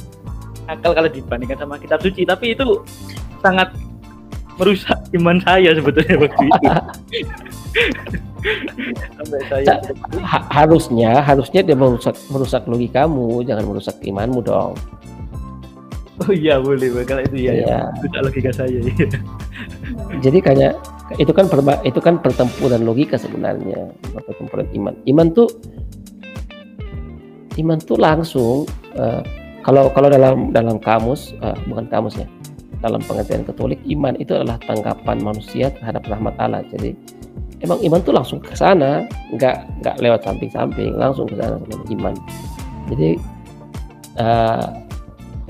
akal 0.68 0.92
kalau 0.92 1.08
dibandingkan 1.08 1.58
sama 1.62 1.78
kitab 1.80 2.02
suci 2.02 2.26
tapi 2.26 2.58
itu 2.58 2.82
sangat 3.40 3.70
merusak 4.58 5.00
iman 5.18 5.38
saya 5.46 5.70
sebetulnya 5.78 6.16
waktu 6.18 6.44
itu 6.50 6.68
sampai 9.18 9.42
saya 9.50 9.74
ha 10.22 10.40
harusnya 10.50 11.12
harusnya 11.22 11.62
dia 11.62 11.78
merusak 11.78 12.16
merusak 12.34 12.64
logikamu 12.66 13.46
jangan 13.46 13.66
merusak 13.66 13.96
imanmu 14.02 14.42
dong 14.42 14.74
Oh 16.26 16.34
iya 16.34 16.58
boleh 16.58 17.06
kalau 17.06 17.22
itu 17.30 17.46
ya, 17.46 17.54
ya. 17.54 17.94
itu 18.02 18.10
logika 18.10 18.50
saya. 18.50 18.82
Ya. 18.82 19.06
Jadi 20.18 20.42
kayak 20.42 20.74
itu 21.22 21.30
kan 21.30 21.46
perba, 21.46 21.78
itu 21.86 22.02
kan 22.02 22.18
pertempuran 22.18 22.82
logika 22.82 23.22
sebenarnya, 23.22 23.94
pertempuran 24.26 24.66
iman. 24.74 24.98
Iman 25.06 25.30
tuh 25.30 25.46
iman 27.62 27.78
tuh 27.82 27.98
langsung 28.02 28.66
uh, 28.98 29.22
kalau 29.66 29.92
kalau 29.92 30.08
dalam 30.08 30.54
dalam 30.54 30.78
kamus 30.80 31.34
uh, 31.42 31.58
bukan 31.68 31.90
kamus 31.90 32.16
ya 32.16 32.28
dalam 32.82 33.02
pengertian 33.04 33.44
Katolik 33.48 33.82
iman 33.90 34.14
itu 34.22 34.38
adalah 34.38 34.62
tanggapan 34.66 35.18
manusia 35.22 35.74
terhadap 35.74 36.06
rahmat 36.06 36.34
Allah. 36.38 36.62
Jadi 36.70 36.94
emang 37.62 37.82
iman 37.82 38.00
tuh 38.02 38.14
langsung 38.14 38.40
ke 38.42 38.54
sana, 38.54 39.06
nggak 39.34 39.82
nggak 39.82 39.96
lewat 40.02 40.22
samping-samping, 40.26 40.94
langsung 40.98 41.26
ke 41.26 41.36
sana 41.38 41.58
iman. 41.94 42.14
Jadi 42.88 43.18
uh, 44.22 44.68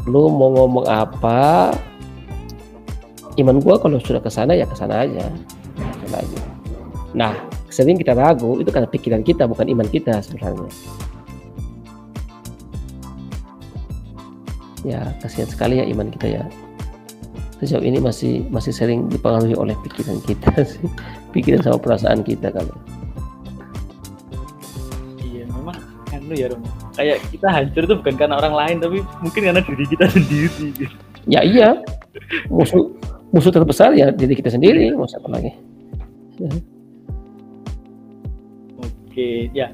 lu 0.07 0.31
mau 0.31 0.55
ngomong 0.55 0.87
apa 0.87 1.75
iman 3.37 3.59
gua 3.59 3.75
kalau 3.77 3.99
sudah 3.99 4.23
ke 4.23 4.31
sana 4.31 4.55
ya 4.55 4.63
ke 4.63 4.73
sana 4.73 5.03
aja 5.03 5.27
aja 6.15 6.41
nah 7.11 7.33
sering 7.67 7.99
kita 7.99 8.15
ragu 8.15 8.57
itu 8.63 8.71
karena 8.71 8.87
pikiran 8.87 9.21
kita 9.21 9.43
bukan 9.45 9.67
iman 9.67 9.87
kita 9.87 10.23
sebenarnya 10.23 10.71
ya 14.87 15.01
kasihan 15.19 15.49
sekali 15.49 15.83
ya 15.83 15.85
iman 15.91 16.07
kita 16.07 16.27
ya 16.39 16.43
sejauh 17.59 17.81
ini 17.81 17.97
masih 17.97 18.45
masih 18.53 18.73
sering 18.73 19.09
dipengaruhi 19.09 19.57
oleh 19.57 19.73
pikiran 19.85 20.21
kita 20.23 20.51
sih. 20.71 20.85
Pikiran 21.33 21.61
sama 21.65 21.77
perasaan 21.81 22.21
kita 22.21 22.53
kalau. 22.53 22.75
Iya 25.21 25.45
memang 25.49 25.77
lu 26.27 26.35
ya 26.35 26.51
Romo 26.51 26.67
kayak 26.97 27.17
kita 27.29 27.47
hancur 27.47 27.81
itu 27.85 27.93
bukan 27.93 28.15
karena 28.17 28.35
orang 28.41 28.53
lain 28.57 28.75
tapi 28.81 28.97
mungkin 29.21 29.41
karena 29.47 29.61
diri 29.63 29.85
kita 29.85 30.05
sendiri 30.17 30.89
ya 31.29 31.41
iya. 31.45 31.69
Musuh 32.49 32.97
musuh 33.29 33.53
terbesar 33.53 33.93
ya 33.93 34.09
diri 34.09 34.33
kita 34.33 34.49
sendiri. 34.49 34.89
Mau 34.97 35.05
siapa 35.05 35.29
lagi? 35.29 35.53
Ya. 36.41 36.49
oke 38.81 39.29
ya. 39.53 39.67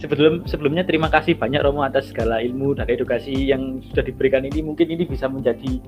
Sebelum 0.00 0.48
sebelumnya 0.48 0.82
terima 0.82 1.12
kasih 1.12 1.36
banyak 1.36 1.60
Romo 1.60 1.84
atas 1.84 2.08
segala 2.08 2.40
ilmu 2.40 2.72
dan 2.72 2.88
edukasi 2.88 3.36
yang 3.36 3.84
sudah 3.92 4.02
diberikan 4.02 4.42
ini. 4.48 4.64
Mungkin 4.64 4.88
ini 4.88 5.04
bisa 5.04 5.28
menjadi 5.28 5.78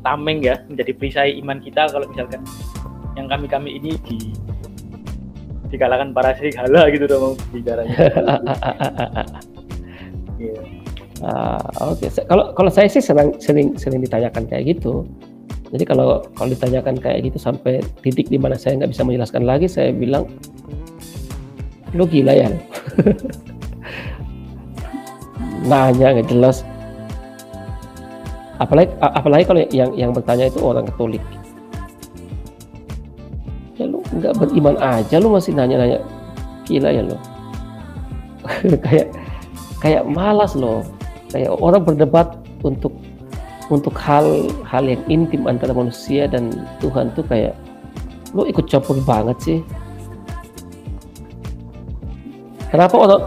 tameng 0.00 0.40
ya 0.40 0.56
menjadi 0.68 0.92
perisai 0.96 1.36
iman 1.44 1.60
kita 1.60 1.88
kalau 1.92 2.08
misalkan 2.08 2.40
yang 3.18 3.28
kami 3.28 3.46
kami 3.50 3.70
ini 3.76 3.92
di 4.06 4.32
di 5.70 5.78
kalangan 5.78 6.10
para 6.10 6.34
serigala 6.34 6.90
gitu 6.90 7.06
dong 7.06 7.38
bicaranya. 7.54 7.94
yeah. 10.42 10.58
uh, 11.22 11.94
Oke, 11.94 12.10
okay. 12.10 12.26
kalau 12.26 12.50
kalau 12.58 12.70
saya 12.74 12.90
sih 12.90 12.98
sering 12.98 13.38
sering 13.38 13.78
sering 13.78 14.02
ditanyakan 14.02 14.50
kayak 14.50 14.74
gitu. 14.76 15.06
Jadi 15.70 15.86
kalau 15.86 16.26
kalau 16.34 16.50
ditanyakan 16.50 16.98
kayak 16.98 17.30
gitu 17.30 17.38
sampai 17.38 17.78
titik 18.02 18.26
di 18.26 18.34
mana 18.34 18.58
saya 18.58 18.82
nggak 18.82 18.90
bisa 18.90 19.06
menjelaskan 19.06 19.46
lagi, 19.46 19.70
saya 19.70 19.94
bilang 19.94 20.26
lo 21.94 22.02
gila 22.02 22.34
ya. 22.34 22.50
Nanya 25.70 26.18
nggak 26.18 26.26
jelas. 26.26 26.66
Apalagi 28.60 28.92
apalagi 29.00 29.44
kalau 29.48 29.60
yang 29.72 29.90
yang 29.96 30.10
bertanya 30.12 30.52
itu 30.52 30.60
orang 30.60 30.84
Katolik. 30.84 31.24
Ya 33.80 33.88
lu 33.88 34.04
nggak 34.12 34.36
beriman 34.36 34.76
aja 34.76 35.16
lu 35.16 35.32
masih 35.32 35.56
nanya-nanya. 35.56 36.04
Gila 36.68 36.92
ya 36.92 37.02
lo 37.02 37.16
kayak 38.84 39.08
kayak 39.80 40.04
malas 40.04 40.52
loh. 40.52 40.84
Kayak 41.32 41.56
orang 41.56 41.82
berdebat 41.88 42.28
untuk 42.60 42.92
untuk 43.72 43.96
hal 43.96 44.50
hal 44.68 44.84
yang 44.84 45.00
intim 45.08 45.48
antara 45.48 45.72
manusia 45.72 46.28
dan 46.28 46.52
Tuhan 46.84 47.16
tuh 47.16 47.24
kayak 47.24 47.56
lu 48.36 48.44
ikut 48.44 48.68
campur 48.68 49.00
banget 49.08 49.36
sih. 49.40 49.58
Kenapa 52.68 52.94
orang 52.94 53.22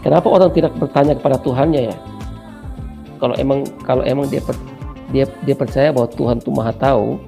kenapa 0.00 0.26
orang 0.32 0.50
tidak 0.56 0.72
bertanya 0.80 1.12
kepada 1.14 1.36
Tuhannya 1.38 1.92
ya 1.92 1.96
kalau 3.22 3.38
emang 3.38 3.62
kalau 3.86 4.02
emang 4.02 4.26
dia 4.26 4.42
per, 4.42 4.58
dia 5.14 5.30
dia 5.46 5.54
percaya 5.54 5.94
bahwa 5.94 6.10
Tuhan 6.10 6.42
tuh 6.42 6.50
maha 6.50 6.74
tahu 6.74 7.22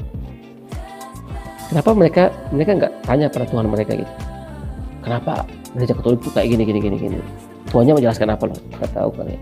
kenapa 1.71 1.95
mereka 1.95 2.23
mereka 2.51 2.71
nggak 2.83 2.93
tanya 3.07 3.31
pada 3.31 3.47
Tuhan 3.47 3.71
mereka 3.71 3.95
gitu 3.95 4.13
kenapa 5.07 5.47
gereja 5.79 5.95
Katolik 5.95 6.19
itu 6.19 6.31
kayak 6.35 6.49
gini 6.51 6.63
gini 6.67 6.81
gini 6.83 6.97
gini 6.99 7.19
Tuhannya 7.71 7.95
menjelaskan 7.95 8.35
apa 8.35 8.45
loh 8.51 8.59
nggak 8.75 8.91
tahu 8.91 9.11
kali 9.15 9.39
ya 9.39 9.41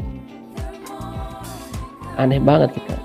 aneh 2.20 2.36
banget 2.36 2.76
kita 2.76 3.00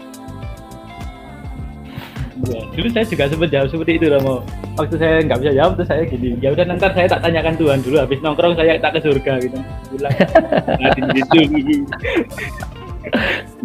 Ya, 2.37 2.61
dulu 2.69 2.87
saya 2.93 3.01
juga 3.09 3.25
sempat 3.33 3.49
jawab 3.49 3.67
seperti 3.73 3.97
itu 3.97 4.13
Romo. 4.13 4.45
Waktu 4.77 4.95
saya 5.01 5.25
nggak 5.25 5.41
bisa 5.41 5.51
jawab 5.57 5.73
terus 5.73 5.89
saya 5.89 6.05
gini, 6.05 6.37
ya 6.37 6.53
udah 6.53 6.69
nanti 6.69 6.85
saya 6.85 7.09
tak 7.09 7.25
tanyakan 7.25 7.57
Tuhan 7.57 7.81
dulu. 7.81 7.97
Habis 7.97 8.21
nongkrong 8.21 8.53
saya 8.53 8.77
tak 8.77 8.93
ke 8.93 8.99
surga 9.01 9.33
gitu. 9.41 9.57
Nah, 9.57 10.13
gitu. 11.01 11.81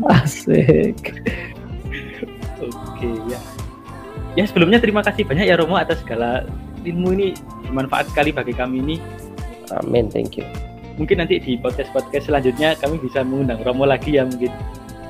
asik 0.08 1.22
Oke 2.62 3.10
ya. 3.26 3.40
Ya 4.32 4.44
sebelumnya 4.46 4.78
terima 4.78 5.02
kasih 5.02 5.26
banyak 5.26 5.50
ya 5.50 5.58
Romo 5.58 5.74
atas 5.76 5.98
segala 6.00 6.46
ilmu 6.86 7.10
ini 7.12 7.34
bermanfaat 7.66 8.08
sekali 8.14 8.30
bagi 8.30 8.54
kami 8.54 8.78
ini. 8.80 8.96
amin 9.74 10.06
thank 10.08 10.38
you 10.38 10.46
Mungkin 10.94 11.24
nanti 11.24 11.40
di 11.40 11.56
podcast 11.56 11.88
podcast 11.90 12.28
selanjutnya 12.28 12.76
kami 12.76 13.00
bisa 13.00 13.24
mengundang 13.24 13.58
Romo 13.64 13.88
lagi 13.88 14.14
ya 14.16 14.28
mungkin. 14.28 14.52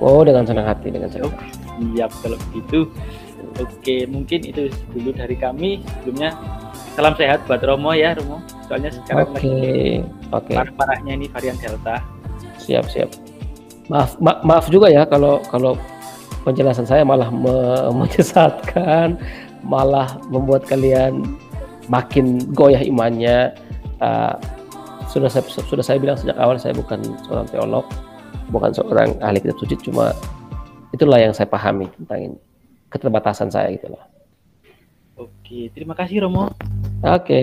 oh 0.00 0.22
dengan 0.22 0.46
senang 0.46 0.66
hati 0.66 0.88
dengan 0.90 1.10
senang 1.10 1.28
Oh, 1.28 1.34
hati 1.36 1.62
siap 1.94 2.10
kalau 2.22 2.38
begitu. 2.50 2.80
Oke, 3.60 4.06
mungkin 4.08 4.40
itu 4.48 4.70
dulu 4.96 5.12
dari 5.12 5.36
kami. 5.36 5.82
Sebelumnya 6.00 6.32
salam 6.94 7.12
sehat 7.18 7.44
buat 7.44 7.60
Romo 7.60 7.92
ya, 7.92 8.14
Romo. 8.16 8.40
Soalnya 8.70 8.94
sekarang 8.94 9.28
oke 9.28 9.36
lagi 9.36 9.52
oke 10.32 10.52
parah-parahnya 10.56 11.12
ini 11.18 11.26
varian 11.28 11.58
Delta. 11.58 12.00
siap 12.56 12.86
siap 12.88 13.10
maaf 13.90 14.18
ma- 14.22 14.40
maaf 14.44 14.66
juga 14.70 14.90
ya 14.90 15.02
kalau 15.06 15.42
kalau 15.50 15.74
penjelasan 16.46 16.86
saya 16.86 17.02
malah 17.02 17.30
me- 17.30 17.90
menyesatkan 18.06 19.18
malah 19.62 20.18
membuat 20.30 20.66
kalian 20.66 21.22
makin 21.86 22.38
goyah 22.54 22.82
imannya. 22.82 23.54
Uh, 24.02 24.34
sudah 25.06 25.28
saya 25.28 25.44
sudah 25.46 25.84
saya 25.84 26.00
bilang 26.00 26.16
sejak 26.16 26.34
awal 26.40 26.56
saya 26.56 26.72
bukan 26.72 27.04
seorang 27.28 27.46
teolog 27.52 27.84
bukan 28.48 28.72
seorang 28.72 29.12
ahli 29.20 29.44
kitab 29.44 29.60
suci 29.60 29.76
cuma 29.84 30.16
itulah 30.90 31.20
yang 31.20 31.36
saya 31.36 31.44
pahami 31.44 31.84
tentang 32.00 32.32
ini 32.32 32.38
keterbatasan 32.88 33.52
saya 33.52 33.68
gitu 33.76 33.92
loh 33.92 34.00
Oke, 35.20 35.68
terima 35.76 35.92
kasih 35.92 36.24
Romo. 36.24 36.48
oke 37.04 37.42